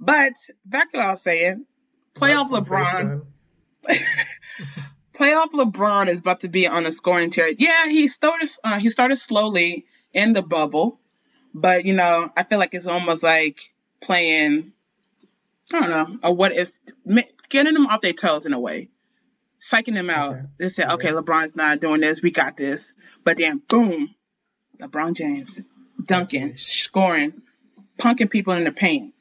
But 0.00 0.32
back 0.64 0.90
to 0.90 0.98
what 0.98 1.06
I 1.06 1.10
was 1.12 1.22
saying, 1.22 1.64
playoff 2.14 2.50
LeBron, 2.50 3.24
playoff 5.14 5.52
LeBron 5.52 6.08
is 6.08 6.18
about 6.18 6.40
to 6.40 6.48
be 6.48 6.66
on 6.66 6.86
a 6.86 6.92
scoring 6.92 7.30
tear. 7.30 7.52
Yeah, 7.56 7.86
he 7.86 8.08
started 8.08 8.48
uh, 8.64 8.78
he 8.78 8.90
started 8.90 9.16
slowly 9.16 9.86
in 10.12 10.32
the 10.32 10.42
bubble, 10.42 10.98
but 11.54 11.84
you 11.84 11.94
know 11.94 12.30
I 12.36 12.42
feel 12.42 12.58
like 12.58 12.74
it's 12.74 12.86
almost 12.88 13.22
like 13.22 13.72
playing. 14.00 14.72
I 15.72 15.80
don't 15.80 15.90
know 15.90 16.18
a 16.24 16.32
what 16.32 16.52
if 16.52 16.76
getting 17.48 17.74
them 17.74 17.86
off 17.86 18.00
their 18.00 18.12
toes 18.12 18.44
in 18.44 18.52
a 18.52 18.60
way, 18.60 18.88
psyching 19.62 19.94
them 19.94 20.10
out. 20.10 20.34
Okay. 20.34 20.42
They 20.58 20.70
said, 20.70 20.90
okay, 20.92 21.12
Okay. 21.12 21.16
LeBron's 21.20 21.54
not 21.56 21.80
doing 21.80 22.00
this, 22.00 22.20
we 22.22 22.30
got 22.30 22.56
this. 22.56 22.82
But 23.24 23.36
then 23.36 23.62
boom, 23.68 24.14
LeBron 24.80 25.14
James 25.16 25.60
dunking, 26.04 26.56
scoring, 26.56 27.42
punking 27.98 28.30
people 28.30 28.52
in 28.54 28.64
the 28.64 28.72
paint. 28.72 29.14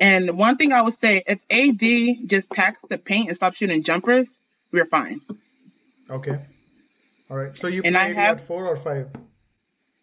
And 0.00 0.36
one 0.38 0.56
thing 0.58 0.72
I 0.72 0.82
would 0.82 0.94
say, 0.94 1.22
if 1.26 1.40
AD 1.50 2.28
just 2.28 2.50
packs 2.50 2.78
the 2.88 2.98
paint 2.98 3.28
and 3.28 3.36
stops 3.36 3.56
shooting 3.56 3.82
jumpers, 3.82 4.28
we're 4.70 4.84
fine. 4.86 5.20
Okay. 6.10 6.38
All 7.30 7.36
right. 7.36 7.56
So 7.56 7.66
you 7.66 7.82
And 7.84 7.96
I 7.96 8.06
played 8.06 8.16
have- 8.16 8.38
at 8.38 8.46
four 8.46 8.66
or 8.66 8.76
five? 8.76 9.08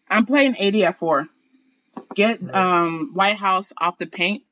I'm 0.10 0.26
playing 0.26 0.58
AD 0.60 0.76
at 0.84 1.00
four. 1.00 1.28
Get 2.16 2.40
um 2.56 3.12
White 3.14 3.38
House 3.38 3.74
off 3.78 3.98
the 3.98 4.06
paint, 4.06 4.44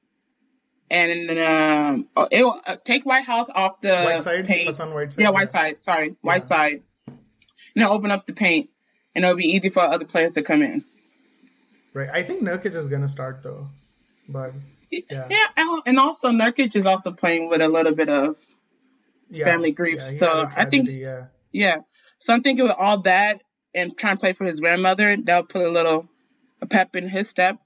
and 0.89 1.29
then 1.29 1.91
um 1.91 2.07
oh, 2.15 2.27
it 2.31 2.43
will 2.43 2.59
uh, 2.65 2.77
take 2.83 3.05
White 3.05 3.25
House 3.25 3.49
off 3.53 3.81
the 3.81 3.89
Whiteside? 3.89 4.45
paint. 4.45 4.67
White 4.67 5.13
side? 5.13 5.21
Yeah, 5.21 5.29
Whiteside. 5.29 5.79
Sorry, 5.79 6.15
Whiteside. 6.21 6.81
And 7.75 7.85
open 7.85 8.11
up 8.11 8.27
the 8.27 8.33
paint, 8.33 8.69
and 9.15 9.25
it'll 9.25 9.37
be 9.37 9.47
easy 9.47 9.69
for 9.69 9.81
other 9.81 10.05
players 10.05 10.33
to 10.33 10.43
come 10.43 10.61
in. 10.61 10.83
Right. 11.93 12.09
I 12.11 12.23
think 12.23 12.41
Nurkic 12.41 12.75
is 12.75 12.87
gonna 12.87 13.07
start 13.07 13.41
though, 13.43 13.67
but 14.27 14.53
Yeah. 14.91 15.27
yeah, 15.29 15.79
and 15.85 15.99
also 15.99 16.29
Nurkic 16.29 16.75
is 16.75 16.85
also 16.85 17.11
playing 17.11 17.49
with 17.49 17.61
a 17.61 17.67
little 17.67 17.93
bit 17.93 18.09
of 18.09 18.37
yeah. 19.29 19.45
family 19.45 19.71
grief. 19.71 19.99
Yeah, 19.99 20.19
so 20.19 20.49
I 20.55 20.65
think, 20.65 20.89
yeah. 20.89 21.25
yeah. 21.51 21.77
So 22.19 22.33
I'm 22.33 22.41
thinking 22.41 22.65
with 22.65 22.75
all 22.77 22.99
that 23.01 23.43
and 23.75 23.97
trying 23.97 24.17
to 24.17 24.19
play 24.19 24.33
for 24.33 24.45
his 24.45 24.59
grandmother, 24.59 25.17
that'll 25.17 25.43
put 25.45 25.65
a 25.65 25.71
little 25.71 26.07
a 26.61 26.65
pep 26.65 26.95
in 26.95 27.07
his 27.07 27.27
step. 27.29 27.57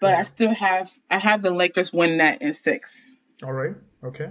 But 0.00 0.10
yeah. 0.10 0.18
I 0.18 0.22
still 0.24 0.54
have 0.54 0.90
I 1.10 1.18
have 1.18 1.42
the 1.42 1.50
Lakers 1.50 1.92
win 1.92 2.18
that 2.18 2.42
in 2.42 2.54
six. 2.54 3.16
All 3.42 3.52
right. 3.52 3.74
Okay. 4.04 4.30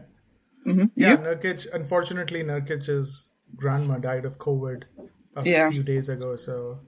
Mm-hmm. 0.65 0.86
Yeah, 0.95 1.11
you? 1.11 1.17
Nurkic. 1.17 1.67
Unfortunately, 1.74 2.43
Nurkic's 2.43 3.32
grandma 3.55 3.97
died 3.97 4.26
of 4.26 4.38
COVID 4.38 4.84
a 5.36 5.43
yeah. 5.45 5.70
few 5.70 5.84
days 5.84 6.09
ago. 6.09 6.36
So 6.36 6.80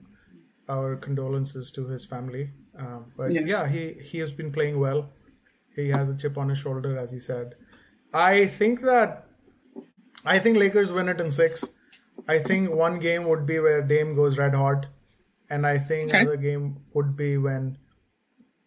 our 0.69 0.95
condolences 0.95 1.71
to 1.71 1.87
his 1.87 2.05
family. 2.05 2.51
Um, 2.77 3.11
but 3.17 3.33
yes. 3.33 3.47
yeah, 3.47 3.67
he 3.67 3.93
he 3.93 4.19
has 4.19 4.31
been 4.31 4.51
playing 4.51 4.79
well. 4.79 5.09
He 5.75 5.89
has 5.89 6.09
a 6.09 6.17
chip 6.17 6.37
on 6.37 6.49
his 6.49 6.59
shoulder, 6.59 6.97
as 6.97 7.11
he 7.11 7.19
said. 7.19 7.55
I 8.13 8.47
think 8.47 8.81
that 8.81 9.27
I 10.25 10.39
think 10.39 10.57
Lakers 10.57 10.91
win 10.91 11.09
it 11.09 11.19
in 11.19 11.31
six. 11.31 11.65
I 12.27 12.39
think 12.39 12.71
one 12.71 12.99
game 12.99 13.25
would 13.27 13.45
be 13.45 13.59
where 13.59 13.81
Dame 13.81 14.15
goes 14.15 14.37
red 14.37 14.53
hot, 14.53 14.85
and 15.49 15.65
I 15.65 15.77
think 15.79 16.09
okay. 16.09 16.19
another 16.21 16.37
game 16.37 16.77
would 16.93 17.15
be 17.15 17.37
when, 17.37 17.77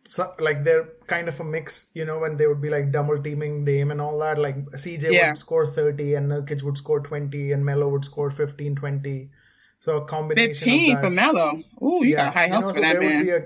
so, 0.06 0.34
like 0.38 0.64
they're 0.64 0.88
kind 1.06 1.28
of 1.28 1.40
a 1.40 1.44
mix, 1.44 1.86
you 1.94 2.04
know, 2.04 2.18
when 2.18 2.36
they 2.36 2.46
would 2.46 2.60
be 2.60 2.68
like 2.68 2.92
double 2.92 3.22
teaming 3.22 3.64
Dame 3.64 3.90
and 3.90 4.00
all 4.00 4.18
that. 4.18 4.38
Like 4.38 4.56
CJ 4.72 5.12
yeah. 5.12 5.28
would 5.28 5.38
score 5.38 5.66
thirty, 5.66 6.14
and 6.14 6.30
Nurkic 6.30 6.62
would 6.62 6.76
score 6.76 7.00
twenty, 7.00 7.52
and 7.52 7.64
Melo 7.64 7.88
would 7.88 8.04
score 8.04 8.30
15, 8.30 8.76
20. 8.76 9.30
So 9.78 9.98
a 9.98 10.04
combination. 10.04 10.54
Fifteen 10.54 11.00
for 11.00 11.10
Melo. 11.10 11.62
Ooh, 11.82 12.04
you 12.04 12.12
yeah, 12.12 12.26
got 12.26 12.34
high 12.34 12.48
hopes 12.48 12.68
you 12.68 12.68
know, 12.68 12.68
for 12.68 12.74
so 12.74 12.80
that 12.80 13.00
man. 13.00 13.28
A, 13.28 13.42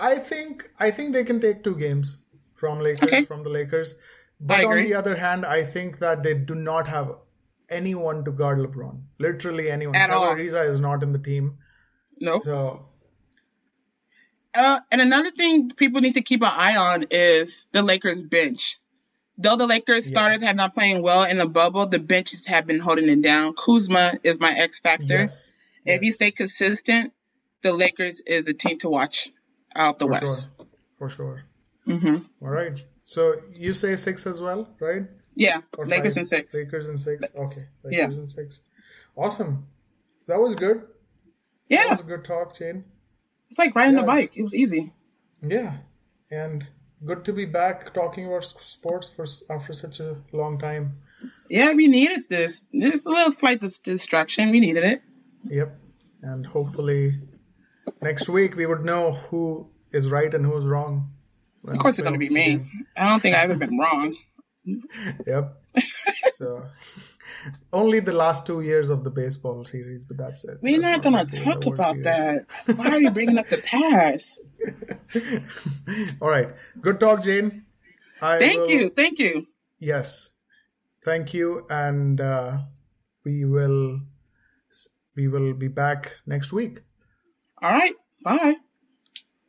I 0.00 0.16
think 0.16 0.70
I 0.78 0.90
think 0.90 1.12
they 1.12 1.24
can 1.24 1.40
take 1.40 1.62
two 1.62 1.76
games 1.76 2.18
from 2.54 2.80
Lakers 2.80 3.02
okay. 3.02 3.24
from 3.24 3.44
the 3.44 3.50
Lakers. 3.50 3.94
But 4.40 4.64
on 4.64 4.76
the 4.76 4.94
other 4.94 5.16
hand, 5.16 5.46
I 5.46 5.64
think 5.64 6.00
that 6.00 6.22
they 6.22 6.34
do 6.34 6.54
not 6.54 6.88
have 6.88 7.14
anyone 7.68 8.24
to 8.24 8.32
guard 8.32 8.58
LeBron. 8.58 9.00
Literally 9.18 9.70
anyone. 9.70 9.94
At 9.94 10.06
Trevor 10.06 10.24
all. 10.24 10.34
Ariza 10.34 10.68
is 10.68 10.80
not 10.80 11.02
in 11.02 11.12
the 11.12 11.18
team. 11.18 11.58
No. 12.18 12.42
So. 12.42 12.86
Uh, 14.54 14.80
and 14.90 15.00
another 15.00 15.30
thing 15.30 15.70
people 15.70 16.00
need 16.00 16.14
to 16.14 16.22
keep 16.22 16.42
an 16.42 16.50
eye 16.50 16.76
on 16.76 17.06
is 17.10 17.66
the 17.72 17.82
Lakers 17.82 18.22
bench. 18.22 18.78
Though 19.36 19.56
the 19.56 19.66
Lakers 19.66 20.06
yeah. 20.06 20.10
starters 20.10 20.42
have 20.42 20.54
not 20.54 20.74
playing 20.74 21.02
well 21.02 21.24
in 21.24 21.38
the 21.38 21.48
bubble, 21.48 21.86
the 21.86 21.98
benches 21.98 22.46
have 22.46 22.66
been 22.66 22.78
holding 22.78 23.08
it 23.08 23.20
down. 23.20 23.54
Kuzma 23.54 24.14
is 24.22 24.38
my 24.38 24.52
X 24.52 24.80
factor. 24.80 25.22
Yes. 25.22 25.52
If 25.84 26.00
yes. 26.00 26.02
you 26.02 26.12
stay 26.12 26.30
consistent, 26.30 27.12
the 27.62 27.72
Lakers 27.72 28.20
is 28.20 28.46
a 28.46 28.54
team 28.54 28.78
to 28.78 28.88
watch 28.88 29.30
out 29.74 29.98
the 29.98 30.06
For 30.06 30.12
West. 30.12 30.50
Sure. 30.56 30.66
For 30.98 31.08
sure. 31.08 31.42
Mm-hmm. 31.88 32.14
All 32.42 32.50
right. 32.50 32.82
So 33.04 33.34
you 33.58 33.72
say 33.72 33.96
six 33.96 34.26
as 34.26 34.40
well, 34.40 34.68
right? 34.80 35.02
Yeah, 35.34 35.62
or 35.76 35.86
Lakers 35.86 36.14
five? 36.14 36.22
and 36.22 36.28
six. 36.28 36.54
Lakers 36.54 36.88
and 36.88 37.00
six. 37.00 37.24
Okay, 37.24 37.60
Lakers 37.82 37.92
yeah. 37.92 38.04
and 38.04 38.30
six. 38.30 38.60
Awesome. 39.16 39.66
That 40.26 40.40
was 40.40 40.54
good. 40.54 40.82
Yeah, 41.68 41.82
that 41.84 41.90
was 41.90 42.00
a 42.00 42.04
good 42.04 42.24
talk, 42.24 42.56
Jane. 42.56 42.84
It's 43.54 43.58
like 43.60 43.76
riding 43.76 43.94
yeah. 43.94 44.02
a 44.02 44.06
bike. 44.06 44.32
It 44.34 44.42
was 44.42 44.52
easy. 44.52 44.92
Yeah, 45.40 45.76
and 46.28 46.66
good 47.04 47.24
to 47.26 47.32
be 47.32 47.44
back 47.44 47.94
talking 47.94 48.26
about 48.26 48.42
sports 48.42 49.08
for 49.08 49.26
after 49.48 49.72
such 49.72 50.00
a 50.00 50.16
long 50.32 50.58
time. 50.58 50.96
Yeah, 51.48 51.72
we 51.72 51.86
needed 51.86 52.28
this. 52.28 52.62
It's 52.72 53.06
a 53.06 53.08
little 53.08 53.30
slight 53.30 53.60
distraction. 53.60 54.50
We 54.50 54.58
needed 54.58 54.82
it. 54.82 55.02
Yep, 55.44 55.78
and 56.22 56.44
hopefully 56.44 57.20
next 58.02 58.28
week 58.28 58.56
we 58.56 58.66
would 58.66 58.84
know 58.84 59.12
who 59.12 59.68
is 59.92 60.10
right 60.10 60.34
and 60.34 60.44
who's 60.44 60.66
wrong. 60.66 61.12
Of 61.64 61.78
course, 61.78 61.96
it's 62.00 62.02
going 62.02 62.18
to 62.18 62.18
be 62.18 62.34
me. 62.34 62.66
I 62.96 63.06
don't 63.06 63.20
think 63.20 63.36
I've 63.36 63.50
ever 63.50 63.60
been 63.60 63.78
wrong. 63.78 64.16
yep. 65.28 65.62
so 66.34 66.66
only 67.72 68.00
the 68.00 68.12
last 68.12 68.46
two 68.46 68.60
years 68.60 68.90
of 68.90 69.04
the 69.04 69.10
baseball 69.10 69.64
series, 69.64 70.04
but 70.04 70.16
that's 70.16 70.44
it. 70.44 70.58
We're 70.60 70.80
that's 70.80 71.04
not, 71.04 71.12
going 71.12 71.26
to 71.26 71.44
talk 71.44 71.66
about 71.66 71.96
series. 71.96 72.04
that. 72.04 72.76
Why 72.76 72.90
are 72.90 73.00
you 73.00 73.10
bringing 73.10 73.38
up 73.38 73.48
the 73.48 73.58
past? 73.58 74.40
All 76.20 76.28
right. 76.28 76.48
Good 76.80 77.00
talk, 77.00 77.22
Jane. 77.22 77.64
I 78.20 78.38
thank 78.38 78.60
will... 78.60 78.68
you. 78.68 78.88
Thank 78.90 79.18
you. 79.18 79.46
Yes. 79.78 80.30
Thank 81.04 81.34
you. 81.34 81.66
And 81.68 82.20
uh, 82.20 82.58
we 83.24 83.44
will 83.44 84.00
we 85.16 85.28
will 85.28 85.54
be 85.54 85.68
back 85.68 86.16
next 86.26 86.52
week. 86.52 86.82
All 87.62 87.70
right. 87.70 87.94
Bye. 88.22 88.56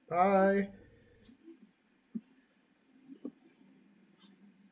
Bye. 0.09 0.69